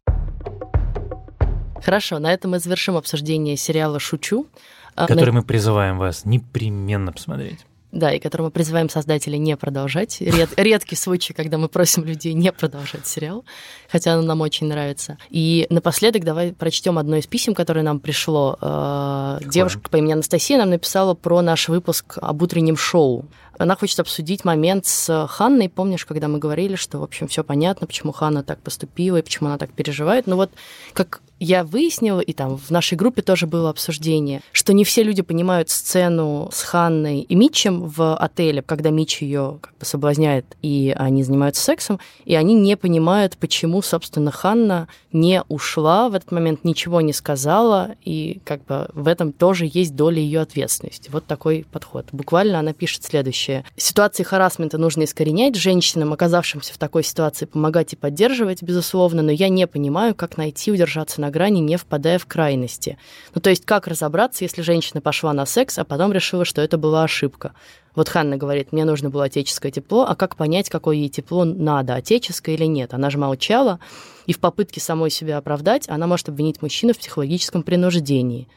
Хорошо, 1.81 2.19
на 2.19 2.33
этом 2.33 2.51
мы 2.51 2.59
завершим 2.59 2.97
обсуждение 2.97 3.55
сериала 3.57 3.99
«Шучу». 3.99 4.47
А, 4.95 5.07
Который 5.07 5.31
на- 5.31 5.39
мы 5.39 5.43
призываем 5.43 5.97
вас 5.97 6.25
непременно 6.25 7.11
посмотреть. 7.11 7.65
Да, 7.95 8.12
и 8.12 8.19
который 8.19 8.41
мы 8.43 8.51
призываем 8.51 8.89
создателей 8.89 9.38
не 9.39 9.55
продолжать. 9.55 10.19
Ред- 10.19 10.53
редкий 10.58 10.97
случай, 10.97 11.31
когда 11.34 11.58
мы 11.58 11.69
просим 11.69 12.03
людей 12.03 12.34
не 12.34 12.51
продолжать 12.51 13.08
сериал, 13.08 13.45
хотя 13.89 14.17
он 14.17 14.25
нам 14.25 14.41
очень 14.41 14.67
нравится. 14.67 15.17
И 15.29 15.65
напоследок 15.69 16.25
давай 16.25 16.51
прочтем 16.51 16.97
одно 16.97 17.15
из 17.15 17.25
писем, 17.25 17.55
которое 17.55 17.84
нам 17.84 18.01
пришло. 18.01 18.58
Э, 18.62 19.39
Девушка 19.45 19.89
по 19.89 19.95
имени 19.95 20.12
Анастасия 20.12 20.58
нам 20.58 20.71
написала 20.71 21.13
про 21.13 21.41
наш 21.41 21.69
выпуск 21.69 22.17
об 22.21 22.41
утреннем 22.41 22.75
шоу. 22.75 23.25
Она 23.57 23.75
хочет 23.75 23.99
обсудить 23.99 24.45
момент 24.45 24.85
с 24.85 25.27
Ханной. 25.27 25.69
Помнишь, 25.69 26.05
когда 26.05 26.27
мы 26.27 26.39
говорили, 26.39 26.75
что, 26.75 26.99
в 26.99 27.03
общем, 27.03 27.27
все 27.27 27.43
понятно, 27.43 27.87
почему 27.87 28.11
Ханна 28.11 28.43
так 28.43 28.59
поступила 28.59 29.17
и 29.17 29.21
почему 29.21 29.49
она 29.49 29.57
так 29.57 29.71
переживает. 29.71 30.27
Ну 30.27 30.35
вот, 30.35 30.51
как 30.93 31.21
я 31.39 31.63
выяснила, 31.63 32.21
и 32.21 32.33
там 32.33 32.57
в 32.57 32.69
нашей 32.69 32.97
группе 32.97 33.21
тоже 33.21 33.45
было 33.45 33.69
обсуждение, 33.69 34.41
что 34.51 34.73
не 34.73 34.85
все 34.85 35.03
люди 35.03 35.21
понимают 35.21 35.69
сцену 35.69 36.49
с 36.51 36.63
Ханной 36.63 37.21
и 37.21 37.35
Митчем 37.35 37.87
в 37.87 38.15
отеле, 38.15 38.61
когда 38.61 38.89
Митч 38.89 39.21
ее 39.21 39.59
как 39.61 39.77
бы 39.77 39.85
соблазняет, 39.85 40.45
и 40.61 40.95
они 40.97 41.23
занимаются 41.23 41.61
сексом, 41.61 41.99
и 42.23 42.35
они 42.35 42.53
не 42.53 42.77
понимают, 42.77 43.37
почему, 43.37 43.81
собственно, 43.81 44.31
Ханна 44.31 44.87
не 45.11 45.43
ушла 45.49 46.09
в 46.09 46.15
этот 46.15 46.31
момент, 46.31 46.63
ничего 46.63 47.01
не 47.01 47.13
сказала, 47.13 47.95
и 48.03 48.39
как 48.45 48.63
бы 48.65 48.89
в 48.93 49.07
этом 49.07 49.33
тоже 49.33 49.69
есть 49.71 49.95
доля 49.95 50.19
ее 50.19 50.41
ответственности. 50.41 51.09
Вот 51.11 51.25
такой 51.25 51.65
подход. 51.69 52.07
Буквально 52.11 52.59
она 52.59 52.73
пишет 52.73 53.03
следующее. 53.03 53.44
Ситуации 53.77 54.23
харасмента 54.23 54.77
нужно 54.77 55.03
искоренять, 55.03 55.55
женщинам, 55.55 56.13
оказавшимся 56.13 56.73
в 56.73 56.77
такой 56.77 57.03
ситуации, 57.03 57.45
помогать 57.45 57.93
и 57.93 57.95
поддерживать, 57.95 58.63
безусловно, 58.63 59.21
но 59.21 59.31
я 59.31 59.49
не 59.49 59.67
понимаю, 59.67 60.15
как 60.15 60.38
найти, 60.38 60.71
удержаться 60.71 61.21
на 61.21 61.29
грани, 61.29 61.60
не 61.60 61.77
впадая 61.77 62.19
в 62.19 62.25
крайности. 62.25 62.97
Ну, 63.34 63.41
то 63.41 63.49
есть, 63.49 63.65
как 63.65 63.88
разобраться, 63.88 64.43
если 64.43 64.62
женщина 64.62 65.01
пошла 65.01 65.34
на 65.34 65.45
секс, 65.45 65.77
а 65.77 65.84
потом 65.84 66.12
решила, 66.12 66.45
что 66.45 66.62
это 66.62 66.77
была 66.77 67.03
ошибка. 67.03 67.53
Вот 67.95 68.10
Ханна 68.10 68.36
говорит, 68.36 68.71
мне 68.71 68.84
нужно 68.84 69.10
было 69.10 69.25
отеческое 69.25 69.71
тепло, 69.71 70.05
а 70.08 70.15
как 70.15 70.36
понять, 70.36 70.69
какое 70.69 70.97
ей 70.97 71.10
тепло 71.10 71.45
надо, 71.45 71.95
отеческое 71.95 72.55
или 72.55 72.65
нет? 72.65 72.93
Она 72.93 73.10
же 73.10 73.17
молчала, 73.17 73.79
и 74.25 74.34
в 74.34 74.39
попытке 74.39 74.81
самой 74.81 75.10
себя 75.10 75.38
оправдать 75.38 75.88
она 75.88 76.05
может 76.08 76.27
обвинить 76.29 76.62
мужчину 76.62 76.93
в 76.93 76.97
психологическом 76.97 77.63
принуждении. 77.63 78.47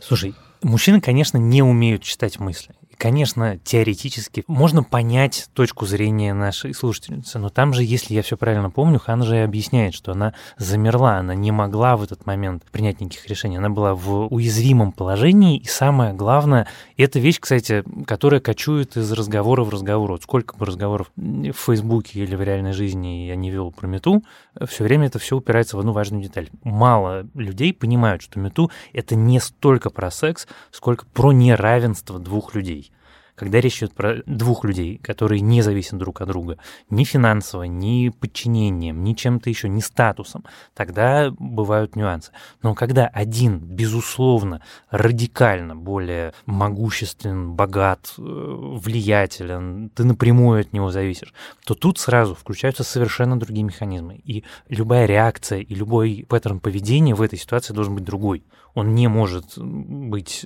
Слушай, 0.00 0.34
мужчины, 0.62 1.00
конечно, 1.00 1.38
не 1.38 1.62
умеют 1.62 2.02
читать 2.02 2.38
мысли. 2.38 2.74
Конечно, 2.98 3.58
теоретически 3.58 4.44
можно 4.46 4.82
понять 4.82 5.48
точку 5.52 5.86
зрения 5.86 6.34
нашей 6.34 6.74
слушательницы, 6.74 7.38
но 7.38 7.48
там 7.48 7.72
же, 7.72 7.82
если 7.82 8.14
я 8.14 8.22
все 8.22 8.36
правильно 8.36 8.70
помню, 8.70 8.98
Ханна 8.98 9.24
же 9.24 9.36
и 9.36 9.40
объясняет, 9.40 9.94
что 9.94 10.12
она 10.12 10.34
замерла, 10.58 11.18
она 11.18 11.34
не 11.34 11.50
могла 11.50 11.96
в 11.96 12.02
этот 12.02 12.26
момент 12.26 12.64
принять 12.70 13.00
никаких 13.00 13.26
решений, 13.26 13.56
она 13.56 13.70
была 13.70 13.94
в 13.94 14.26
уязвимом 14.32 14.92
положении, 14.92 15.58
и 15.58 15.66
самое 15.66 16.12
главное, 16.12 16.66
это 16.96 17.18
вещь, 17.18 17.40
кстати, 17.40 17.84
которая 18.06 18.40
кочует 18.40 18.96
из 18.96 19.10
разговора 19.12 19.64
в 19.64 19.70
разговор. 19.70 20.12
Вот 20.12 20.22
сколько 20.22 20.56
бы 20.56 20.66
разговоров 20.66 21.10
в 21.16 21.52
Фейсбуке 21.52 22.20
или 22.20 22.34
в 22.36 22.42
реальной 22.42 22.72
жизни 22.72 23.26
я 23.26 23.36
не 23.36 23.50
вел 23.50 23.70
про 23.72 23.86
мету, 23.86 24.22
все 24.66 24.84
время 24.84 25.06
это 25.06 25.18
все 25.18 25.36
упирается 25.36 25.76
в 25.76 25.80
одну 25.80 25.92
важную 25.92 26.22
деталь. 26.22 26.48
Мало 26.62 27.26
людей 27.34 27.72
понимают, 27.72 28.22
что 28.22 28.38
мету— 28.38 28.70
это 28.92 29.14
не 29.14 29.40
столько 29.40 29.90
про 29.90 30.10
секс, 30.10 30.46
сколько 30.70 31.04
про 31.06 31.32
неравенство 31.32 32.18
двух 32.18 32.54
людей. 32.54 32.92
Когда 33.34 33.60
речь 33.60 33.78
идет 33.78 33.94
про 33.94 34.22
двух 34.26 34.64
людей, 34.64 34.98
которые 34.98 35.40
не 35.40 35.60
зависят 35.62 35.98
друг 35.98 36.20
от 36.20 36.28
друга, 36.28 36.58
ни 36.88 37.04
финансово, 37.04 37.64
ни 37.64 38.10
подчинением, 38.10 39.02
ни 39.02 39.14
чем-то 39.14 39.50
еще, 39.50 39.68
ни 39.68 39.80
статусом, 39.80 40.44
тогда 40.72 41.32
бывают 41.38 41.96
нюансы. 41.96 42.30
Но 42.62 42.74
когда 42.74 43.06
один, 43.08 43.58
безусловно, 43.58 44.62
радикально 44.90 45.74
более 45.74 46.32
могуществен, 46.46 47.52
богат, 47.52 48.14
э, 48.18 48.22
влиятелен, 48.22 49.90
ты 49.90 50.04
напрямую 50.04 50.60
от 50.60 50.72
него 50.72 50.90
зависишь, 50.90 51.34
то 51.64 51.74
тут 51.74 51.98
сразу 51.98 52.34
включаются 52.34 52.84
совершенно 52.84 53.38
другие 53.38 53.64
механизмы. 53.64 54.20
И 54.24 54.44
любая 54.68 55.06
реакция 55.06 55.58
и 55.60 55.74
любой 55.74 56.24
паттерн 56.28 56.60
поведения 56.60 57.14
в 57.14 57.22
этой 57.22 57.38
ситуации 57.38 57.72
должен 57.72 57.96
быть 57.96 58.04
другой. 58.04 58.44
Он 58.74 58.94
не 58.94 59.06
может 59.06 59.56
быть 59.56 60.44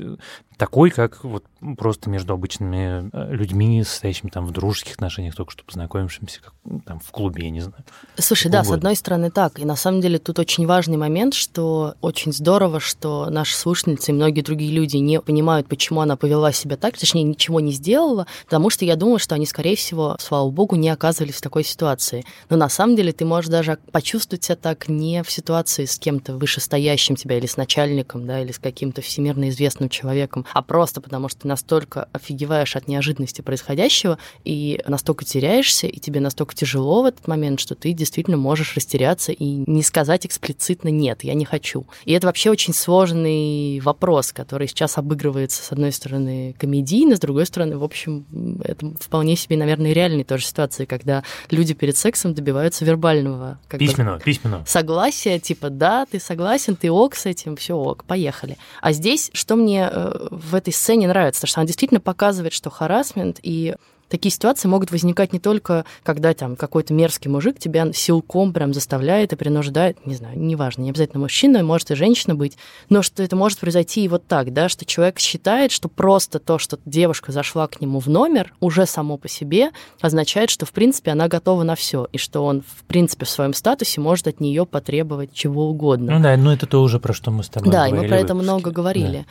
такой, 0.59 0.90
как 0.90 1.24
вот 1.24 1.44
просто 1.79 2.11
между 2.11 2.35
обычными 2.35 2.77
э, 2.78 3.34
людьми, 3.34 3.82
состоящими 3.84 4.30
там 4.30 4.46
в 4.46 4.50
дружеских 4.50 4.94
отношениях, 4.94 5.34
только 5.34 5.52
что 5.52 5.64
познакомившимся 5.64 6.40
как, 6.40 6.54
ну, 6.64 6.80
там 6.80 7.00
в 7.00 7.10
клубе, 7.10 7.44
я 7.44 7.50
не 7.50 7.60
знаю. 7.60 7.84
Слушай, 8.16 8.50
да, 8.50 8.62
с 8.62 8.66
Угодно. 8.66 8.76
одной 8.76 8.96
стороны 8.96 9.30
так. 9.30 9.58
И 9.58 9.64
на 9.64 9.76
самом 9.76 10.00
деле 10.00 10.18
тут 10.18 10.38
очень 10.38 10.66
важный 10.66 10.96
момент, 10.96 11.34
что 11.34 11.94
очень 12.00 12.32
здорово, 12.32 12.80
что 12.80 13.30
наши 13.30 13.56
слушательницы 13.56 14.10
и 14.10 14.14
многие 14.14 14.42
другие 14.42 14.72
люди 14.72 14.96
не 14.96 15.20
понимают, 15.20 15.68
почему 15.68 16.00
она 16.00 16.16
повела 16.16 16.52
себя 16.52 16.76
так, 16.76 16.96
точнее, 16.96 17.22
ничего 17.22 17.60
не 17.60 17.72
сделала, 17.72 18.26
потому 18.44 18.70
что 18.70 18.84
я 18.84 18.96
думаю, 18.96 19.18
что 19.18 19.34
они, 19.34 19.46
скорее 19.46 19.76
всего, 19.76 20.16
слава 20.20 20.50
богу, 20.50 20.76
не 20.76 20.88
оказывались 20.88 21.36
в 21.36 21.40
такой 21.40 21.64
ситуации. 21.64 22.24
Но 22.48 22.56
на 22.56 22.68
самом 22.68 22.96
деле 22.96 23.12
ты 23.12 23.24
можешь 23.24 23.50
даже 23.50 23.78
почувствовать 23.92 24.44
себя 24.44 24.56
так 24.56 24.88
не 24.88 25.22
в 25.22 25.30
ситуации 25.30 25.84
с 25.84 25.98
кем-то 25.98 26.36
вышестоящим 26.36 27.16
тебя 27.16 27.38
или 27.38 27.46
с 27.46 27.56
начальником, 27.56 28.26
да, 28.26 28.40
или 28.40 28.52
с 28.52 28.58
каким-то 28.58 29.02
всемирно 29.02 29.48
известным 29.48 29.88
человеком, 29.88 30.46
а 30.52 30.62
просто 30.62 31.00
потому 31.00 31.28
что 31.28 31.42
ты 31.42 31.48
настолько 31.48 32.08
офигеваешь 32.12 32.67
от 32.76 32.88
неожиданности 32.88 33.40
происходящего 33.40 34.18
и 34.44 34.81
настолько 34.87 35.24
теряешься, 35.24 35.87
и 35.87 35.98
тебе 35.98 36.20
настолько 36.20 36.54
тяжело 36.54 37.02
в 37.02 37.07
этот 37.07 37.26
момент, 37.28 37.61
что 37.61 37.74
ты 37.74 37.92
действительно 37.92 38.37
можешь 38.37 38.74
растеряться 38.76 39.33
и 39.33 39.44
не 39.66 39.83
сказать 39.83 40.26
эксплицитно 40.26 40.88
«нет, 40.88 41.24
я 41.24 41.35
не 41.35 41.44
хочу». 41.44 41.87
И 42.04 42.12
это 42.12 42.26
вообще 42.26 42.50
очень 42.50 42.74
сложный 42.74 43.81
вопрос, 43.81 44.33
который 44.33 44.68
сейчас 44.68 44.98
обыгрывается, 44.98 45.62
с 45.62 45.72
одной 45.72 45.92
стороны, 45.92 46.54
комедийно, 46.59 47.16
с 47.16 47.21
другой 47.21 47.46
стороны, 47.46 47.79
в 47.79 47.85
общем, 47.85 48.27
это 48.64 48.92
вполне 49.00 49.37
себе, 49.37 49.56
наверное, 49.56 49.92
реальные 49.92 50.25
тоже 50.25 50.44
ситуации, 50.44 50.85
когда 50.85 51.25
люди 51.50 51.75
перед 51.75 51.96
сексом 51.96 52.35
добиваются 52.35 52.85
вербального 52.85 53.58
как 53.69 53.81
бы, 53.81 53.87
Письменно, 53.87 54.19
письменно. 54.19 54.64
согласие, 54.66 55.38
типа, 55.38 55.71
да, 55.71 56.06
ты 56.06 56.21
согласен, 56.21 56.77
ты 56.77 56.90
ок 56.90 57.14
с 57.14 57.27
этим, 57.27 57.56
все 57.56 57.75
ок, 57.77 58.04
поехали. 58.04 58.56
А 58.81 58.92
здесь, 58.92 59.31
что 59.33 59.56
мне 59.56 59.88
э, 59.90 60.29
в 60.31 60.54
этой 60.54 60.73
сцене 60.73 61.08
нравится, 61.08 61.40
потому 61.40 61.48
что 61.50 61.60
она 61.60 61.66
действительно 61.66 62.00
показывает, 62.00 62.52
что 62.59 62.71
харасмент 62.71 63.38
и 63.42 63.77
Такие 64.09 64.33
ситуации 64.33 64.69
могут 64.69 64.90
возникать 64.90 65.33
не 65.33 65.38
только, 65.38 65.85
когда 66.02 66.33
там 66.35 66.56
какой-то 66.56 66.94
мерзкий 66.94 67.31
мужик 67.31 67.59
тебя 67.59 67.92
силком 67.92 68.52
прям 68.52 68.73
заставляет 68.73 69.33
и 69.33 69.37
принуждает, 69.37 70.04
не 70.06 70.15
знаю, 70.15 70.38
неважно, 70.38 70.83
не 70.83 70.90
обязательно 70.90 71.21
мужчина, 71.21 71.63
может 71.63 71.90
и 71.90 71.94
женщина 71.94 72.35
быть, 72.35 72.56
но 72.88 73.02
что 73.02 73.23
это 73.23 73.37
может 73.37 73.59
произойти 73.59 74.04
и 74.04 74.09
вот 74.09 74.27
так, 74.27 74.52
да, 74.52 74.69
что 74.69 74.85
человек 74.85 75.19
считает, 75.19 75.73
что 75.73 75.88
просто 75.88 76.38
то, 76.38 76.59
что 76.59 76.79
девушка 76.85 77.33
зашла 77.33 77.67
к 77.67 77.81
нему 77.81 78.00
в 78.00 78.09
номер, 78.09 78.54
уже 78.61 78.87
само 78.87 79.19
по 79.19 79.29
себе 79.29 79.71
означает, 80.00 80.50
что, 80.50 80.65
в 80.67 80.73
принципе, 80.73 81.11
она 81.11 81.29
готова 81.29 81.63
на 81.63 81.75
все, 81.75 82.09
и 82.13 82.19
что 82.19 82.44
он, 82.44 82.63
в 82.63 82.85
принципе, 82.85 83.27
в 83.27 83.31
своем 83.31 83.52
статусе 83.52 84.00
может 84.00 84.27
от 84.27 84.40
нее 84.40 84.67
потребовать 84.67 85.33
чего 85.33 85.69
угодно. 85.69 86.15
Ну 86.15 86.23
да, 86.23 86.37
ну 86.37 86.50
это 86.50 86.67
то 86.67 86.83
уже, 86.83 86.98
про 86.98 87.13
что 87.13 87.31
мы 87.31 87.42
с 87.42 87.48
тобой 87.48 87.71
да, 87.71 87.88
говорили. 87.88 87.96
Да, 87.96 88.00
и 88.00 88.02
мы 88.02 88.09
про 88.09 88.21
это 88.25 88.35
много 88.35 88.71
говорили. 88.71 89.27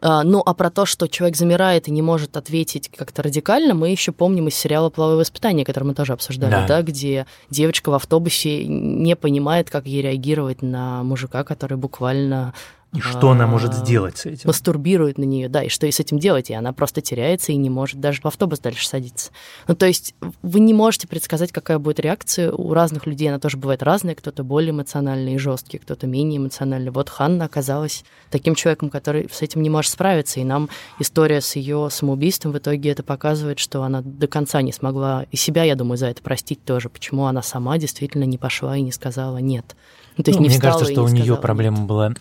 Да. 0.00 0.22
Ну, 0.24 0.42
а 0.44 0.52
про 0.54 0.70
то, 0.70 0.84
что 0.84 1.06
человек 1.06 1.36
замирает 1.36 1.86
и 1.86 1.92
не 1.92 2.02
может 2.02 2.36
ответить 2.36 2.90
как-то 2.96 3.22
радикально, 3.22 3.74
мы 3.74 3.90
еще 3.90 4.10
помним 4.22 4.46
из 4.46 4.54
сериала 4.54 4.88
«Половое 4.88 5.16
воспитание», 5.16 5.64
который 5.64 5.82
мы 5.82 5.94
тоже 5.94 6.12
обсуждали, 6.12 6.52
да. 6.52 6.66
да, 6.68 6.82
где 6.82 7.26
девочка 7.50 7.90
в 7.90 7.94
автобусе 7.94 8.64
не 8.68 9.16
понимает, 9.16 9.68
как 9.68 9.84
ей 9.84 10.00
реагировать 10.00 10.62
на 10.62 11.02
мужика, 11.02 11.42
который 11.42 11.76
буквально 11.76 12.54
и 12.94 13.00
что 13.00 13.30
она 13.30 13.46
может 13.46 13.72
сделать 13.72 14.18
с 14.18 14.26
этим? 14.26 14.42
Мастурбирует 14.44 15.16
на 15.16 15.24
нее, 15.24 15.48
да, 15.48 15.62
и 15.62 15.70
что 15.70 15.86
ей 15.86 15.92
с 15.92 16.00
этим 16.00 16.18
делать, 16.18 16.50
и 16.50 16.54
она 16.54 16.74
просто 16.74 17.00
теряется 17.00 17.50
и 17.50 17.56
не 17.56 17.70
может 17.70 18.00
даже 18.00 18.20
в 18.20 18.26
автобус 18.26 18.58
дальше 18.58 18.86
садиться. 18.86 19.30
Ну, 19.66 19.74
то 19.74 19.86
есть 19.86 20.14
вы 20.42 20.60
не 20.60 20.74
можете 20.74 21.08
предсказать, 21.08 21.52
какая 21.52 21.78
будет 21.78 22.00
реакция. 22.00 22.52
У 22.52 22.74
разных 22.74 23.06
людей 23.06 23.28
она 23.28 23.38
тоже 23.38 23.56
бывает 23.56 23.82
разная, 23.82 24.14
кто-то 24.14 24.44
более 24.44 24.72
эмоциональный 24.72 25.34
и 25.34 25.38
жесткий, 25.38 25.78
кто-то 25.78 26.06
менее 26.06 26.36
эмоциональный. 26.36 26.90
Вот 26.90 27.08
Ханна 27.08 27.46
оказалась 27.46 28.04
таким 28.30 28.54
человеком, 28.54 28.90
который 28.90 29.26
с 29.32 29.40
этим 29.40 29.62
не 29.62 29.70
может 29.70 29.90
справиться, 29.90 30.40
и 30.40 30.44
нам 30.44 30.68
история 30.98 31.40
с 31.40 31.56
ее 31.56 31.88
самоубийством 31.90 32.52
в 32.52 32.58
итоге 32.58 32.90
это 32.90 33.02
показывает, 33.02 33.58
что 33.58 33.84
она 33.84 34.02
до 34.04 34.26
конца 34.26 34.60
не 34.60 34.72
смогла, 34.72 35.24
и 35.30 35.36
себя, 35.36 35.64
я 35.64 35.76
думаю, 35.76 35.96
за 35.96 36.08
это 36.08 36.22
простить 36.22 36.62
тоже, 36.62 36.90
почему 36.90 37.24
она 37.24 37.40
сама 37.40 37.78
действительно 37.78 38.24
не 38.24 38.36
пошла 38.36 38.76
и 38.76 38.82
не 38.82 38.92
сказала 38.92 39.38
«нет». 39.38 39.76
Ну, 40.18 40.24
то 40.24 40.30
есть 40.30 40.38
ну, 40.38 40.46
не 40.46 40.50
мне 40.50 40.60
кажется, 40.60 40.84
что 40.84 41.04
у 41.04 41.08
нее 41.08 41.36
проблема 41.36 41.78
нет. 41.78 41.86
была 41.86 42.14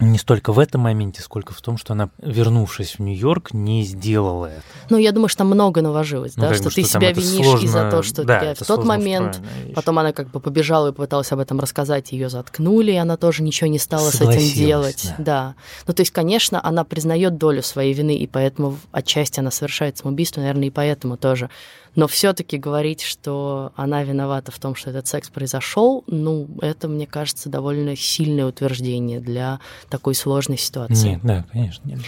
не 0.00 0.18
столько 0.18 0.52
в 0.52 0.58
этом 0.58 0.82
моменте, 0.82 1.22
сколько 1.22 1.52
в 1.52 1.60
том, 1.60 1.78
что 1.78 1.92
она, 1.92 2.10
вернувшись 2.18 2.98
в 2.98 3.00
Нью-Йорк, 3.00 3.52
не 3.52 3.84
сделала 3.84 4.46
это. 4.46 4.62
Ну, 4.88 4.96
я 4.96 5.12
думаю, 5.12 5.28
что 5.28 5.38
там 5.38 5.48
много 5.48 5.82
наложилось, 5.82 6.36
ну, 6.36 6.42
да, 6.42 6.54
что 6.54 6.64
бы, 6.64 6.70
ты 6.70 6.82
что 6.82 6.90
себя 6.90 7.12
винишь 7.12 7.44
сложно... 7.46 7.66
из-за 7.66 7.90
того, 7.90 8.02
что 8.02 8.24
да, 8.24 8.40
тебя 8.40 8.54
в 8.54 8.66
тот 8.66 8.84
момент, 8.84 9.40
потом 9.74 9.98
она 9.98 10.12
как 10.12 10.30
бы 10.30 10.40
побежала 10.40 10.88
и 10.88 10.92
попыталась 10.92 11.30
об 11.32 11.38
этом 11.38 11.60
рассказать, 11.60 12.12
ее 12.12 12.28
заткнули, 12.28 12.92
и 12.92 12.96
она 12.96 13.16
тоже 13.16 13.42
ничего 13.42 13.68
не 13.68 13.78
стала 13.78 14.10
с 14.10 14.20
этим 14.20 14.54
делать. 14.54 15.12
Да. 15.18 15.24
да. 15.24 15.54
Ну, 15.86 15.94
то 15.94 16.00
есть, 16.00 16.12
конечно, 16.12 16.60
она 16.64 16.84
признает 16.84 17.38
долю 17.38 17.62
своей 17.62 17.92
вины, 17.92 18.16
и 18.16 18.26
поэтому 18.26 18.78
отчасти 18.92 19.40
она 19.40 19.50
совершает 19.50 19.98
самоубийство, 19.98 20.40
наверное, 20.40 20.68
и 20.68 20.70
поэтому 20.70 21.16
тоже 21.16 21.50
но 21.94 22.06
все-таки 22.06 22.58
говорить, 22.58 23.02
что 23.02 23.72
она 23.76 24.02
виновата 24.02 24.52
в 24.52 24.58
том, 24.58 24.74
что 24.74 24.90
этот 24.90 25.06
секс 25.06 25.28
произошел, 25.28 26.04
ну, 26.06 26.48
это, 26.60 26.88
мне 26.88 27.06
кажется, 27.06 27.48
довольно 27.48 27.96
сильное 27.96 28.46
утверждение 28.46 29.20
для 29.20 29.60
такой 29.88 30.14
сложной 30.14 30.58
ситуации. 30.58 31.10
Нет, 31.10 31.20
да, 31.22 31.44
конечно, 31.52 31.88
нет. 31.88 32.00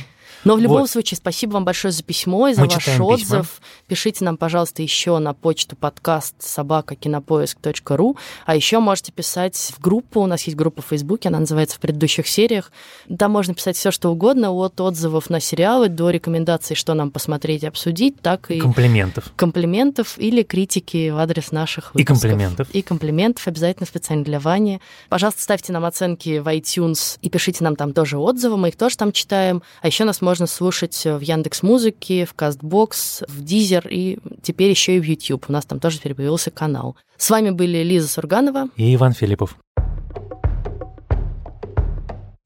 Но 0.45 0.57
в 0.57 0.61
любом 0.61 0.81
вот. 0.81 0.91
случае, 0.91 1.17
спасибо 1.17 1.53
вам 1.53 1.65
большое 1.65 1.93
за 1.93 2.03
письмо 2.03 2.49
и 2.49 2.55
за 2.55 2.63
Мы 2.63 2.69
ваш 2.69 3.01
отзыв. 3.01 3.29
Письма. 3.29 3.47
Пишите 3.87 4.25
нам, 4.25 4.37
пожалуйста, 4.37 4.83
еще 4.83 5.19
на 5.19 5.35
почту 5.35 5.77
подкаст 5.77 6.35
собакакинопоиск.ру. 6.41 8.17
А 8.45 8.57
еще 8.57 8.81
можете 8.81 9.13
писать 9.13 9.73
в 9.77 9.81
группу. 9.81 10.21
У 10.21 10.27
нас 10.27 10.43
есть 10.45 10.57
группа 10.57 10.83
в 10.83 10.87
Фейсбуке, 10.87 11.29
она 11.29 11.41
называется 11.41 11.77
в 11.77 11.81
предыдущих 11.81 12.27
сериях. 12.27 12.73
Там 13.19 13.31
можно 13.31 13.55
писать 13.55 13.77
все, 13.77 13.91
что 13.91 14.11
угодно, 14.11 14.51
от 14.53 14.81
отзывов 14.81 15.31
на 15.31 15.39
сериалы 15.41 15.89
до 15.89 16.11
рекомендаций, 16.11 16.75
что 16.75 16.95
нам 16.95 17.11
посмотреть 17.11 17.63
и 17.63 17.67
обсудить, 17.67 18.21
так 18.21 18.51
и... 18.51 18.59
Комплиментов. 18.59 19.33
Комплиментов 19.37 20.19
или 20.19 20.43
критики 20.43 21.11
в 21.11 21.19
адрес 21.19 21.53
наших 21.53 21.95
выпусков. 21.95 22.01
И 22.01 22.05
комплиментов. 22.05 22.71
И 22.71 22.83
комплиментов 22.83 23.47
обязательно 23.47 23.87
специально 23.87 24.25
для 24.25 24.41
Вани. 24.41 24.81
Пожалуйста, 25.09 25.43
ставьте 25.43 25.73
нам 25.73 25.85
оценки 25.85 26.39
в 26.39 26.49
iTunes 26.49 27.19
и 27.23 27.31
пишите 27.31 27.63
нам 27.63 27.77
там 27.77 27.93
тоже 27.93 28.19
отзывы, 28.19 28.57
мы 28.57 28.69
их 28.71 28.77
тоже 28.77 28.97
там 28.97 29.13
читаем. 29.13 29.63
А 29.83 29.87
еще 29.87 30.05
нас 30.05 30.21
можно 30.21 30.32
можно 30.33 30.47
слушать 30.47 30.99
в 31.05 31.21
Яндекс 31.21 31.63
Музыке, 31.63 32.25
в 32.25 32.33
Кастбокс, 32.33 33.23
в 33.29 33.45
Дизер 33.45 33.87
и 33.87 34.19
теперь 34.41 34.71
еще 34.71 34.97
и 34.97 34.99
в 34.99 35.03
YouTube. 35.03 35.45
У 35.49 35.53
нас 35.53 35.67
там 35.67 35.79
тоже 35.79 35.99
теперь 35.99 36.15
появился 36.15 36.51
канал. 36.51 36.97
С 37.19 37.29
вами 37.29 37.51
были 37.51 37.83
Лиза 37.83 38.09
Сурганова 38.09 38.69
и 38.79 38.95
Иван 38.95 39.13
Филиппов. 39.13 39.59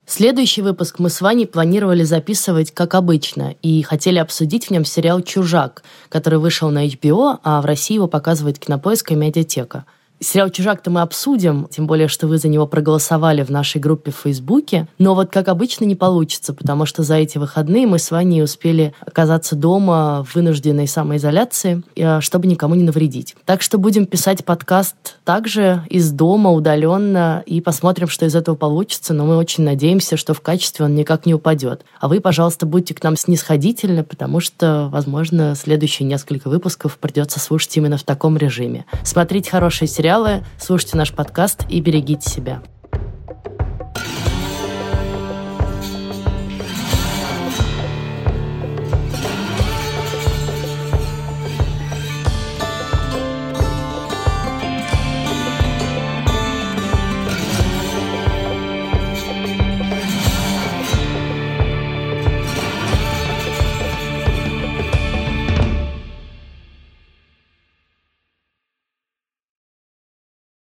Следующий 0.04 0.62
выпуск 0.62 0.98
мы 0.98 1.10
с 1.10 1.20
Ваней 1.20 1.46
планировали 1.46 2.02
записывать, 2.02 2.72
как 2.72 2.96
обычно, 2.96 3.54
и 3.62 3.82
хотели 3.82 4.18
обсудить 4.18 4.66
в 4.66 4.70
нем 4.72 4.84
сериал 4.84 5.20
«Чужак», 5.20 5.84
который 6.08 6.40
вышел 6.40 6.70
на 6.70 6.88
HBO, 6.88 7.38
а 7.44 7.62
в 7.62 7.66
России 7.66 7.94
его 7.94 8.08
показывает 8.08 8.58
Кинопоиск 8.58 9.12
и 9.12 9.14
Медиатека– 9.14 9.84
Сериал 10.18 10.48
«Чужак»-то 10.48 10.90
мы 10.90 11.02
обсудим, 11.02 11.68
тем 11.70 11.86
более, 11.86 12.08
что 12.08 12.26
вы 12.26 12.38
за 12.38 12.48
него 12.48 12.66
проголосовали 12.66 13.42
в 13.42 13.50
нашей 13.50 13.82
группе 13.82 14.10
в 14.10 14.16
Фейсбуке. 14.16 14.88
Но 14.98 15.14
вот 15.14 15.30
как 15.30 15.48
обычно 15.48 15.84
не 15.84 15.94
получится, 15.94 16.54
потому 16.54 16.86
что 16.86 17.02
за 17.02 17.16
эти 17.16 17.36
выходные 17.36 17.86
мы 17.86 17.98
с 17.98 18.10
Ваней 18.10 18.42
успели 18.42 18.94
оказаться 19.00 19.56
дома 19.56 20.24
в 20.24 20.34
вынужденной 20.34 20.88
самоизоляции, 20.88 21.82
э, 21.96 22.22
чтобы 22.22 22.46
никому 22.46 22.74
не 22.76 22.82
навредить. 22.82 23.36
Так 23.44 23.60
что 23.60 23.76
будем 23.76 24.06
писать 24.06 24.42
подкаст 24.42 24.96
также 25.24 25.82
из 25.90 26.10
дома, 26.12 26.50
удаленно, 26.50 27.42
и 27.44 27.60
посмотрим, 27.60 28.08
что 28.08 28.24
из 28.24 28.34
этого 28.34 28.56
получится. 28.56 29.12
Но 29.12 29.26
мы 29.26 29.36
очень 29.36 29.64
надеемся, 29.64 30.16
что 30.16 30.32
в 30.32 30.40
качестве 30.40 30.86
он 30.86 30.94
никак 30.94 31.26
не 31.26 31.34
упадет. 31.34 31.84
А 32.00 32.08
вы, 32.08 32.20
пожалуйста, 32.20 32.64
будьте 32.64 32.94
к 32.94 33.02
нам 33.02 33.16
снисходительны, 33.16 34.02
потому 34.02 34.40
что, 34.40 34.88
возможно, 34.90 35.54
следующие 35.54 36.08
несколько 36.08 36.48
выпусков 36.48 36.96
придется 36.96 37.38
слушать 37.38 37.76
именно 37.76 37.98
в 37.98 38.02
таком 38.02 38.38
режиме. 38.38 38.86
Смотрите 39.04 39.50
хорошие 39.50 39.86
сериалы 39.86 40.05
сериалы, 40.06 40.44
слушайте 40.56 40.96
наш 40.96 41.12
подкаст 41.12 41.66
и 41.68 41.80
берегите 41.80 42.30
себя. 42.30 42.62